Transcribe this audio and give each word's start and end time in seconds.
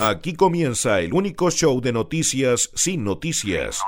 Aquí 0.00 0.34
comienza 0.34 1.00
el 1.00 1.14
único 1.14 1.50
show 1.50 1.80
de 1.80 1.92
noticias 1.92 2.70
sin 2.74 3.04
noticias. 3.04 3.78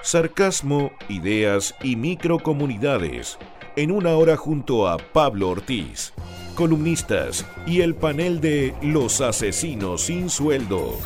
Sarcasmo, 0.00 0.92
ideas 1.08 1.74
y 1.82 1.96
microcomunidades. 1.96 3.36
En 3.74 3.90
una 3.90 4.14
hora 4.14 4.36
junto 4.36 4.86
a 4.86 4.96
Pablo 4.98 5.48
Ortiz, 5.48 6.12
columnistas 6.54 7.44
y 7.66 7.80
el 7.80 7.96
panel 7.96 8.40
de 8.40 8.74
Los 8.80 9.20
Asesinos 9.20 10.02
sin 10.02 10.30
Sueldo. 10.30 10.96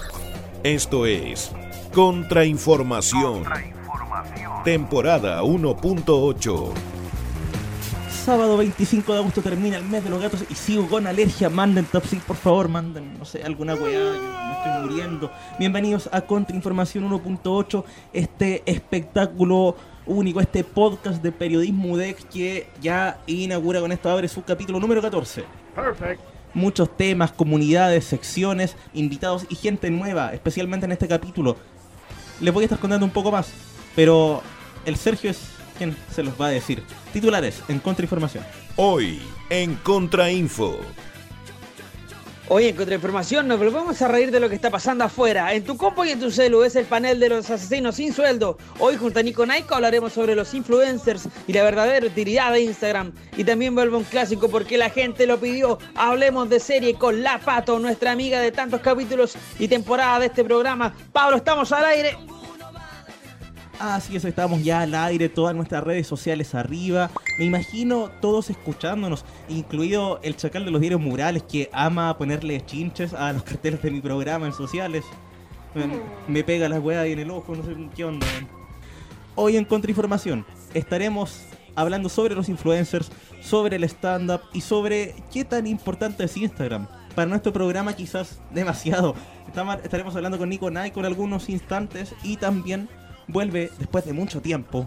Esto 0.62 1.06
es 1.06 1.50
Contrainformación. 1.94 3.44
Temporada 4.62 5.42
1.8. 5.42 6.93
Sábado 8.24 8.56
25 8.56 9.12
de 9.12 9.18
agosto 9.18 9.42
termina 9.42 9.76
el 9.76 9.84
mes 9.84 10.02
de 10.02 10.08
los 10.08 10.18
gatos 10.18 10.44
y 10.48 10.54
sigo 10.54 10.88
con 10.88 11.06
alergia. 11.06 11.50
Manden 11.50 11.84
top 11.84 12.04
por 12.26 12.36
favor, 12.36 12.70
manden, 12.70 13.18
no 13.18 13.26
sé, 13.26 13.42
alguna 13.42 13.74
weá, 13.74 13.92
yo 13.92 14.22
me 14.22 14.52
estoy 14.52 14.82
muriendo. 14.82 15.30
Bienvenidos 15.58 16.08
a 16.10 16.22
Contrainformación 16.22 17.06
1.8, 17.06 17.84
este 18.14 18.62
espectáculo 18.64 19.76
único, 20.06 20.40
este 20.40 20.64
podcast 20.64 21.22
de 21.22 21.32
periodismo 21.32 21.92
UDEX 21.92 22.24
que 22.24 22.66
ya 22.80 23.18
inaugura 23.26 23.80
con 23.80 23.92
esto, 23.92 24.08
abre 24.08 24.26
su 24.26 24.42
capítulo 24.42 24.80
número 24.80 25.02
14. 25.02 25.44
Perfect. 25.74 26.22
Muchos 26.54 26.96
temas, 26.96 27.30
comunidades, 27.30 28.06
secciones, 28.06 28.74
invitados 28.94 29.44
y 29.50 29.54
gente 29.54 29.90
nueva, 29.90 30.32
especialmente 30.32 30.86
en 30.86 30.92
este 30.92 31.08
capítulo. 31.08 31.58
Les 32.40 32.54
voy 32.54 32.62
a 32.62 32.68
estar 32.68 32.78
contando 32.78 33.04
un 33.04 33.12
poco 33.12 33.30
más, 33.30 33.52
pero 33.94 34.40
el 34.86 34.96
Sergio 34.96 35.30
es 35.30 35.53
quien 35.76 35.96
se 36.12 36.22
los 36.22 36.40
va 36.40 36.46
a 36.46 36.50
decir. 36.50 36.82
Titulares 37.12 37.62
en 37.68 37.78
Contrainformación. 37.78 38.44
Hoy 38.76 39.20
en 39.50 39.74
Contrainfo. 39.76 40.78
Hoy 42.46 42.66
en 42.66 42.76
Contrainformación 42.76 43.48
nos 43.48 43.58
volvemos 43.58 44.02
a 44.02 44.08
reír 44.08 44.30
de 44.30 44.38
lo 44.38 44.50
que 44.50 44.54
está 44.54 44.70
pasando 44.70 45.04
afuera. 45.04 45.54
En 45.54 45.64
tu 45.64 45.78
compo 45.78 46.04
y 46.04 46.10
en 46.10 46.20
tu 46.20 46.30
celu 46.30 46.62
es 46.62 46.76
el 46.76 46.84
panel 46.84 47.18
de 47.18 47.30
los 47.30 47.48
asesinos 47.48 47.94
sin 47.94 48.12
sueldo. 48.12 48.58
Hoy 48.78 48.96
junto 48.98 49.18
a 49.18 49.22
Nico 49.22 49.46
Naiko 49.46 49.74
hablaremos 49.74 50.12
sobre 50.12 50.34
los 50.34 50.52
influencers 50.52 51.26
y 51.46 51.54
la 51.54 51.62
verdadera 51.62 52.06
utilidad 52.06 52.52
de 52.52 52.60
Instagram. 52.60 53.12
Y 53.38 53.44
también 53.44 53.74
vuelve 53.74 53.96
un 53.96 54.04
clásico 54.04 54.50
porque 54.50 54.76
la 54.76 54.90
gente 54.90 55.26
lo 55.26 55.40
pidió. 55.40 55.78
Hablemos 55.94 56.50
de 56.50 56.60
serie 56.60 56.96
con 56.96 57.22
La 57.22 57.38
Pato, 57.38 57.78
nuestra 57.78 58.12
amiga 58.12 58.38
de 58.40 58.52
tantos 58.52 58.82
capítulos 58.82 59.36
y 59.58 59.66
temporada 59.66 60.18
de 60.18 60.26
este 60.26 60.44
programa. 60.44 60.94
Pablo, 61.14 61.38
estamos 61.38 61.72
al 61.72 61.86
aire. 61.86 62.18
Así 63.80 64.14
es, 64.14 64.24
estamos 64.24 64.62
ya 64.62 64.82
al 64.82 64.94
aire, 64.94 65.28
todas 65.28 65.54
nuestras 65.54 65.82
redes 65.82 66.06
sociales 66.06 66.54
arriba. 66.54 67.10
Me 67.38 67.44
imagino 67.44 68.10
todos 68.20 68.50
escuchándonos, 68.50 69.24
incluido 69.48 70.20
el 70.22 70.36
chacal 70.36 70.64
de 70.64 70.70
los 70.70 70.80
diarios 70.80 71.00
murales 71.00 71.42
que 71.42 71.68
ama 71.72 72.16
ponerle 72.16 72.64
chinches 72.64 73.12
a 73.14 73.32
los 73.32 73.42
carteles 73.42 73.82
de 73.82 73.90
mi 73.90 74.00
programa 74.00 74.46
en 74.46 74.52
sociales. 74.52 75.04
Me, 76.28 76.44
pega 76.44 76.68
la 76.68 76.78
weá 76.78 77.00
ahí 77.00 77.12
en 77.12 77.18
el 77.18 77.30
ojo, 77.30 77.56
no 77.56 77.64
sé 77.64 77.74
qué 77.96 78.04
onda. 78.04 78.26
Hoy 79.34 79.56
en 79.56 79.64
Contrainformación 79.64 80.46
estaremos 80.72 81.42
hablando 81.74 82.08
sobre 82.08 82.36
los 82.36 82.48
influencers, 82.48 83.10
sobre 83.42 83.74
el 83.74 83.84
stand-up 83.84 84.42
y 84.52 84.60
sobre 84.60 85.16
qué 85.32 85.44
tan 85.44 85.66
importante 85.66 86.22
es 86.22 86.36
Instagram. 86.36 86.86
Para 87.16 87.28
nuestro 87.28 87.52
programa 87.52 87.94
quizás 87.94 88.40
demasiado. 88.52 89.16
Estaremos 89.82 90.14
hablando 90.14 90.38
con 90.38 90.48
Nico 90.48 90.70
Nike 90.70 90.92
con 90.92 91.04
algunos 91.04 91.48
instantes 91.48 92.14
y 92.22 92.36
también 92.36 92.88
vuelve 93.28 93.70
después 93.78 94.04
de 94.04 94.12
mucho 94.12 94.40
tiempo 94.40 94.86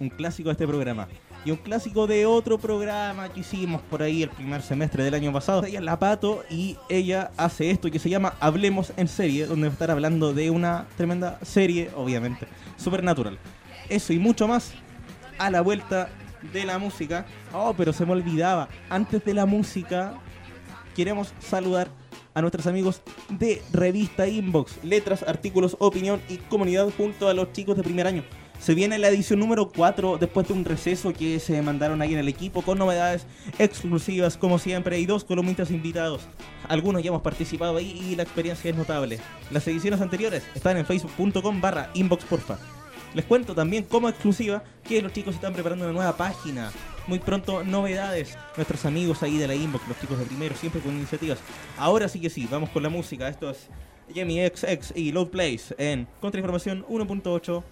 un 0.00 0.08
clásico 0.10 0.48
de 0.48 0.52
este 0.52 0.66
programa. 0.66 1.08
Y 1.44 1.50
un 1.50 1.58
clásico 1.58 2.06
de 2.06 2.24
otro 2.24 2.56
programa 2.56 3.28
que 3.28 3.40
hicimos 3.40 3.82
por 3.82 4.02
ahí 4.02 4.22
el 4.22 4.30
primer 4.30 4.62
semestre 4.62 5.04
del 5.04 5.12
año 5.12 5.30
pasado. 5.30 5.64
Ella 5.64 5.78
es 5.78 5.84
La 5.84 5.98
Pato 5.98 6.42
y 6.48 6.78
ella 6.88 7.32
hace 7.36 7.70
esto 7.70 7.90
que 7.90 7.98
se 7.98 8.08
llama 8.08 8.34
Hablemos 8.40 8.94
en 8.96 9.08
serie, 9.08 9.46
donde 9.46 9.68
va 9.68 9.72
a 9.72 9.74
estar 9.74 9.90
hablando 9.90 10.32
de 10.32 10.50
una 10.50 10.86
tremenda 10.96 11.38
serie, 11.42 11.90
obviamente, 11.96 12.46
supernatural. 12.78 13.38
Eso 13.90 14.14
y 14.14 14.18
mucho 14.18 14.48
más 14.48 14.72
a 15.36 15.50
la 15.50 15.60
vuelta 15.60 16.08
de 16.50 16.64
la 16.64 16.78
música. 16.78 17.26
Oh, 17.52 17.74
pero 17.76 17.92
se 17.92 18.06
me 18.06 18.12
olvidaba. 18.12 18.68
Antes 18.88 19.22
de 19.22 19.34
la 19.34 19.44
música, 19.44 20.14
queremos 20.96 21.34
saludar 21.40 21.88
a 22.34 22.40
nuestros 22.40 22.66
amigos 22.66 23.00
de 23.30 23.62
Revista 23.72 24.28
Inbox, 24.28 24.82
letras, 24.82 25.22
artículos, 25.22 25.76
opinión 25.78 26.20
y 26.28 26.36
comunidad 26.36 26.90
junto 26.96 27.28
a 27.28 27.34
los 27.34 27.52
chicos 27.52 27.76
de 27.76 27.82
primer 27.82 28.06
año. 28.06 28.24
Se 28.60 28.74
viene 28.74 28.98
la 28.98 29.08
edición 29.08 29.40
número 29.40 29.68
4 29.68 30.18
después 30.18 30.48
de 30.48 30.54
un 30.54 30.64
receso 30.64 31.12
que 31.12 31.38
se 31.38 31.60
mandaron 31.60 32.00
ahí 32.00 32.14
en 32.14 32.20
el 32.20 32.28
equipo 32.28 32.62
con 32.62 32.78
novedades 32.78 33.26
exclusivas 33.58 34.36
como 34.36 34.58
siempre 34.58 34.98
y 34.98 35.06
dos 35.06 35.24
columnistas 35.24 35.70
invitados. 35.70 36.22
Algunos 36.68 37.02
ya 37.02 37.08
hemos 37.08 37.22
participado 37.22 37.76
ahí 37.76 38.00
y 38.10 38.16
la 38.16 38.22
experiencia 38.22 38.70
es 38.70 38.76
notable. 38.76 39.18
Las 39.50 39.66
ediciones 39.68 40.00
anteriores 40.00 40.44
están 40.54 40.76
en 40.76 40.86
facebook.com 40.86 41.60
barra 41.60 41.90
inboxporfa. 41.94 42.58
Les 43.14 43.24
cuento 43.24 43.54
también 43.54 43.84
como 43.84 44.08
exclusiva 44.08 44.64
que 44.82 45.02
los 45.02 45.12
chicos 45.12 45.34
están 45.34 45.52
preparando 45.52 45.84
una 45.84 45.94
nueva 45.94 46.16
página. 46.16 46.72
Muy 47.06 47.18
pronto 47.18 47.64
novedades. 47.64 48.38
Nuestros 48.56 48.84
amigos 48.86 49.22
ahí 49.22 49.36
de 49.36 49.46
la 49.46 49.54
inbox, 49.54 49.86
los 49.88 50.00
chicos 50.00 50.18
de 50.18 50.24
primero, 50.24 50.54
siempre 50.54 50.80
con 50.80 50.92
iniciativas. 50.92 51.38
Ahora 51.76 52.08
sí 52.08 52.20
que 52.20 52.30
sí, 52.30 52.48
vamos 52.50 52.70
con 52.70 52.82
la 52.82 52.88
música. 52.88 53.28
Esto 53.28 53.50
es 53.50 53.68
Jamie 54.14 54.46
XX 54.48 54.96
y 54.96 55.12
Load 55.12 55.28
Place 55.28 55.74
en 55.76 56.06
Contrainformación 56.20 56.84
1.8. 56.86 57.62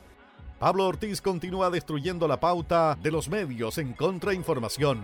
Pablo 0.59 0.87
Ortiz 0.87 1.21
continúa 1.21 1.71
destruyendo 1.71 2.29
la 2.29 2.39
pauta 2.39 2.97
de 3.03 3.11
los 3.11 3.29
medios 3.29 3.79
en 3.79 3.95
contrainformación. 3.95 5.03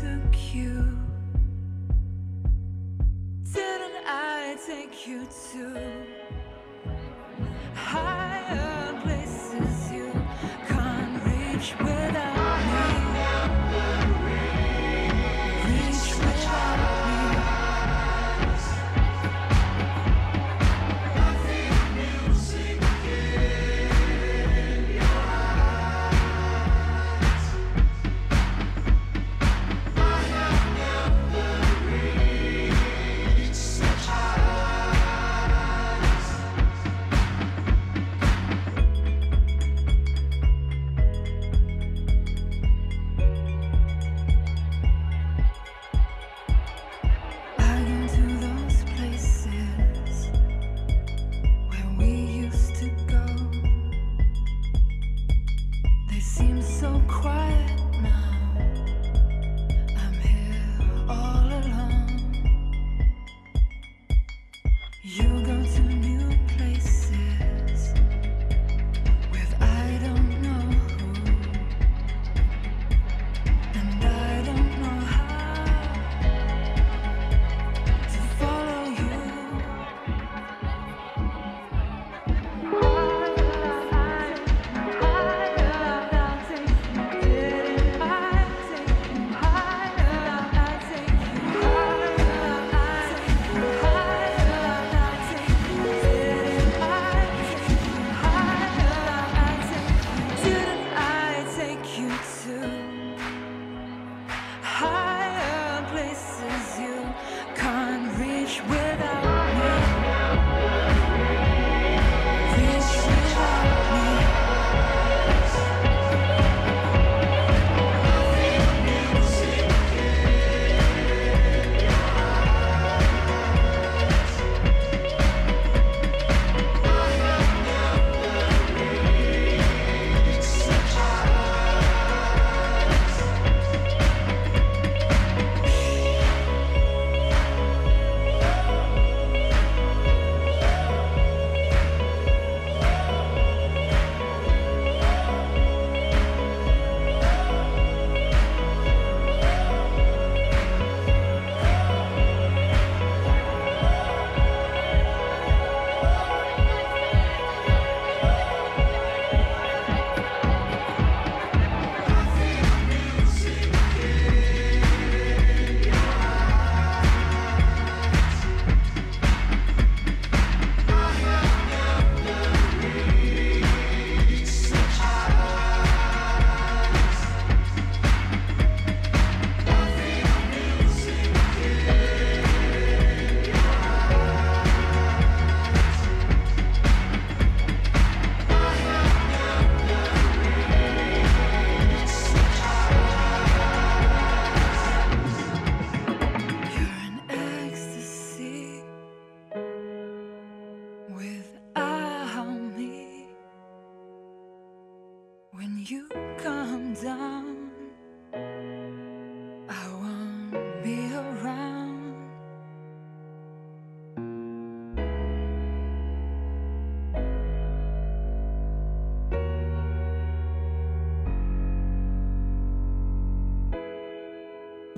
Take 0.00 0.54
you. 0.54 0.98
Said 3.44 3.80
I 4.06 4.56
take 4.66 5.06
you 5.06 5.26
to 5.52 5.80
higher 7.74 8.29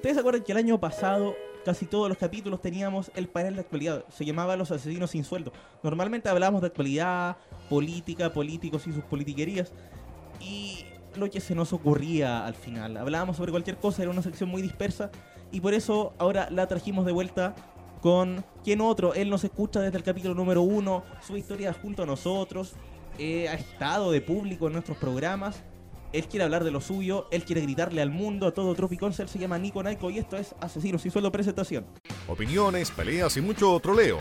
¿Ustedes 0.02 0.16
se 0.16 0.20
acuerdan 0.20 0.42
que 0.42 0.50
el 0.50 0.58
año 0.58 0.80
pasado 0.80 1.36
casi 1.64 1.86
todos 1.86 2.08
los 2.08 2.18
capítulos 2.18 2.60
teníamos 2.60 3.12
el 3.14 3.28
panel 3.28 3.54
de 3.54 3.60
actualidad? 3.60 4.04
Se 4.08 4.24
llamaba 4.24 4.56
Los 4.56 4.72
Asesinos 4.72 5.12
sin 5.12 5.22
Sueldo. 5.22 5.52
Normalmente 5.84 6.28
hablábamos 6.28 6.60
de 6.60 6.66
actualidad, 6.66 7.36
política, 7.70 8.32
políticos 8.32 8.84
y 8.88 8.92
sus 8.92 9.04
politiquerías. 9.04 9.72
Y 10.40 10.86
lo 11.14 11.30
que 11.30 11.38
se 11.38 11.54
nos 11.54 11.72
ocurría 11.72 12.44
al 12.44 12.56
final. 12.56 12.96
Hablábamos 12.96 13.36
sobre 13.36 13.52
cualquier 13.52 13.76
cosa, 13.76 14.02
era 14.02 14.10
una 14.10 14.22
sección 14.22 14.50
muy 14.50 14.60
dispersa. 14.60 15.12
Y 15.52 15.60
por 15.60 15.72
eso 15.72 16.14
ahora 16.18 16.50
la 16.50 16.66
trajimos 16.66 17.06
de 17.06 17.12
vuelta 17.12 17.54
con 18.00 18.44
quien 18.64 18.80
otro. 18.80 19.14
Él 19.14 19.30
nos 19.30 19.44
escucha 19.44 19.78
desde 19.78 19.98
el 19.98 20.02
capítulo 20.02 20.34
número 20.34 20.62
uno, 20.62 21.04
su 21.24 21.36
historia 21.36 21.72
junto 21.80 22.02
a 22.02 22.06
nosotros. 22.06 22.74
eh, 23.18 23.48
ha 23.48 23.54
estado 23.54 24.10
de 24.10 24.20
público 24.20 24.66
en 24.66 24.72
nuestros 24.72 24.98
programas. 24.98 25.62
Él 26.12 26.26
quiere 26.28 26.44
hablar 26.44 26.62
de 26.62 26.70
lo 26.70 26.82
suyo, 26.82 27.26
él 27.30 27.44
quiere 27.44 27.62
gritarle 27.62 28.02
al 28.02 28.10
mundo, 28.10 28.46
a 28.46 28.52
todo 28.52 28.74
Tropicón. 28.74 29.14
Él 29.18 29.28
se 29.28 29.38
llama 29.38 29.58
Nico 29.58 29.82
Naiko 29.82 30.10
y 30.10 30.18
esto 30.18 30.36
es 30.36 30.54
Asesinos 30.60 31.00
sin 31.00 31.10
sueldo 31.10 31.32
presentación. 31.32 31.86
Opiniones, 32.28 32.90
peleas 32.90 33.36
y 33.38 33.40
mucho 33.40 33.78
troleo. 33.80 34.18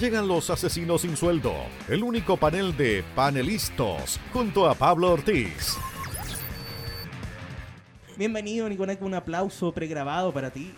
Llegan 0.00 0.26
los 0.26 0.48
asesinos 0.48 1.02
sin 1.02 1.16
sueldo, 1.16 1.52
el 1.88 2.02
único 2.02 2.36
panel 2.38 2.74
de 2.76 3.04
panelistas 3.14 4.18
junto 4.32 4.66
a 4.66 4.74
Pablo 4.74 5.12
Ortiz. 5.12 5.76
Bienvenido 8.16 8.68
Nico 8.68 8.86
un 9.00 9.14
aplauso 9.14 9.72
pregrabado 9.72 10.32
para 10.32 10.50
ti. 10.50 10.72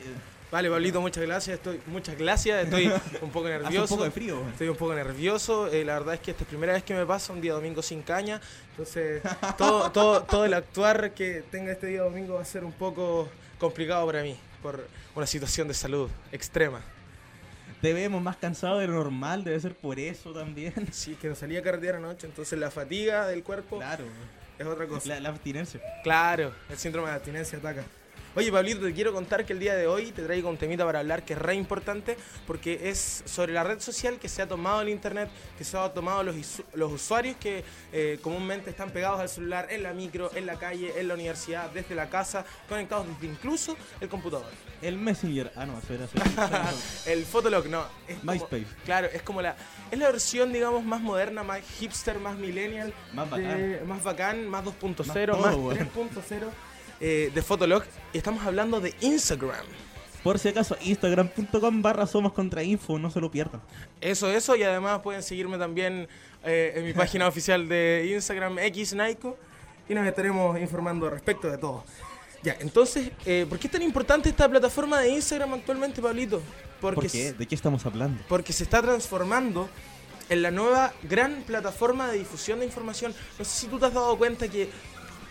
Vale, 0.56 0.70
Pablito, 0.70 1.02
muchas 1.02 1.22
gracias. 1.22 1.56
Estoy, 1.58 1.78
muchas 1.86 2.16
gracias. 2.16 2.64
Estoy 2.64 2.86
un 3.20 3.30
poco 3.30 3.46
Hace 3.46 3.56
un 3.58 3.62
nervioso. 3.64 3.88
poco 3.94 4.04
de 4.04 4.10
frío. 4.10 4.40
Estoy 4.52 4.68
un 4.68 4.76
poco 4.76 4.94
nervioso. 4.94 5.66
eh, 5.70 5.84
la 5.84 5.98
verdad 5.98 6.14
es 6.14 6.20
que 6.20 6.30
esta 6.30 6.44
es 6.44 6.46
la 6.46 6.50
primera 6.50 6.72
vez 6.72 6.82
que 6.82 6.94
me 6.94 7.04
pasa 7.04 7.34
un 7.34 7.42
día 7.42 7.52
domingo 7.52 7.82
sin 7.82 8.00
caña. 8.00 8.40
Entonces, 8.70 9.20
todo, 9.58 9.90
todo, 9.92 10.22
todo 10.22 10.46
el 10.46 10.54
actuar 10.54 11.12
que 11.12 11.44
tenga 11.50 11.72
este 11.72 11.88
día 11.88 12.00
domingo 12.00 12.36
va 12.36 12.40
a 12.40 12.44
ser 12.46 12.64
un 12.64 12.72
poco 12.72 13.28
complicado 13.58 14.06
para 14.06 14.22
mí 14.22 14.34
por 14.62 14.88
una 15.14 15.26
situación 15.26 15.68
de 15.68 15.74
salud 15.74 16.08
extrema. 16.32 16.80
Te 17.82 17.92
vemos 17.92 18.22
más 18.22 18.36
cansado 18.38 18.78
de 18.78 18.86
lo 18.86 18.94
normal, 18.94 19.44
debe 19.44 19.60
ser 19.60 19.74
por 19.74 20.00
eso 20.00 20.32
también. 20.32 20.72
Sí, 20.90 21.16
que 21.20 21.28
no 21.28 21.34
salía 21.34 21.60
a 21.60 21.62
carretear 21.62 21.96
anoche, 21.96 22.26
entonces 22.26 22.58
la 22.58 22.70
fatiga 22.70 23.26
del 23.26 23.42
cuerpo 23.42 23.76
Claro, 23.76 24.04
es 24.58 24.66
otra 24.66 24.86
cosa. 24.86 25.06
la, 25.10 25.20
la 25.20 25.28
abstinencia. 25.28 25.82
Claro, 26.02 26.54
el 26.70 26.78
síndrome 26.78 27.10
de 27.10 27.14
abstinencia 27.16 27.58
ataca. 27.58 27.84
Oye, 28.36 28.52
Pablito, 28.52 28.82
te 28.82 28.92
quiero 28.92 29.14
contar 29.14 29.46
que 29.46 29.54
el 29.54 29.58
día 29.58 29.74
de 29.74 29.86
hoy 29.86 30.12
te 30.12 30.22
traigo 30.22 30.50
un 30.50 30.58
temita 30.58 30.84
para 30.84 30.98
hablar 30.98 31.24
que 31.24 31.32
es 31.32 31.38
re 31.38 31.54
importante 31.54 32.18
porque 32.46 32.90
es 32.90 33.22
sobre 33.24 33.54
la 33.54 33.64
red 33.64 33.80
social 33.80 34.18
que 34.18 34.28
se 34.28 34.42
ha 34.42 34.46
tomado 34.46 34.82
el 34.82 34.90
internet, 34.90 35.30
que 35.56 35.64
se 35.64 35.74
ha 35.78 35.88
tomado 35.94 36.22
los, 36.22 36.36
los 36.74 36.92
usuarios 36.92 37.36
que 37.40 37.64
eh, 37.94 38.18
comúnmente 38.20 38.68
están 38.68 38.90
pegados 38.90 39.20
al 39.20 39.30
celular 39.30 39.68
en 39.70 39.82
la 39.82 39.94
micro, 39.94 40.30
en 40.34 40.44
la 40.44 40.58
calle, 40.58 40.92
en 41.00 41.08
la 41.08 41.14
universidad, 41.14 41.70
desde 41.70 41.94
la 41.94 42.10
casa, 42.10 42.44
conectados 42.68 43.06
desde 43.08 43.26
incluso 43.32 43.74
el 44.02 44.10
computador. 44.10 44.44
El 44.82 44.98
Messenger. 44.98 45.50
Ah, 45.56 45.64
no, 45.64 45.78
eso 45.78 45.94
era 45.94 46.06
el 47.06 47.24
Fotolog, 47.24 47.66
no. 47.68 47.86
Es 48.06 48.18
como- 48.18 48.32
MySpace. 48.32 48.66
Claro, 48.84 49.06
es 49.10 49.22
como 49.22 49.40
la. 49.40 49.56
Es 49.90 49.98
la 49.98 50.10
versión, 50.10 50.52
digamos, 50.52 50.84
más 50.84 51.00
moderna, 51.00 51.42
más 51.42 51.62
hipster, 51.78 52.18
más 52.18 52.36
millennial. 52.36 52.92
Más 53.14 53.30
de- 53.30 53.80
más 53.86 54.02
bacán, 54.02 54.46
más 54.46 54.62
2.0, 54.62 54.98
Más 54.98 55.06
más, 55.08 55.54
todo, 55.54 55.68
weón. 55.68 55.78
3.0 55.78 56.48
eh, 57.00 57.30
de 57.34 57.42
Fotolog. 57.42 57.84
Y 58.12 58.18
estamos 58.18 58.44
hablando 58.44 58.80
de 58.80 58.94
Instagram. 59.00 59.66
Por 60.22 60.38
si 60.38 60.48
acaso, 60.48 60.76
instagram.com 60.80 61.82
barra 61.82 62.06
somos 62.06 62.32
contra 62.32 62.62
info, 62.62 62.98
no 62.98 63.10
se 63.10 63.20
lo 63.20 63.30
pierdan. 63.30 63.60
Eso, 64.00 64.30
eso. 64.30 64.56
Y 64.56 64.62
además 64.64 65.00
pueden 65.00 65.22
seguirme 65.22 65.56
también 65.56 66.08
eh, 66.44 66.72
en 66.76 66.84
mi 66.84 66.92
página 66.92 67.28
oficial 67.28 67.68
de 67.68 68.10
Instagram, 68.12 68.56
XNico. 68.58 69.38
Y 69.88 69.94
nos 69.94 70.04
estaremos 70.06 70.58
informando 70.58 71.08
respecto 71.08 71.48
de 71.48 71.58
todo. 71.58 71.84
Ya, 72.42 72.56
entonces, 72.60 73.10
eh, 73.24 73.46
¿por 73.48 73.58
qué 73.58 73.68
es 73.68 73.72
tan 73.72 73.82
importante 73.82 74.28
esta 74.28 74.48
plataforma 74.48 75.00
de 75.00 75.10
Instagram 75.10 75.54
actualmente, 75.54 76.02
Pablito? 76.02 76.42
Porque 76.80 77.02
¿Por 77.02 77.10
qué? 77.10 77.32
¿De 77.32 77.46
qué 77.46 77.54
estamos 77.54 77.86
hablando? 77.86 78.22
porque 78.28 78.52
se 78.52 78.64
está 78.64 78.82
transformando 78.82 79.68
en 80.28 80.42
la 80.42 80.50
nueva 80.50 80.92
gran 81.04 81.42
plataforma 81.42 82.08
de 82.08 82.18
difusión 82.18 82.58
de 82.58 82.66
información. 82.66 83.14
No 83.38 83.44
sé 83.44 83.60
si 83.60 83.66
tú 83.68 83.78
te 83.78 83.86
has 83.86 83.94
dado 83.94 84.16
cuenta 84.18 84.48
que 84.48 84.68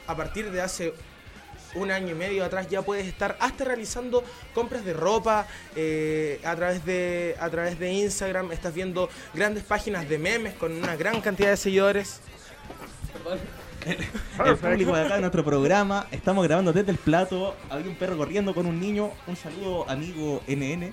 a 0.08 0.16
partir 0.16 0.52
de 0.52 0.62
hace 0.62 0.94
un 1.76 1.92
año 1.92 2.12
y 2.12 2.16
medio 2.16 2.44
atrás 2.44 2.70
ya 2.70 2.82
puedes 2.82 3.08
estar 3.08 3.38
hasta 3.40 3.66
realizando 3.66 4.24
compras 4.54 4.84
de 4.86 4.94
ropa 4.94 5.48
eh, 5.76 6.40
a 6.44 6.56
través 6.56 6.86
de 6.86 7.36
a 7.40 7.50
través 7.50 7.80
de 7.80 7.92
Instagram. 7.92 8.52
Estás 8.52 8.74
viendo 8.74 9.10
grandes 9.34 9.64
páginas 9.64 10.08
de 10.10 10.18
memes 10.18 10.54
con 10.56 10.72
una 10.72 10.96
gran 10.96 11.22
cantidad 11.22 11.50
de 11.50 11.58
seguidores. 11.58 12.22
El 14.44 14.58
público 14.58 14.96
de 14.96 15.04
acá 15.04 15.16
de 15.16 15.22
nuestro 15.22 15.44
programa, 15.44 16.08
estamos 16.12 16.44
grabando 16.44 16.74
desde 16.74 16.92
el 16.92 16.98
plato, 16.98 17.56
había 17.70 17.88
un 17.88 17.96
perro 17.96 18.18
corriendo 18.18 18.56
con 18.56 18.66
un 18.66 18.80
niño, 18.80 19.12
un 19.28 19.36
saludo 19.36 19.88
amigo 19.88 20.42
NN. 20.48 20.92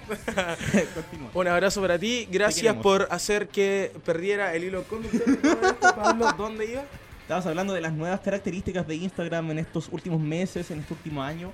Un 1.35 1.49
abrazo 1.49 1.81
para 1.81 1.99
ti. 1.99 2.29
Gracias 2.31 2.77
por 2.77 3.09
hacer 3.11 3.49
que 3.49 3.93
perdiera 4.05 4.55
el 4.55 4.65
hilo 4.65 4.83
conductor. 4.85 5.77
Pablo 5.81 6.33
¿dónde 6.37 6.71
iba? 6.71 6.85
Estabas 7.23 7.47
hablando 7.47 7.73
de 7.73 7.81
las 7.81 7.93
nuevas 7.93 8.21
características 8.21 8.87
de 8.87 8.97
Instagram 8.97 9.52
en 9.52 9.59
estos 9.61 9.88
últimos 9.91 10.21
meses, 10.21 10.71
en 10.71 10.81
este 10.81 10.93
último 10.93 11.23
año. 11.23 11.52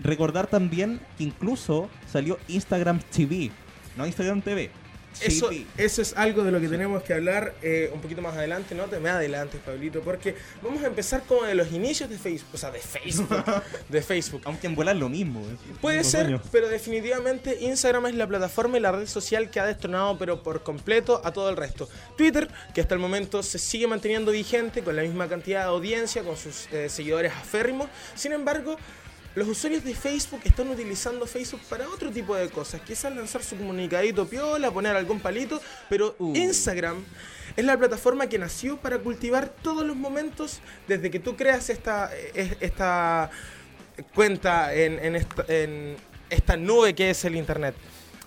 Recordar 0.00 0.46
también 0.46 1.00
que 1.16 1.24
incluso 1.24 1.88
salió 2.06 2.38
Instagram 2.48 3.00
TV, 3.00 3.50
no 3.96 4.06
Instagram 4.06 4.42
TV. 4.42 4.70
Eso, 5.20 5.50
eso 5.76 6.02
es 6.02 6.16
algo 6.16 6.44
de 6.44 6.52
lo 6.52 6.60
que 6.60 6.68
tenemos 6.68 7.02
que 7.02 7.12
hablar 7.12 7.54
eh, 7.62 7.90
un 7.92 8.00
poquito 8.00 8.22
más 8.22 8.36
adelante, 8.36 8.74
no 8.74 8.84
te 8.84 9.00
me 9.00 9.08
adelantes, 9.08 9.60
Pablito, 9.60 10.00
porque 10.00 10.36
vamos 10.62 10.82
a 10.84 10.86
empezar 10.86 11.22
como 11.26 11.42
de 11.42 11.54
los 11.54 11.72
inicios 11.72 12.08
de 12.08 12.18
Facebook, 12.18 12.50
o 12.54 12.58
sea, 12.58 12.70
de 12.70 12.78
Facebook, 12.78 13.28
de 13.88 14.02
Facebook. 14.02 14.42
Aunque 14.44 14.66
en 14.68 14.74
volar 14.74 14.96
lo 14.96 15.08
mismo. 15.08 15.44
Puede 15.80 16.04
ser, 16.04 16.40
pero 16.52 16.68
definitivamente 16.68 17.58
Instagram 17.60 18.06
es 18.06 18.14
la 18.14 18.26
plataforma 18.26 18.78
y 18.78 18.80
la 18.80 18.92
red 18.92 19.06
social 19.06 19.50
que 19.50 19.60
ha 19.60 19.66
destronado, 19.66 20.18
pero 20.18 20.42
por 20.42 20.62
completo, 20.62 21.20
a 21.24 21.32
todo 21.32 21.50
el 21.50 21.56
resto. 21.56 21.88
Twitter, 22.16 22.48
que 22.74 22.80
hasta 22.80 22.94
el 22.94 23.00
momento 23.00 23.42
se 23.42 23.58
sigue 23.58 23.86
manteniendo 23.86 24.30
vigente 24.30 24.82
con 24.82 24.94
la 24.94 25.02
misma 25.02 25.28
cantidad 25.28 25.62
de 25.62 25.68
audiencia, 25.68 26.22
con 26.22 26.36
sus 26.36 26.68
eh, 26.72 26.88
seguidores 26.88 27.32
aférrimos. 27.32 27.88
Sin 28.14 28.32
embargo, 28.32 28.76
los 29.38 29.48
usuarios 29.48 29.84
de 29.84 29.94
Facebook 29.94 30.40
están 30.44 30.68
utilizando 30.68 31.26
Facebook 31.26 31.60
para 31.68 31.88
otro 31.88 32.10
tipo 32.10 32.34
de 32.34 32.48
cosas. 32.48 32.80
Quizás 32.80 33.14
lanzar 33.14 33.42
su 33.42 33.56
comunicadito 33.56 34.26
piola, 34.26 34.70
poner 34.70 34.96
algún 34.96 35.20
palito, 35.20 35.60
pero 35.88 36.16
Uh. 36.18 36.34
Instagram 36.34 37.04
es 37.56 37.64
la 37.64 37.76
plataforma 37.78 38.28
que 38.28 38.38
nació 38.38 38.76
para 38.76 38.98
cultivar 38.98 39.48
todos 39.62 39.86
los 39.86 39.96
momentos 39.96 40.60
desde 40.88 41.10
que 41.10 41.20
tú 41.20 41.36
creas 41.36 41.70
esta, 41.70 42.10
eh, 42.34 42.56
esta 42.60 43.30
cuenta 44.14 44.74
en, 44.74 44.98
en 44.98 45.16
esta, 45.16 45.44
en 45.48 45.96
esta 46.30 46.56
nube 46.56 46.94
que 46.94 47.10
es 47.10 47.24
el 47.24 47.36
Internet. 47.36 47.76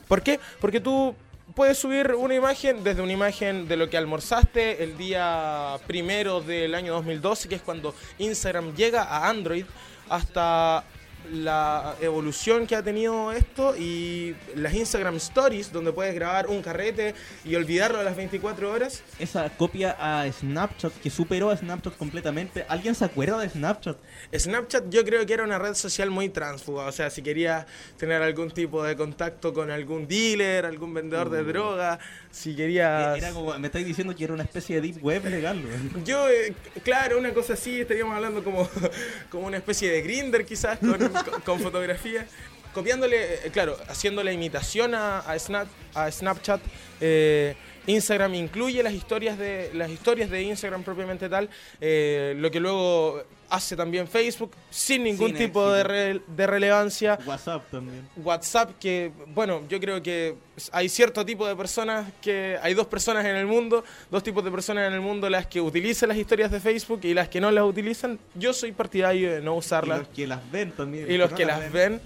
¿Por 0.08 0.22
qué? 0.22 0.40
Porque 0.60 0.80
tú 0.80 1.14
puedes 1.54 1.78
subir 1.78 2.14
una 2.14 2.36
imagen, 2.36 2.84
desde 2.84 3.02
una 3.02 3.12
imagen 3.12 3.68
de 3.68 3.76
lo 3.76 3.90
que 3.90 3.98
almorzaste 3.98 4.84
el 4.84 4.98
día 4.98 5.78
primero 5.88 6.40
del 6.40 6.74
año 6.74 6.94
2012, 6.94 7.50
que 7.50 7.56
es 7.56 7.62
cuando 7.62 7.94
Instagram 8.18 8.74
llega 8.76 9.04
a 9.04 9.28
Android, 9.28 9.66
hasta 10.10 10.84
la 11.32 11.96
evolución 12.02 12.68
que 12.68 12.76
ha 12.76 12.84
tenido 12.84 13.32
esto 13.32 13.76
y 13.78 14.36
las 14.56 14.74
Instagram 14.74 15.16
Stories, 15.18 15.72
donde 15.72 15.92
puedes 15.94 16.14
grabar 16.16 16.48
un 16.48 16.62
carrete 16.62 17.14
y 17.46 17.56
olvidarlo 17.56 18.00
a 18.00 18.04
las 18.04 18.16
24 18.16 18.72
horas. 18.72 19.04
Esa 19.20 19.50
copia 19.50 19.96
a 20.00 20.32
Snapchat 20.32 20.94
que 21.02 21.10
superó 21.10 21.50
a 21.50 21.58
Snapchat 21.58 21.96
completamente. 21.98 22.66
¿Alguien 22.68 22.96
se 22.96 23.06
acuerda 23.06 23.40
de 23.40 23.50
Snapchat? 23.50 23.98
Snapchat 24.36 24.90
yo 24.90 25.04
creo 25.06 25.26
que 25.26 25.34
era 25.34 25.44
una 25.44 25.60
red 25.60 25.74
social 25.74 26.10
muy 26.10 26.30
tránsfuga, 26.30 26.86
o 26.86 26.92
sea, 26.92 27.10
si 27.10 27.22
querías 27.22 27.66
tener 27.98 28.22
algún 28.22 28.52
tipo 28.52 28.84
de 28.84 28.96
contacto 28.96 29.54
con 29.54 29.72
algún 29.72 30.08
dealer, 30.08 30.66
algún 30.66 30.94
vendedor 30.94 31.30
de 31.30 31.44
droga, 31.44 32.00
si 32.32 32.56
querías... 32.56 33.16
Eh, 33.16 33.20
Era 33.20 33.32
como, 33.32 33.58
me 33.60 33.68
estáis 33.68 33.86
diciendo 33.86 34.16
que 34.16 34.24
era 34.24 34.34
una 34.34 34.44
especie 34.44 34.76
de 34.76 34.82
deep 34.82 35.04
web 35.04 35.26
legal. 35.26 35.62
Yo, 36.06 36.30
eh, 36.30 36.54
claro, 36.84 37.20
una 37.20 37.34
cosa 37.34 37.54
así, 37.54 37.82
estaríamos 37.82 38.16
hablando 38.16 38.44
como, 38.44 38.68
como 39.30 39.48
una 39.48 39.58
especie 39.58 39.92
de 39.92 40.02
grinder 40.02 40.46
quizás, 40.46 40.80
con, 40.80 41.11
con- 41.30 41.42
con 41.42 41.60
fotografía. 41.60 42.26
copiándole, 42.74 43.46
eh, 43.46 43.52
claro, 43.52 43.78
haciendo 43.90 44.24
la 44.24 44.32
imitación 44.32 44.96
a, 44.96 45.20
a 45.20 45.36
Snap- 45.36 45.68
a 45.94 46.10
Snapchat. 46.12 46.62
eh, 47.02 47.56
Instagram 47.88 48.36
incluye 48.36 48.84
las 48.84 48.94
historias 48.94 49.38
de 49.40 49.72
las 49.74 49.90
historias 49.90 50.30
de 50.30 50.44
Instagram 50.44 50.84
propiamente 50.84 51.28
tal, 51.30 51.50
eh, 51.82 52.36
lo 52.38 52.52
que 52.52 52.60
luego 52.60 53.24
hace 53.52 53.76
también 53.76 54.08
Facebook 54.08 54.52
sin 54.70 55.04
ningún 55.04 55.28
Sin 55.30 55.38
tipo 55.38 55.72
de, 55.72 55.84
re- 55.84 56.22
de 56.26 56.48
relevancia. 56.48 57.20
WhatsApp 57.26 57.70
también. 57.70 58.08
WhatsApp, 58.18 58.72
que 58.80 59.12
bueno, 59.36 59.62
yo 59.70 59.80
creo 59.80 60.02
que 60.02 60.36
hay 60.72 60.90
cierto 60.90 61.26
tipo 61.26 61.46
de 61.48 61.56
personas 61.56 62.12
que 62.22 62.58
hay 62.62 62.74
dos 62.74 62.88
personas 62.88 63.26
en 63.26 63.36
el 63.36 63.46
mundo, 63.46 63.84
dos 64.10 64.24
tipos 64.24 64.44
de 64.44 64.52
personas 64.52 64.88
en 64.88 64.94
el 64.94 65.02
mundo, 65.02 65.30
las 65.30 65.46
que 65.48 65.60
utilizan 65.62 66.10
las 66.10 66.18
historias 66.18 66.50
de 66.50 66.60
Facebook 66.60 67.02
y 67.04 67.14
las 67.14 67.28
que 67.30 67.40
no 67.42 67.52
las 67.52 67.64
utilizan. 67.66 68.18
Yo 68.36 68.54
soy 68.54 68.72
partidario 68.72 69.32
de 69.34 69.42
no 69.42 69.56
Y 69.56 69.58
usarlas 69.60 70.00
los 70.00 70.08
que 70.08 70.26
las 70.28 70.52
ven 70.52 70.72
también. 70.72 71.12
y 71.12 71.18
los 71.18 71.32
no 71.32 71.38
que 71.38 71.46
las 71.46 71.72
ven. 71.72 72.02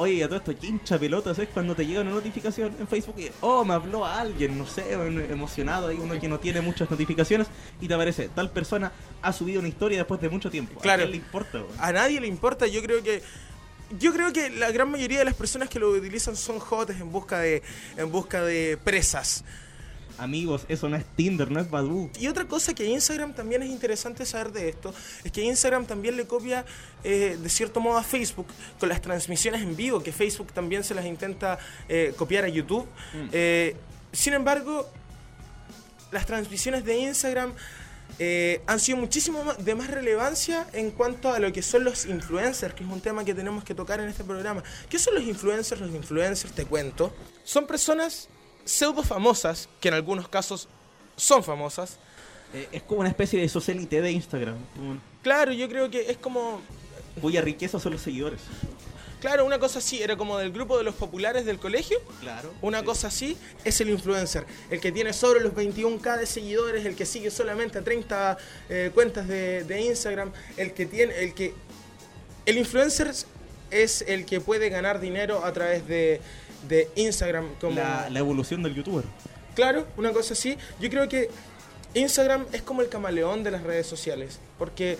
Oye, 0.00 0.14
y 0.14 0.22
a 0.22 0.28
todo 0.28 0.38
esto, 0.38 0.58
¿qué 0.58 0.68
hincha 0.68 0.98
pelotas 0.98 1.38
es 1.38 1.50
cuando 1.50 1.74
te 1.74 1.84
llega 1.84 2.00
una 2.00 2.12
notificación 2.12 2.74
en 2.80 2.88
Facebook 2.88 3.16
y, 3.18 3.30
oh, 3.42 3.66
me 3.66 3.74
habló 3.74 4.06
alguien, 4.06 4.56
no 4.56 4.66
sé, 4.66 4.94
emocionado, 4.94 5.88
hay 5.88 5.98
uno 5.98 6.18
que 6.18 6.26
no 6.26 6.40
tiene 6.40 6.62
muchas 6.62 6.90
notificaciones 6.90 7.48
y 7.82 7.86
te 7.86 7.92
aparece, 7.92 8.30
tal 8.34 8.50
persona 8.50 8.92
ha 9.20 9.32
subido 9.34 9.60
una 9.60 9.68
historia 9.68 9.98
después 9.98 10.18
de 10.22 10.30
mucho 10.30 10.50
tiempo. 10.50 10.80
Claro. 10.80 11.02
¿A 11.02 11.04
quién 11.04 11.10
le 11.10 11.16
importa? 11.18 11.62
A 11.78 11.92
nadie 11.92 12.18
le 12.18 12.28
importa, 12.28 12.66
yo 12.66 12.82
creo 12.82 13.02
que 13.02 13.22
yo 13.98 14.14
creo 14.14 14.32
que 14.32 14.48
la 14.48 14.70
gran 14.70 14.90
mayoría 14.90 15.18
de 15.18 15.26
las 15.26 15.34
personas 15.34 15.68
que 15.68 15.78
lo 15.78 15.90
utilizan 15.90 16.34
son 16.34 16.60
jotes 16.60 16.98
en 16.98 17.12
busca 17.12 17.40
de 17.40 17.62
en 17.98 18.10
busca 18.10 18.42
de 18.42 18.78
presas. 18.82 19.44
Amigos, 20.20 20.66
eso 20.68 20.88
no 20.88 20.96
es 20.96 21.04
Tinder, 21.16 21.50
no 21.50 21.60
es 21.60 21.70
Badoo. 21.70 22.10
Y 22.18 22.28
otra 22.28 22.46
cosa 22.46 22.74
que 22.74 22.84
Instagram 22.84 23.32
también 23.32 23.62
es 23.62 23.70
interesante 23.70 24.26
saber 24.26 24.52
de 24.52 24.68
esto, 24.68 24.94
es 25.24 25.32
que 25.32 25.42
Instagram 25.42 25.86
también 25.86 26.16
le 26.16 26.26
copia 26.26 26.64
eh, 27.04 27.38
de 27.40 27.48
cierto 27.48 27.80
modo 27.80 27.96
a 27.98 28.02
Facebook 28.02 28.46
con 28.78 28.88
las 28.88 29.00
transmisiones 29.00 29.62
en 29.62 29.76
vivo, 29.76 30.02
que 30.02 30.12
Facebook 30.12 30.52
también 30.52 30.84
se 30.84 30.94
las 30.94 31.06
intenta 31.06 31.58
eh, 31.88 32.12
copiar 32.16 32.44
a 32.44 32.48
YouTube. 32.48 32.86
Eh, 33.32 33.76
sin 34.12 34.34
embargo, 34.34 34.88
las 36.10 36.26
transmisiones 36.26 36.84
de 36.84 36.98
Instagram 36.98 37.54
eh, 38.18 38.60
han 38.66 38.80
sido 38.80 38.98
muchísimo 38.98 39.42
de 39.58 39.74
más 39.74 39.88
relevancia 39.88 40.66
en 40.72 40.90
cuanto 40.90 41.32
a 41.32 41.38
lo 41.38 41.52
que 41.52 41.62
son 41.62 41.84
los 41.84 42.06
influencers, 42.06 42.74
que 42.74 42.84
es 42.84 42.90
un 42.90 43.00
tema 43.00 43.24
que 43.24 43.34
tenemos 43.34 43.64
que 43.64 43.74
tocar 43.74 44.00
en 44.00 44.08
este 44.08 44.24
programa. 44.24 44.62
¿Qué 44.88 44.98
son 44.98 45.14
los 45.14 45.24
influencers? 45.24 45.80
Los 45.80 45.90
influencers, 45.90 46.52
te 46.52 46.66
cuento, 46.66 47.14
son 47.44 47.66
personas 47.66 48.28
pseudo 48.70 49.02
famosas, 49.02 49.68
que 49.80 49.88
en 49.88 49.94
algunos 49.94 50.28
casos 50.28 50.68
son 51.16 51.42
famosas. 51.42 51.98
Eh, 52.54 52.68
es 52.72 52.82
como 52.82 53.00
una 53.00 53.08
especie 53.08 53.40
de 53.40 53.48
socialite 53.48 54.00
de 54.00 54.12
Instagram, 54.12 54.56
Claro, 55.22 55.52
yo 55.52 55.68
creo 55.68 55.90
que 55.90 56.10
es 56.10 56.16
como 56.16 56.60
cuya 57.20 57.42
riqueza 57.42 57.78
son 57.78 57.92
los 57.92 58.00
seguidores. 58.00 58.40
Claro, 59.20 59.44
una 59.44 59.58
cosa 59.58 59.80
así, 59.80 60.02
era 60.02 60.16
como 60.16 60.38
del 60.38 60.50
grupo 60.50 60.78
de 60.78 60.84
los 60.84 60.94
populares 60.94 61.44
del 61.44 61.58
colegio. 61.58 61.98
Claro. 62.20 62.54
Una 62.62 62.82
cosa 62.82 63.08
así 63.08 63.36
es 63.64 63.80
el 63.82 63.90
influencer, 63.90 64.46
el 64.70 64.80
que 64.80 64.90
tiene 64.92 65.12
sobre 65.12 65.40
los 65.40 65.52
21k 65.52 66.18
de 66.18 66.26
seguidores, 66.26 66.86
el 66.86 66.96
que 66.96 67.04
sigue 67.04 67.30
solamente 67.30 67.78
a 67.78 67.82
30 67.84 68.38
eh, 68.70 68.90
cuentas 68.94 69.28
de, 69.28 69.64
de 69.64 69.82
Instagram, 69.82 70.32
el 70.56 70.72
que 70.72 70.86
tiene, 70.86 71.14
el 71.22 71.34
que, 71.34 71.52
el 72.46 72.56
influencer 72.56 73.12
es 73.70 74.02
el 74.08 74.24
que 74.24 74.40
puede 74.40 74.70
ganar 74.70 75.00
dinero 75.00 75.44
a 75.44 75.52
través 75.52 75.86
de, 75.86 76.22
de 76.68 76.88
Instagram, 76.96 77.54
como 77.60 77.76
La, 77.76 78.08
la 78.10 78.18
evolución 78.18 78.62
del 78.62 78.74
youtuber. 78.74 79.04
Claro, 79.54 79.86
una 79.96 80.12
cosa 80.12 80.34
así. 80.34 80.56
Yo 80.80 80.88
creo 80.90 81.08
que 81.08 81.28
Instagram 81.94 82.46
es 82.52 82.62
como 82.62 82.82
el 82.82 82.88
camaleón 82.88 83.42
de 83.42 83.50
las 83.50 83.62
redes 83.62 83.86
sociales, 83.86 84.38
porque 84.58 84.96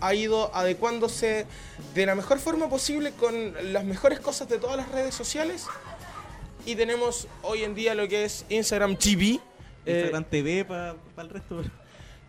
ha 0.00 0.14
ido 0.14 0.54
adecuándose 0.54 1.46
de 1.94 2.06
la 2.06 2.14
mejor 2.14 2.38
forma 2.38 2.68
posible 2.70 3.12
con 3.12 3.54
las 3.72 3.84
mejores 3.84 4.18
cosas 4.20 4.48
de 4.48 4.58
todas 4.58 4.76
las 4.76 4.88
redes 4.90 5.14
sociales. 5.14 5.66
Y 6.66 6.74
tenemos 6.76 7.26
hoy 7.42 7.64
en 7.64 7.74
día 7.74 7.94
lo 7.94 8.08
que 8.08 8.24
es 8.24 8.44
Instagram 8.48 8.96
TV. 8.96 9.40
eh, 9.84 9.92
Instagram 9.92 10.24
TV 10.24 10.64
para 10.64 10.96
el 11.18 11.28
resto. 11.28 11.62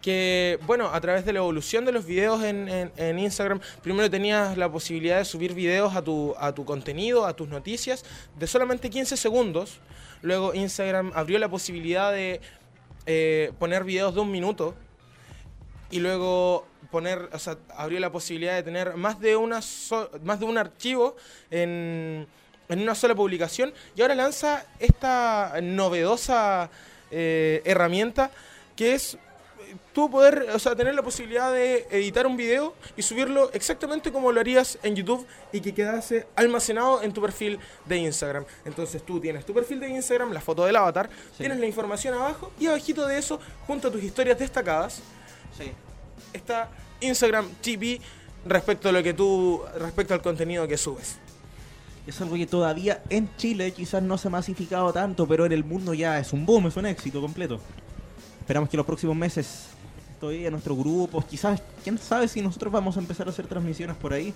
Que, 0.01 0.59
bueno, 0.65 0.89
a 0.93 0.99
través 1.01 1.25
de 1.25 1.33
la 1.33 1.39
evolución 1.39 1.85
de 1.85 1.91
los 1.91 2.05
videos 2.05 2.43
en, 2.43 3.19
Instagram, 3.19 3.59
primero 3.81 4.09
tenías 4.09 4.57
la 4.57 4.71
posibilidad 4.71 5.17
de 5.17 5.25
subir 5.25 5.53
videos 5.53 5.95
a 5.95 6.01
tu, 6.01 6.33
a 6.37 6.53
tu 6.53 6.65
contenido, 6.65 7.25
a 7.25 7.35
tus 7.35 7.47
noticias, 7.47 8.03
de 8.37 8.47
solamente 8.47 8.89
15 8.89 9.17
segundos. 9.17 9.79
Luego 10.21 10.53
Instagram 10.53 11.11
abrió 11.15 11.39
la 11.39 11.49
posibilidad 11.49 12.11
de 12.11 12.41
eh, 13.05 13.51
poner 13.59 13.83
videos 13.83 14.13
de 14.15 14.21
un 14.21 14.31
minuto. 14.31 14.75
Y 15.89 15.99
luego 15.99 16.65
poner, 16.89 17.29
o 17.33 17.39
sea, 17.39 17.57
abrió 17.75 17.99
la 17.99 18.11
posibilidad 18.11 18.55
de 18.55 18.63
tener 18.63 18.95
más 18.95 19.19
de, 19.19 19.35
una 19.35 19.59
más 20.23 20.39
de 20.39 20.45
un 20.45 20.57
archivo 20.57 21.17
en, 21.49 22.27
en 22.69 22.81
una 22.81 22.95
sola 22.95 23.13
publicación. 23.13 23.73
Y 23.95 24.01
ahora 24.01 24.15
lanza 24.15 24.65
esta 24.79 25.59
novedosa 25.61 26.69
eh, 27.11 27.61
herramienta 27.65 28.31
que 28.77 28.93
es 28.93 29.17
tú 29.93 30.09
poder, 30.09 30.47
o 30.53 30.59
sea, 30.59 30.75
tener 30.75 30.95
la 30.95 31.01
posibilidad 31.03 31.51
de 31.51 31.85
editar 31.91 32.25
un 32.25 32.37
video 32.37 32.73
y 32.95 33.01
subirlo 33.01 33.51
exactamente 33.53 34.11
como 34.11 34.31
lo 34.31 34.39
harías 34.39 34.77
en 34.83 34.95
YouTube 34.95 35.25
y 35.51 35.59
que 35.61 35.73
quedase 35.73 36.27
almacenado 36.35 37.01
en 37.03 37.11
tu 37.13 37.21
perfil 37.21 37.59
de 37.85 37.97
Instagram. 37.97 38.45
Entonces 38.65 39.05
tú 39.05 39.19
tienes 39.19 39.45
tu 39.45 39.53
perfil 39.53 39.79
de 39.79 39.89
Instagram, 39.89 40.31
la 40.31 40.41
foto 40.41 40.65
del 40.65 40.75
avatar, 40.75 41.09
tienes 41.37 41.59
la 41.59 41.65
información 41.65 42.13
abajo 42.13 42.51
y 42.59 42.67
abajito 42.67 43.05
de 43.05 43.17
eso, 43.17 43.39
junto 43.67 43.89
a 43.89 43.91
tus 43.91 44.03
historias 44.03 44.39
destacadas, 44.39 45.01
Sí. 45.57 45.71
está 46.33 46.69
Instagram 47.01 47.49
TV 47.61 47.99
respecto 48.45 48.89
a 48.89 48.91
lo 48.91 49.03
que 49.03 49.13
tú, 49.13 49.61
respecto 49.77 50.13
al 50.13 50.21
contenido 50.21 50.67
que 50.67 50.77
subes. 50.77 51.17
Es 52.07 52.19
algo 52.21 52.35
que 52.35 52.47
todavía 52.47 53.03
en 53.09 53.29
Chile 53.37 53.71
quizás 53.73 54.01
no 54.01 54.17
se 54.17 54.27
ha 54.27 54.31
masificado 54.31 54.91
tanto, 54.91 55.27
pero 55.27 55.45
en 55.45 55.51
el 55.51 55.63
mundo 55.63 55.93
ya 55.93 56.17
es 56.19 56.33
un 56.33 56.45
boom, 56.45 56.67
es 56.67 56.75
un 56.75 56.85
éxito 56.87 57.21
completo. 57.21 57.59
Esperamos 58.51 58.67
que 58.69 58.75
los 58.75 58.85
próximos 58.85 59.15
meses 59.15 59.67
todavía 60.19 60.51
nuestros 60.51 60.77
grupos, 60.77 61.23
quizás, 61.23 61.61
quién 61.85 61.97
sabe 61.97 62.27
si 62.27 62.41
nosotros 62.41 62.69
vamos 62.73 62.97
a 62.97 62.99
empezar 62.99 63.25
a 63.27 63.29
hacer 63.29 63.47
transmisiones 63.47 63.95
por 63.95 64.11
ahí. 64.11 64.33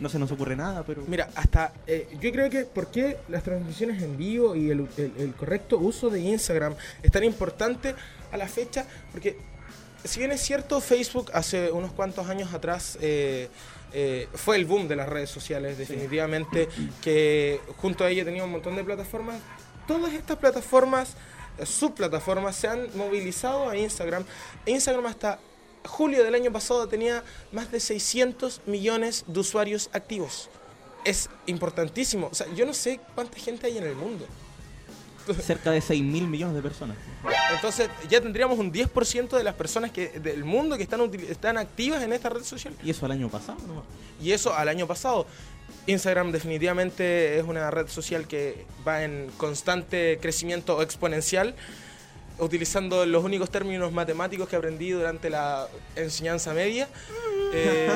No 0.00 0.08
se 0.08 0.18
nos 0.18 0.32
ocurre 0.32 0.56
nada, 0.56 0.82
pero... 0.84 1.04
Mira, 1.06 1.30
hasta 1.36 1.72
eh, 1.86 2.08
yo 2.20 2.32
creo 2.32 2.50
que 2.50 2.64
por 2.64 2.88
qué 2.90 3.18
las 3.28 3.44
transmisiones 3.44 4.02
en 4.02 4.16
vivo 4.16 4.56
y 4.56 4.70
el, 4.72 4.88
el- 4.96 5.12
el 5.18 5.34
correcto 5.34 5.78
uso 5.78 6.10
de 6.10 6.18
Instagram 6.18 6.74
es 7.00 7.12
tan 7.12 7.22
importante 7.22 7.94
a 8.32 8.36
la 8.36 8.48
fecha, 8.48 8.86
porque 9.12 9.36
si 10.02 10.18
bien 10.18 10.32
es 10.32 10.40
cierto, 10.40 10.80
Facebook 10.80 11.30
hace 11.32 11.70
unos 11.70 11.92
cuantos 11.92 12.26
años 12.28 12.52
atrás 12.52 12.98
eh, 13.00 13.48
eh, 13.92 14.26
fue 14.34 14.56
el 14.56 14.64
boom 14.64 14.88
de 14.88 14.96
las 14.96 15.08
redes 15.08 15.30
sociales, 15.30 15.78
definitivamente, 15.78 16.68
que 17.00 17.60
junto 17.76 18.02
a 18.02 18.10
ella 18.10 18.24
tenía 18.24 18.42
un 18.42 18.50
montón 18.50 18.74
de 18.74 18.82
plataformas. 18.82 19.36
Todas 19.86 20.12
estas 20.12 20.38
plataformas, 20.38 21.14
eh, 21.58 21.66
subplataformas, 21.66 22.56
se 22.56 22.68
han 22.68 22.86
movilizado 22.96 23.68
a 23.68 23.76
Instagram. 23.76 24.24
Instagram 24.66 25.06
hasta 25.06 25.38
julio 25.84 26.24
del 26.24 26.34
año 26.34 26.52
pasado 26.52 26.86
tenía 26.88 27.22
más 27.50 27.70
de 27.70 27.80
600 27.80 28.62
millones 28.66 29.24
de 29.26 29.40
usuarios 29.40 29.90
activos. 29.92 30.48
Es 31.04 31.28
importantísimo. 31.46 32.28
O 32.30 32.34
sea, 32.34 32.46
yo 32.54 32.64
no 32.64 32.74
sé 32.74 33.00
cuánta 33.14 33.38
gente 33.38 33.66
hay 33.66 33.78
en 33.78 33.84
el 33.84 33.96
mundo. 33.96 34.26
Cerca 35.40 35.70
de 35.70 35.80
6 35.80 36.02
mil 36.02 36.26
millones 36.26 36.56
de 36.56 36.62
personas. 36.62 36.96
Entonces 37.54 37.88
ya 38.08 38.20
tendríamos 38.20 38.58
un 38.58 38.72
10% 38.72 39.36
de 39.36 39.44
las 39.44 39.54
personas 39.54 39.92
que, 39.92 40.08
del 40.18 40.44
mundo 40.44 40.76
que 40.76 40.82
están, 40.82 41.00
están 41.28 41.58
activas 41.58 42.02
en 42.02 42.12
esta 42.12 42.28
red 42.28 42.42
social. 42.42 42.74
Y 42.82 42.90
eso 42.90 43.06
el 43.06 43.12
año 43.12 43.28
pasado, 43.28 43.58
¿no? 43.66 43.84
Y 44.20 44.32
eso 44.32 44.54
al 44.54 44.68
año 44.68 44.86
pasado. 44.86 45.26
Instagram 45.86 46.30
definitivamente 46.30 47.38
es 47.38 47.44
una 47.44 47.70
red 47.70 47.88
social 47.88 48.26
que 48.28 48.64
va 48.86 49.02
en 49.02 49.30
constante 49.36 50.18
crecimiento 50.20 50.80
exponencial, 50.82 51.54
utilizando 52.38 53.04
los 53.04 53.24
únicos 53.24 53.50
términos 53.50 53.92
matemáticos 53.92 54.48
que 54.48 54.56
aprendí 54.56 54.90
durante 54.90 55.28
la 55.30 55.68
enseñanza 55.96 56.54
media. 56.54 56.88
Eh, 57.52 57.90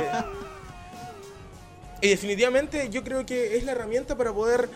y 2.02 2.08
definitivamente 2.08 2.90
yo 2.90 3.02
creo 3.04 3.24
que 3.24 3.56
es 3.56 3.64
la 3.64 3.72
herramienta 3.72 4.16
para 4.16 4.32
poder 4.32 4.68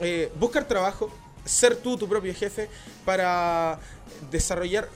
eh, 0.00 0.30
buscar 0.38 0.64
trabajo, 0.66 1.12
ser 1.44 1.76
tú 1.76 1.96
tu 1.96 2.08
propio 2.08 2.34
jefe, 2.34 2.68
para 3.04 3.78
desarrollar 4.30 4.88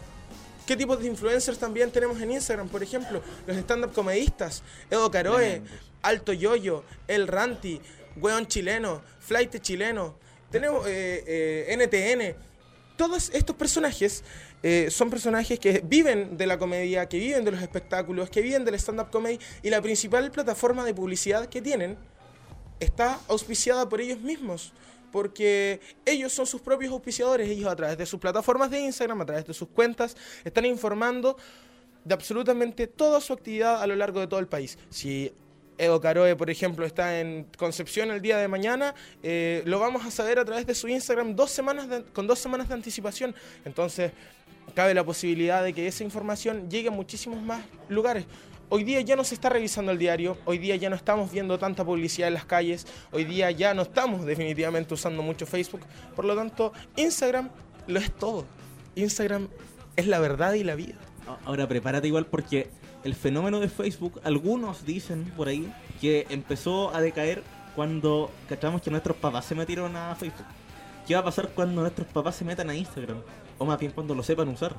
¿Qué 0.66 0.76
tipos 0.76 0.98
de 0.98 1.08
influencers 1.08 1.58
también 1.58 1.90
tenemos 1.90 2.20
en 2.20 2.30
Instagram? 2.30 2.68
Por 2.68 2.82
ejemplo, 2.82 3.20
los 3.46 3.56
stand-up 3.58 3.92
comedistas, 3.92 4.62
Edo 4.90 5.10
Caroe. 5.10 5.62
Alto 6.04 6.32
Yoyo, 6.32 6.84
El 7.08 7.26
Ranti, 7.26 7.80
Weón 8.16 8.46
Chileno, 8.46 9.02
Flight 9.18 9.60
Chileno, 9.60 10.16
tenemos 10.54 10.86
eh, 10.86 11.24
eh, 11.26 11.76
NTN. 11.76 12.36
Todos 12.96 13.30
estos 13.34 13.56
personajes 13.56 14.22
eh, 14.62 14.86
son 14.88 15.10
personajes 15.10 15.58
que 15.58 15.82
viven 15.84 16.36
de 16.36 16.46
la 16.46 16.58
comedia, 16.58 17.08
que 17.08 17.18
viven 17.18 17.44
de 17.44 17.50
los 17.50 17.60
espectáculos, 17.60 18.30
que 18.30 18.40
viven 18.40 18.64
del 18.64 18.76
stand-up 18.76 19.10
comedy 19.10 19.40
y 19.64 19.70
la 19.70 19.82
principal 19.82 20.30
plataforma 20.30 20.84
de 20.84 20.94
publicidad 20.94 21.46
que 21.46 21.60
tienen 21.60 21.98
está 22.78 23.18
auspiciada 23.26 23.88
por 23.88 24.00
ellos 24.00 24.20
mismos. 24.20 24.72
Porque 25.10 25.80
ellos 26.06 26.32
son 26.32 26.46
sus 26.46 26.60
propios 26.60 26.92
auspiciadores, 26.92 27.48
ellos 27.48 27.68
a 27.68 27.74
través 27.74 27.98
de 27.98 28.06
sus 28.06 28.20
plataformas 28.20 28.70
de 28.70 28.78
Instagram, 28.78 29.20
a 29.22 29.26
través 29.26 29.46
de 29.46 29.54
sus 29.54 29.68
cuentas, 29.68 30.16
están 30.44 30.66
informando 30.66 31.36
de 32.04 32.14
absolutamente 32.14 32.86
toda 32.86 33.20
su 33.20 33.32
actividad 33.32 33.82
a 33.82 33.86
lo 33.88 33.96
largo 33.96 34.20
de 34.20 34.28
todo 34.28 34.38
el 34.38 34.46
país. 34.46 34.78
Si 34.88 35.32
Edo 35.78 36.00
Caroe, 36.00 36.36
por 36.36 36.50
ejemplo, 36.50 36.86
está 36.86 37.20
en 37.20 37.46
Concepción 37.56 38.10
el 38.10 38.20
día 38.20 38.38
de 38.38 38.48
mañana, 38.48 38.94
eh, 39.22 39.62
lo 39.64 39.78
vamos 39.78 40.04
a 40.06 40.10
saber 40.10 40.38
a 40.38 40.44
través 40.44 40.66
de 40.66 40.74
su 40.74 40.88
Instagram 40.88 41.34
dos 41.34 41.50
semanas 41.50 41.88
con 42.12 42.26
dos 42.26 42.38
semanas 42.38 42.68
de 42.68 42.74
anticipación. 42.74 43.34
Entonces, 43.64 44.12
cabe 44.74 44.94
la 44.94 45.04
posibilidad 45.04 45.62
de 45.62 45.72
que 45.72 45.86
esa 45.86 46.04
información 46.04 46.70
llegue 46.70 46.88
a 46.88 46.92
muchísimos 46.92 47.42
más 47.42 47.64
lugares. 47.88 48.24
Hoy 48.70 48.82
día 48.82 49.00
ya 49.02 49.14
no 49.14 49.24
se 49.24 49.34
está 49.34 49.50
revisando 49.50 49.92
el 49.92 49.98
diario, 49.98 50.38
hoy 50.46 50.58
día 50.58 50.74
ya 50.76 50.88
no 50.88 50.96
estamos 50.96 51.30
viendo 51.30 51.58
tanta 51.58 51.84
publicidad 51.84 52.28
en 52.28 52.34
las 52.34 52.46
calles, 52.46 52.86
hoy 53.12 53.24
día 53.24 53.50
ya 53.50 53.74
no 53.74 53.82
estamos 53.82 54.24
definitivamente 54.24 54.94
usando 54.94 55.22
mucho 55.22 55.46
Facebook, 55.46 55.82
por 56.16 56.24
lo 56.24 56.34
tanto 56.34 56.72
Instagram 56.96 57.50
lo 57.86 58.00
es 58.00 58.10
todo. 58.12 58.46
Instagram 58.96 59.48
es 59.96 60.06
la 60.06 60.18
verdad 60.18 60.54
y 60.54 60.64
la 60.64 60.74
vida. 60.74 60.94
Ahora 61.44 61.68
prepárate 61.68 62.08
igual 62.08 62.26
porque 62.26 62.68
el 63.04 63.14
fenómeno 63.14 63.60
de 63.60 63.68
Facebook, 63.68 64.20
algunos 64.24 64.84
dicen 64.84 65.24
por 65.36 65.48
ahí 65.48 65.72
que 66.00 66.26
empezó 66.30 66.94
a 66.94 67.00
decaer 67.00 67.42
cuando 67.76 68.30
cachamos 68.48 68.80
que 68.82 68.90
nuestros 68.90 69.16
papás 69.16 69.44
se 69.44 69.54
metieron 69.54 69.94
a 69.96 70.14
Facebook. 70.14 70.46
¿Qué 71.06 71.14
va 71.14 71.20
a 71.20 71.24
pasar 71.24 71.50
cuando 71.50 71.82
nuestros 71.82 72.08
papás 72.08 72.36
se 72.36 72.44
metan 72.44 72.70
a 72.70 72.74
Instagram? 72.74 73.18
O 73.58 73.66
más 73.66 73.78
bien 73.78 73.92
cuando 73.92 74.14
lo 74.14 74.22
sepan 74.22 74.48
usar. 74.48 74.74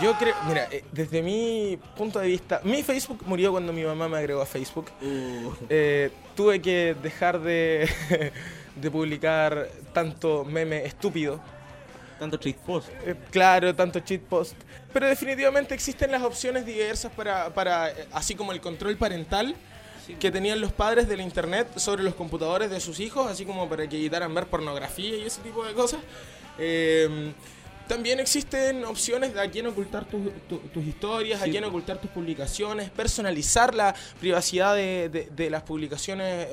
Yo 0.00 0.14
creo, 0.14 0.34
mira, 0.46 0.68
eh, 0.70 0.84
desde 0.92 1.22
mi 1.22 1.76
punto 1.96 2.20
de 2.20 2.28
vista, 2.28 2.60
mi 2.62 2.82
Facebook 2.84 3.22
murió 3.26 3.50
cuando 3.50 3.72
mi 3.72 3.82
mamá 3.82 4.08
me 4.08 4.18
agregó 4.18 4.42
a 4.42 4.46
Facebook. 4.46 4.86
Eh, 5.00 6.10
tuve 6.36 6.62
que 6.62 6.94
dejar 7.02 7.40
de, 7.40 7.88
de 8.76 8.90
publicar 8.90 9.68
tanto 9.92 10.44
meme 10.44 10.84
estúpido. 10.84 11.40
Tanto 12.18 12.36
cheat 12.36 12.56
post. 12.58 12.88
Eh, 13.04 13.16
claro, 13.30 13.74
tanto 13.74 14.00
cheat 14.00 14.20
post. 14.22 14.54
Pero 14.92 15.06
definitivamente 15.06 15.74
existen 15.74 16.10
las 16.10 16.22
opciones 16.22 16.64
diversas 16.64 17.12
para, 17.12 17.52
para 17.52 17.90
eh, 17.90 18.06
así 18.12 18.34
como 18.34 18.52
el 18.52 18.60
control 18.60 18.96
parental 18.96 19.54
que 20.18 20.30
tenían 20.30 20.58
los 20.60 20.72
padres 20.72 21.06
del 21.06 21.20
internet 21.20 21.68
sobre 21.76 22.02
los 22.02 22.14
computadores 22.14 22.70
de 22.70 22.80
sus 22.80 22.98
hijos, 22.98 23.30
así 23.30 23.44
como 23.44 23.68
para 23.68 23.86
que 23.86 23.96
evitaran 23.98 24.34
ver 24.34 24.46
pornografía 24.46 25.16
y 25.16 25.22
ese 25.24 25.42
tipo 25.42 25.62
de 25.64 25.74
cosas. 25.74 26.00
Eh, 26.58 27.32
también 27.86 28.18
existen 28.20 28.84
opciones 28.86 29.34
de 29.34 29.40
a 29.42 29.50
quién 29.50 29.66
ocultar 29.66 30.06
tus- 30.06 30.32
tu- 30.48 30.58
tus 30.58 30.84
historias, 30.84 31.40
a 31.42 31.44
quién 31.50 31.64
ocultar 31.64 31.98
tus 32.00 32.10
publicaciones, 32.10 32.88
personalizar 32.90 33.74
la 33.74 33.94
privacidad 34.18 34.74
de, 34.74 35.08
de- 35.10 35.28
de 35.34 35.50
las 35.50 35.62
publicaciones 35.62 36.48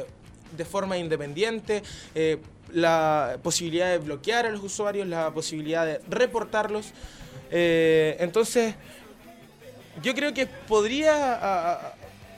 de 0.55 0.65
forma 0.65 0.97
independiente, 0.97 1.81
eh, 2.13 2.37
la 2.73 3.37
posibilidad 3.41 3.89
de 3.89 3.97
bloquear 3.99 4.45
a 4.45 4.49
los 4.49 4.63
usuarios, 4.63 5.07
la 5.07 5.31
posibilidad 5.31 5.85
de 5.85 6.01
reportarlos. 6.09 6.87
Eh, 7.51 8.17
entonces, 8.19 8.75
yo 10.01 10.13
creo 10.13 10.33
que 10.33 10.45
podría 10.45 11.13
a- 11.35 11.73
a- 11.73 11.93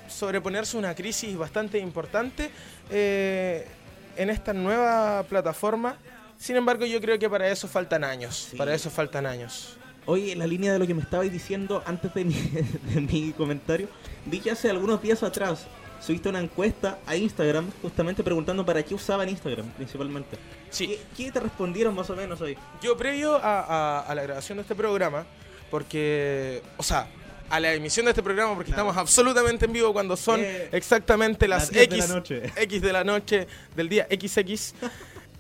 sobreponerse 0.10 0.78
una 0.78 0.96
crisis 0.96 1.36
bastante 1.38 1.78
importante 1.80 2.50
eh, 2.90 3.68
en 4.16 4.30
esta 4.30 4.54
nueva 4.54 5.24
plataforma. 5.24 5.98
Sin 6.38 6.56
embargo, 6.56 6.86
yo 6.86 7.02
creo 7.02 7.18
que 7.20 7.30
para 7.30 7.50
eso 7.50 7.68
faltan 7.68 8.04
años. 8.04 8.48
Sí. 8.52 8.58
Para 8.58 8.74
eso 8.74 8.90
faltan 8.90 9.26
años. 9.26 9.76
Oye, 10.06 10.32
en 10.32 10.40
la 10.40 10.48
línea 10.48 10.72
de 10.72 10.80
lo 10.80 10.88
que 10.88 10.94
me 10.94 11.02
estabais 11.02 11.32
diciendo 11.32 11.84
antes 11.86 12.14
de 12.14 12.24
mi, 12.26 12.34
de 12.94 13.02
mi 13.02 13.34
comentario, 13.34 13.90
vi 14.26 14.40
que 14.40 14.52
hace 14.52 14.70
algunos 14.70 15.02
días 15.02 15.22
atrás 15.24 15.66
subiste 16.02 16.30
una 16.30 16.40
encuesta 16.40 17.00
a 17.06 17.16
Instagram 17.16 17.70
justamente 17.82 18.24
preguntando 18.24 18.66
para 18.66 18.84
qué 18.84 18.94
usaban 18.96 19.28
Instagram 19.30 19.68
principalmente. 19.72 20.38
Sí. 20.70 20.88
¿Qué, 20.88 21.00
qué 21.26 21.32
te 21.32 21.40
respondieron 21.40 21.96
más 21.96 22.10
o 22.10 22.16
menos 22.16 22.42
ahí? 22.42 22.56
Yo 22.82 22.96
previo 22.98 23.36
a, 23.36 23.62
a- 23.62 24.00
a 24.02 24.16
la 24.16 24.24
grabación 24.24 24.58
de 24.58 24.62
este 24.64 24.76
programa, 24.76 25.26
porque, 25.72 26.62
o 26.78 26.84
sea, 26.84 27.08
a 27.50 27.60
la 27.60 27.74
emisión 27.74 28.06
de 28.06 28.12
este 28.12 28.24
programa, 28.24 28.54
porque 28.56 28.72
Claro. 28.72 28.90
estamos 28.90 28.98
absolutamente 29.02 29.66
en 29.66 29.74
vivo 29.74 29.94
cuando 29.94 30.18
son 30.18 30.42
Eh, 30.44 30.70
exactamente 30.72 31.48
las, 31.48 31.64
las 31.64 31.72
10 31.72 31.90
de 31.90 31.96
X, 31.96 32.10
la 32.10 32.16
noche. 32.16 32.42
X 32.58 32.82
de 32.82 32.94
la 32.94 33.04
noche 33.04 33.48
del 33.76 33.90
día 33.90 34.08
XX. 34.12 34.74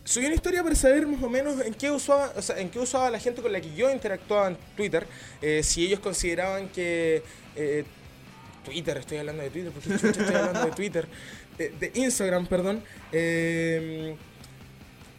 Subí 0.06 0.26
una 0.26 0.36
historia 0.36 0.63
para 0.63 0.74
saber 0.74 1.06
más 1.06 1.22
o 1.22 1.30
menos 1.30 1.60
en 1.60 1.74
qué 1.74 1.91
usaba, 1.91 2.32
o 2.34 2.41
sea, 2.41 2.58
en 2.60 2.70
qué 2.70 2.80
usaba 2.80 3.10
la 3.12 3.20
gente 3.20 3.41
con 3.41 3.52
la 3.52 3.60
que 3.60 3.74
yo 3.76 3.91
interactuaba 3.91 4.48
en 4.48 4.58
Twitter, 4.78 5.06
eh, 5.41 5.62
si 5.63 5.86
ellos 5.86 6.00
consideraban 6.00 6.70
que 6.70 7.24
eh, 7.58 7.84
Twitter, 8.67 8.97
estoy 8.97 9.17
hablando 9.19 9.43
de 9.43 9.49
Twitter, 9.49 9.71
porque 9.71 9.93
estoy 9.93 10.36
hablando 10.36 10.65
de 10.65 10.71
Twitter, 10.71 11.08
de, 11.58 11.69
de 11.69 11.91
Instagram, 11.95 12.47
perdón, 12.47 12.84
eh, 13.13 14.15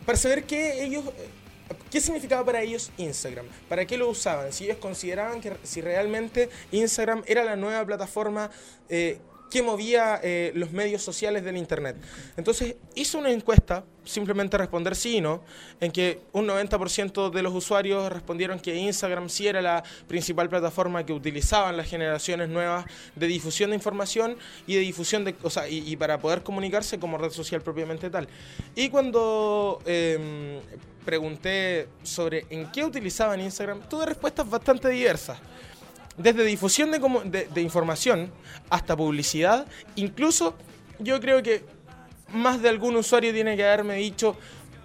para 0.04 0.18
saber 0.18 0.44
qué 0.44 0.84
ellos, 0.84 1.04
qué 1.90 2.00
significaba 2.00 2.44
para 2.44 2.61
ellos 2.61 2.92
Instagram, 2.98 3.46
para 3.70 3.87
qué 3.87 3.96
lo 3.96 4.11
usaban, 4.11 4.52
si 4.52 4.64
ellos 4.64 4.76
consideraban 4.76 5.40
que 5.40 5.56
si 5.62 5.80
realmente 5.80 6.50
Instagram 6.72 7.22
era 7.26 7.42
la 7.42 7.56
nueva 7.56 7.84
plataforma 7.87 8.50
eh, 8.90 9.18
que 9.50 9.62
movía 9.62 10.20
eh, 10.22 10.52
los 10.54 10.72
medios 10.72 11.02
sociales 11.02 11.44
del 11.44 11.56
Internet. 11.56 11.96
Entonces 12.37 12.76
hizo 12.94 13.18
una 13.18 13.30
encuesta, 13.30 13.84
simplemente 14.04 14.58
responder 14.58 14.94
sí 14.94 15.16
y 15.16 15.20
no, 15.20 15.42
en 15.80 15.90
que 15.92 16.20
un 16.32 16.46
90% 16.46 17.30
de 17.30 17.42
los 17.42 17.54
usuarios 17.54 18.12
respondieron 18.12 18.61
que 18.61 18.74
Instagram 18.74 19.28
sí 19.28 19.46
era 19.46 19.62
la 19.62 19.82
principal 20.06 20.48
plataforma 20.48 21.04
que 21.04 21.12
utilizaban 21.12 21.76
las 21.76 21.88
generaciones 21.88 22.48
nuevas 22.48 22.84
de 23.16 23.26
difusión 23.26 23.70
de 23.70 23.76
información 23.76 24.37
y 24.66 24.74
de 24.74 24.80
difusión 24.80 25.24
de, 25.24 25.34
o 25.42 25.48
y 25.68 25.96
para 25.96 26.18
poder 26.18 26.42
comunicarse 26.42 26.98
como 26.98 27.18
red 27.18 27.30
social 27.30 27.62
propiamente 27.62 28.11
tal. 28.11 28.28
Y 28.74 28.88
cuando 28.88 29.80
em, 29.87 30.61
pregunté 31.04 31.88
sobre 32.02 32.46
en 32.50 32.70
qué 32.70 32.84
utilizaban 32.84 33.40
Instagram, 33.40 33.88
tuve 33.88 34.06
respuestas 34.06 34.48
bastante 34.48 34.88
diversas 34.88 35.38
desde 36.18 36.44
difusión 36.44 36.90
de, 36.90 36.98
de- 37.24 37.48
de 37.48 37.61
información 37.62 38.31
hasta 38.70 38.96
publicidad, 38.96 39.66
incluso 39.96 40.54
yo 40.98 41.20
creo 41.20 41.42
que 41.42 41.64
más 42.33 42.61
de 42.61 42.68
algún 42.68 42.96
usuario 42.96 43.33
tiene 43.33 43.57
que 43.57 43.64
haberme 43.64 43.94
dicho 43.94 44.37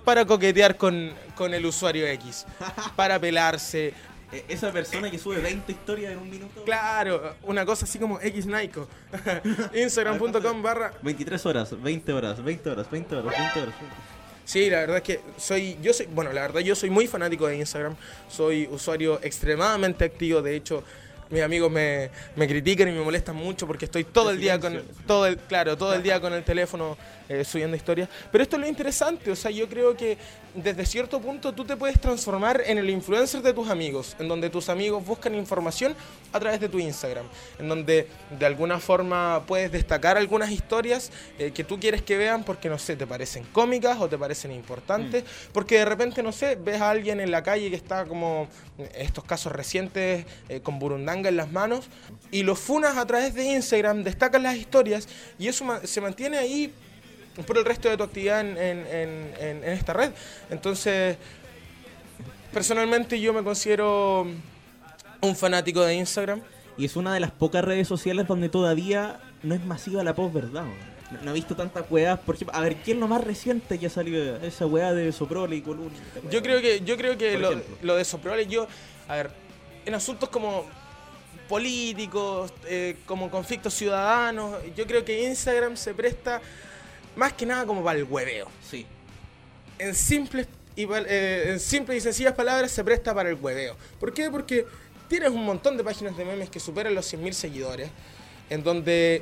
para 0.06 0.26
coquetear 0.26 0.78
con, 0.78 1.12
con 1.36 1.54
el 1.54 1.66
usuario 1.66 2.06
X, 2.08 2.46
para 2.96 3.20
pelarse. 3.20 3.94
Eh, 4.32 4.46
Esa 4.48 4.72
persona 4.72 5.10
que 5.12 5.18
sube 5.20 5.38
20 5.40 5.72
historias 5.72 6.12
en 6.14 6.20
un 6.20 6.30
minuto. 6.30 6.64
Claro, 6.66 7.36
una 7.44 7.66
cosa 7.66 7.86
así 7.86 8.00
como 8.00 8.20
X 8.22 8.46
Nico. 8.46 8.88
Instagram.com 9.74 10.62
barra 10.62 10.94
23 11.02 11.46
horas, 11.46 11.82
20 11.82 12.14
horas, 12.14 12.44
20 12.44 12.70
horas, 12.70 12.90
20 12.92 13.16
horas, 13.16 13.38
20 13.38 13.60
horas. 13.62 13.76
Sí, 14.46 14.70
la 14.70 14.80
verdad 14.80 14.98
es 14.98 15.04
que 15.04 15.22
soy, 15.38 15.78
yo 15.82 15.94
soy, 15.94 16.08
bueno, 16.08 16.34
la 16.34 16.42
verdad 16.42 16.60
yo 16.60 16.76
soy 16.76 16.90
muy 16.90 17.08
fanático 17.08 17.48
de 17.48 17.58
Instagram, 17.58 17.96
soy 18.30 18.68
usuario 18.72 19.20
extremadamente 19.24 20.04
activo, 20.04 20.42
de 20.42 20.56
hecho 20.58 20.84
mis 21.34 21.42
amigos 21.42 21.72
me, 21.72 22.10
me 22.36 22.48
critican 22.48 22.88
y 22.88 22.92
me 22.92 23.02
molestan 23.02 23.36
mucho 23.36 23.68
porque 23.68 23.86
estoy 23.86 24.04
todo 24.04 24.30
el 24.30 24.40
día 24.40 24.60
con, 24.60 24.82
todo 25.06 25.26
el, 25.26 25.38
claro, 25.38 25.78
todo 25.78 25.94
el 25.94 26.04
día 26.04 26.22
con 26.22 26.32
el 26.34 26.44
teléfono 26.44 26.98
eh, 27.30 27.44
subiendo 27.44 27.76
historias, 27.76 28.10
pero 28.32 28.44
esto 28.44 28.56
es 28.58 28.62
lo 28.62 28.68
interesante, 28.68 29.32
o 29.32 29.36
sea, 29.36 29.52
yo 29.52 29.68
creo 29.70 29.96
que 29.96 30.18
desde 30.54 30.86
cierto 30.86 31.20
punto 31.20 31.54
tú 31.54 31.66
te 31.66 31.76
puedes 31.76 32.00
transformar 32.00 32.62
en 32.66 32.78
el 32.78 32.90
influencer 32.90 33.42
de 33.42 33.54
tus 33.54 33.70
amigos, 33.70 34.16
en 34.20 34.28
donde 34.28 34.50
tus 34.50 34.70
amigos 34.70 35.04
buscan 35.06 35.34
información 35.36 35.96
a 36.32 36.40
través 36.40 36.60
de 36.60 36.70
tu 36.70 36.80
Instagram, 36.80 37.26
en 37.60 37.68
donde 37.68 38.08
de 38.38 38.46
alguna 38.46 38.80
forma 38.80 39.44
puedes 39.48 39.72
destacar 39.72 40.18
algunas 40.18 40.52
historias 40.52 41.12
eh, 41.40 41.52
que 41.52 41.64
tú 41.64 41.80
quieres 41.80 42.02
que 42.02 42.18
vean 42.18 42.44
porque, 42.44 42.70
no 42.70 42.78
sé, 42.78 42.96
te 42.96 43.08
parecen 43.08 43.44
cómicas 43.52 44.00
o 44.00 44.08
te 44.08 44.18
parecen 44.18 44.52
importantes, 44.52 45.24
porque 45.52 45.80
de 45.80 45.86
repente, 45.86 46.22
no 46.22 46.32
sé, 46.32 46.56
ves 46.56 46.82
a 46.82 46.90
alguien 46.90 47.20
en 47.20 47.32
la 47.32 47.42
calle 47.42 47.70
que 47.70 47.76
está 47.76 48.06
como 48.06 48.48
estos 48.96 49.24
casos 49.24 49.52
recientes 49.52 50.26
eh, 50.50 50.62
con 50.62 50.80
burundanga 50.80 51.30
en 51.30 51.38
las 51.38 51.52
manos 51.52 51.86
y 52.32 52.44
los 52.44 52.60
funas 52.60 52.98
a 52.98 53.06
través 53.06 53.34
de 53.34 53.44
Instagram, 53.44 54.04
destacas 54.04 54.42
las 54.42 54.56
historias 54.56 55.08
y 55.40 55.48
eso 55.48 55.66
se 55.84 56.02
mantiene 56.02 56.38
ahí 56.38 56.74
por 57.48 57.58
el 57.58 57.66
resto 57.66 57.90
de 57.90 57.98
tu 57.98 58.04
actividad 58.04 58.42
en, 58.42 58.58
en- 58.58 58.88
en- 58.88 59.34
en- 59.40 59.64
en 59.64 59.70
esta 59.74 59.94
red. 59.94 60.12
Entonces, 60.50 61.18
personalmente 62.52 63.20
yo 63.20 63.34
me 63.34 63.44
considero 63.44 64.28
un 65.22 65.36
fanático 65.36 65.82
de 65.82 65.96
Instagram. 65.96 66.42
Y 66.78 66.86
es 66.86 66.96
una 66.96 67.14
de 67.14 67.20
las 67.20 67.30
pocas 67.32 67.64
redes 67.64 67.88
sociales 67.88 68.28
donde 68.28 68.50
todavía 68.50 69.20
no 69.44 69.54
es 69.54 69.64
masiva 69.64 70.04
la 70.04 70.16
posverdad. 70.16 70.64
No, 70.64 71.22
no 71.22 71.32
he 71.32 71.34
visto 71.36 71.56
tantas 71.56 71.86
weas. 71.92 72.20
Por 72.20 72.34
ejemplo, 72.34 72.58
a 72.58 72.62
ver, 72.62 72.78
¿quién 72.78 72.98
es 72.98 73.02
lo 73.02 73.08
más 73.08 73.24
reciente 73.24 73.78
que 73.80 73.86
ha 73.86 73.90
salido? 73.92 74.38
Esa 74.38 74.66
wea 74.66 74.92
de 74.92 75.12
Soprole 75.12 75.56
y 75.56 75.62
Columna. 75.62 75.94
Yo 76.32 76.42
creo 76.42 76.62
que, 76.62 76.82
yo 76.82 76.98
creo 76.98 77.16
que 77.16 77.38
lo 77.84 77.96
de 77.96 78.04
Soprole, 78.06 78.48
yo, 78.48 78.68
a 79.08 79.16
ver, 79.18 79.30
en 79.86 79.94
asuntos 79.94 80.30
como 80.30 80.66
políticos, 81.48 82.52
eh, 82.66 82.96
como 83.06 83.30
conflictos 83.30 83.76
ciudadanos, 83.76 84.56
yo 84.76 84.88
creo 84.88 85.06
que 85.06 85.28
Instagram 85.28 85.78
se 85.78 85.94
presta 85.94 86.42
más 87.16 87.34
que 87.34 87.46
nada 87.46 87.66
como 87.66 87.84
para 87.84 88.00
el 88.00 88.06
hueveo. 88.06 88.48
Sí. 88.70 88.86
en 89.80 89.94
simples 89.96 90.48
y, 90.76 90.84
eh, 90.92 91.44
en 91.52 91.60
simples 91.60 91.98
y 92.00 92.02
sencillas 92.02 92.34
palabras 92.34 92.72
se 92.72 92.84
presta 92.84 93.14
para 93.14 93.30
el 93.30 93.36
hueveo. 93.36 93.76
¿Por 94.00 94.14
qué? 94.14 94.30
Porque 94.32 94.66
tienes 95.08 95.30
un 95.30 95.46
montón 95.46 95.78
de 95.78 95.84
páginas 95.84 96.16
de 96.18 96.26
memes 96.26 96.50
que 96.50 96.60
superan 96.60 96.96
los 96.96 97.12
100.000 97.14 97.32
seguidores, 97.34 97.90
en 98.50 98.64
donde 98.64 99.22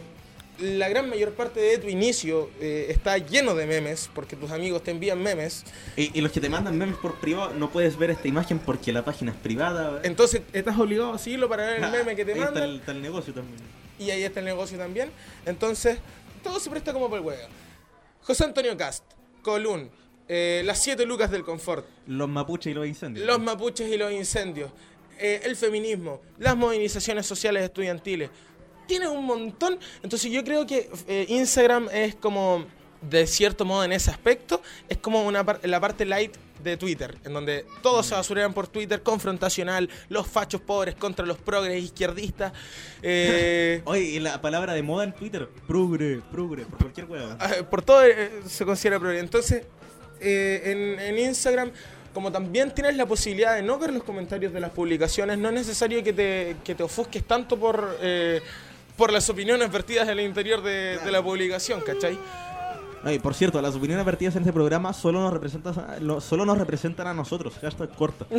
la 0.59 0.87
gran 0.89 1.09
mayor 1.09 1.33
parte 1.33 1.59
de 1.59 1.77
tu 1.79 1.87
inicio 1.87 2.49
eh, 2.61 2.85
está 2.89 3.17
lleno 3.17 3.55
de 3.55 3.65
memes, 3.65 4.09
porque 4.13 4.35
tus 4.35 4.51
amigos 4.51 4.83
te 4.83 4.91
envían 4.91 5.21
memes. 5.21 5.63
Y, 5.97 6.17
y 6.17 6.21
los 6.21 6.31
que 6.31 6.39
te 6.39 6.49
mandan 6.49 6.77
memes 6.77 6.95
por 6.97 7.15
privado 7.15 7.53
no 7.55 7.69
puedes 7.71 7.97
ver 7.97 8.11
esta 8.11 8.27
imagen 8.27 8.59
porque 8.59 8.93
la 8.93 9.03
página 9.03 9.31
es 9.31 9.37
privada. 9.37 9.89
weón. 9.89 10.01
Entonces 10.05 10.41
estás 10.53 10.77
obligado 10.77 11.13
a 11.13 11.17
seguirlo 11.19 11.49
para 11.49 11.65
ver 11.65 11.83
el 11.83 11.91
meme 11.97 12.15
que 12.15 12.23
te 12.25 12.33
ahí 12.33 12.39
está 12.39 12.51
mandan. 12.51 12.69
el, 12.69 12.75
está 12.79 12.91
el 12.91 13.01
negocio 13.01 13.33
también. 13.33 13.59
y 13.99 14.11
ahí 14.11 14.23
está 14.23 14.39
el 14.39 14.45
negocio 14.45 14.77
también. 14.77 15.09
Entonces, 15.45 15.97
todo 16.43 16.59
se 16.59 16.69
presta 16.69 16.93
como 16.93 17.09
para 17.09 17.19
el 17.21 17.25
huevo. 17.27 17.41
José 18.23 18.43
Antonio 18.45 18.75
Cast, 18.77 19.03
Colún, 19.41 19.89
eh, 20.27 20.61
las 20.65 20.81
siete 20.81 21.05
lucas 21.05 21.31
del 21.31 21.43
confort, 21.43 21.85
Los 22.07 22.29
mapuches 22.29 22.71
y 22.71 22.73
los 22.73 22.87
incendios. 22.87 23.25
los 23.25 23.39
mapuches 23.39 23.89
y 23.91 23.97
los 23.97 24.11
incendios, 24.11 24.71
eh, 25.19 25.41
el 25.43 25.55
feminismo, 25.55 26.21
las 26.39 26.55
movilizaciones 26.55 27.25
sociales 27.25 27.63
estudiantiles. 27.63 28.29
Tiene 28.87 29.07
un 29.07 29.25
montón. 29.25 29.79
Entonces 30.03 30.31
yo 30.31 30.43
creo 30.43 30.65
que 30.65 30.89
eh, 31.07 31.25
Instagram 31.29 31.89
es 31.93 32.15
como, 32.15 32.65
de 33.01 33.25
cierto 33.27 33.63
modo 33.65 33.83
en 33.83 33.91
ese 33.93 34.11
aspecto, 34.11 34.61
es 34.89 34.97
como 34.97 35.23
una 35.25 35.45
par- 35.45 35.59
la 35.63 35.79
parte 35.79 36.05
light 36.05 36.35
de 36.63 36.77
Twitter, 36.77 37.17
en 37.25 37.33
donde 37.33 37.65
todos 37.81 38.05
se 38.05 38.15
basurean 38.15 38.53
por 38.53 38.67
Twitter, 38.67 39.01
confrontacional, 39.01 39.89
los 40.09 40.27
fachos 40.27 40.61
pobres 40.61 40.95
contra 40.95 41.25
los 41.25 41.37
progres 41.37 41.83
izquierdistas. 41.83 42.53
eh, 43.01 43.81
Oye, 43.85 44.01
y 44.03 44.19
la 44.19 44.41
palabra 44.41 44.73
de 44.73 44.83
moda 44.83 45.03
en 45.03 45.13
Twitter, 45.13 45.47
progre, 45.67 46.21
progre, 46.31 46.65
por 46.65 46.79
cualquier 46.79 47.05
hueá. 47.07 47.37
Ah, 47.39 47.51
por 47.69 47.81
todo 47.81 48.03
eh, 48.05 48.41
se 48.47 48.65
considera 48.65 48.99
progre. 48.99 49.19
Entonces, 49.19 49.63
eh, 50.19 50.61
en, 50.65 50.99
en 50.99 51.19
Instagram, 51.19 51.71
como 52.13 52.31
también 52.31 52.71
tienes 52.73 52.95
la 52.97 53.05
posibilidad 53.05 53.55
de 53.55 53.61
no 53.61 53.79
ver 53.79 53.93
los 53.93 54.03
comentarios 54.03 54.51
de 54.53 54.59
las 54.59 54.71
publicaciones, 54.71 55.37
no 55.37 55.47
es 55.49 55.55
necesario 55.55 56.03
que 56.03 56.13
te, 56.13 56.57
que 56.63 56.75
te 56.75 56.83
ofusques 56.83 57.23
tanto 57.23 57.57
por, 57.57 57.97
eh, 58.01 58.41
por 58.97 59.11
las 59.13 59.29
opiniones 59.29 59.71
vertidas 59.71 60.09
en 60.09 60.19
el 60.19 60.25
interior 60.25 60.61
de, 60.61 60.99
de 60.99 61.11
la 61.11 61.23
publicación, 61.23 61.81
¿cachai? 61.81 62.17
Ay, 63.03 63.17
por 63.19 63.33
cierto, 63.33 63.59
las 63.61 63.75
opiniones 63.75 64.05
vertidas 64.05 64.35
en 64.35 64.43
este 64.43 64.53
programa 64.53 64.93
solo 64.93 65.21
nos 65.21 65.33
representan, 65.33 65.73
lo- 66.01 66.21
solo 66.21 66.45
nos 66.45 66.57
representan 66.57 67.07
a 67.07 67.13
nosotros. 67.13 67.55
Hashtag 67.61 67.89
corta. 67.95 68.25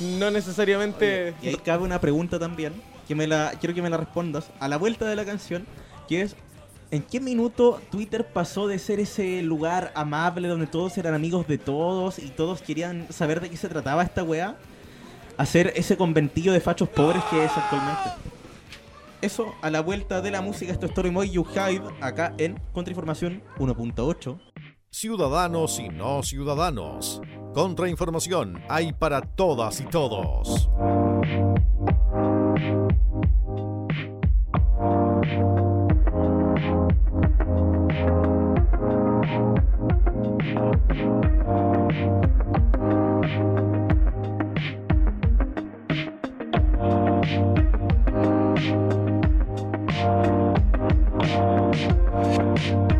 No 0.00 0.30
necesariamente... 0.32 1.34
Y 1.42 1.48
ahí 1.48 1.56
cabe 1.56 1.84
una 1.84 2.00
pregunta 2.00 2.38
también, 2.38 2.72
que 3.06 3.14
me 3.14 3.26
la 3.28 3.52
quiero 3.60 3.74
que 3.74 3.82
me 3.82 3.90
la 3.90 3.96
respondas 3.98 4.46
a 4.58 4.66
la 4.66 4.76
vuelta 4.76 5.04
de 5.06 5.14
la 5.14 5.24
canción, 5.24 5.64
que 6.08 6.22
es 6.22 6.34
¿en 6.90 7.02
qué 7.02 7.20
minuto 7.20 7.80
Twitter 7.90 8.26
pasó 8.26 8.66
de 8.66 8.78
ser 8.80 8.98
ese 8.98 9.42
lugar 9.42 9.92
amable 9.94 10.48
donde 10.48 10.66
todos 10.66 10.98
eran 10.98 11.14
amigos 11.14 11.46
de 11.46 11.58
todos 11.58 12.18
y 12.18 12.30
todos 12.30 12.62
querían 12.62 13.06
saber 13.12 13.40
de 13.40 13.50
qué 13.50 13.56
se 13.56 13.68
trataba 13.68 14.02
esta 14.02 14.24
weá? 14.24 14.56
A 15.36 15.46
ser 15.46 15.72
ese 15.76 15.96
conventillo 15.96 16.52
de 16.52 16.60
fachos 16.60 16.88
pobres 16.88 17.22
que 17.30 17.44
es 17.44 17.52
actualmente. 17.56 18.10
Eso 19.22 19.54
a 19.62 19.70
la 19.70 19.80
vuelta 19.82 20.20
de 20.20 20.32
la 20.32 20.42
música, 20.42 20.72
esto 20.72 20.86
es 20.86 20.90
Story 20.90 21.12
Moy 21.12 21.30
You 21.30 21.46
Hide, 21.48 21.84
acá 22.00 22.34
en 22.38 22.60
Contrainformación 22.72 23.40
1.8. 23.56 24.40
Ciudadanos 24.90 25.78
y 25.78 25.88
no 25.90 26.24
ciudadanos. 26.24 27.22
Contrainformación 27.54 28.60
hay 28.68 28.92
para 28.92 29.20
todas 29.20 29.80
y 29.80 29.84
todos. 29.84 30.68
Thank 50.02 50.50
you. 52.66 52.91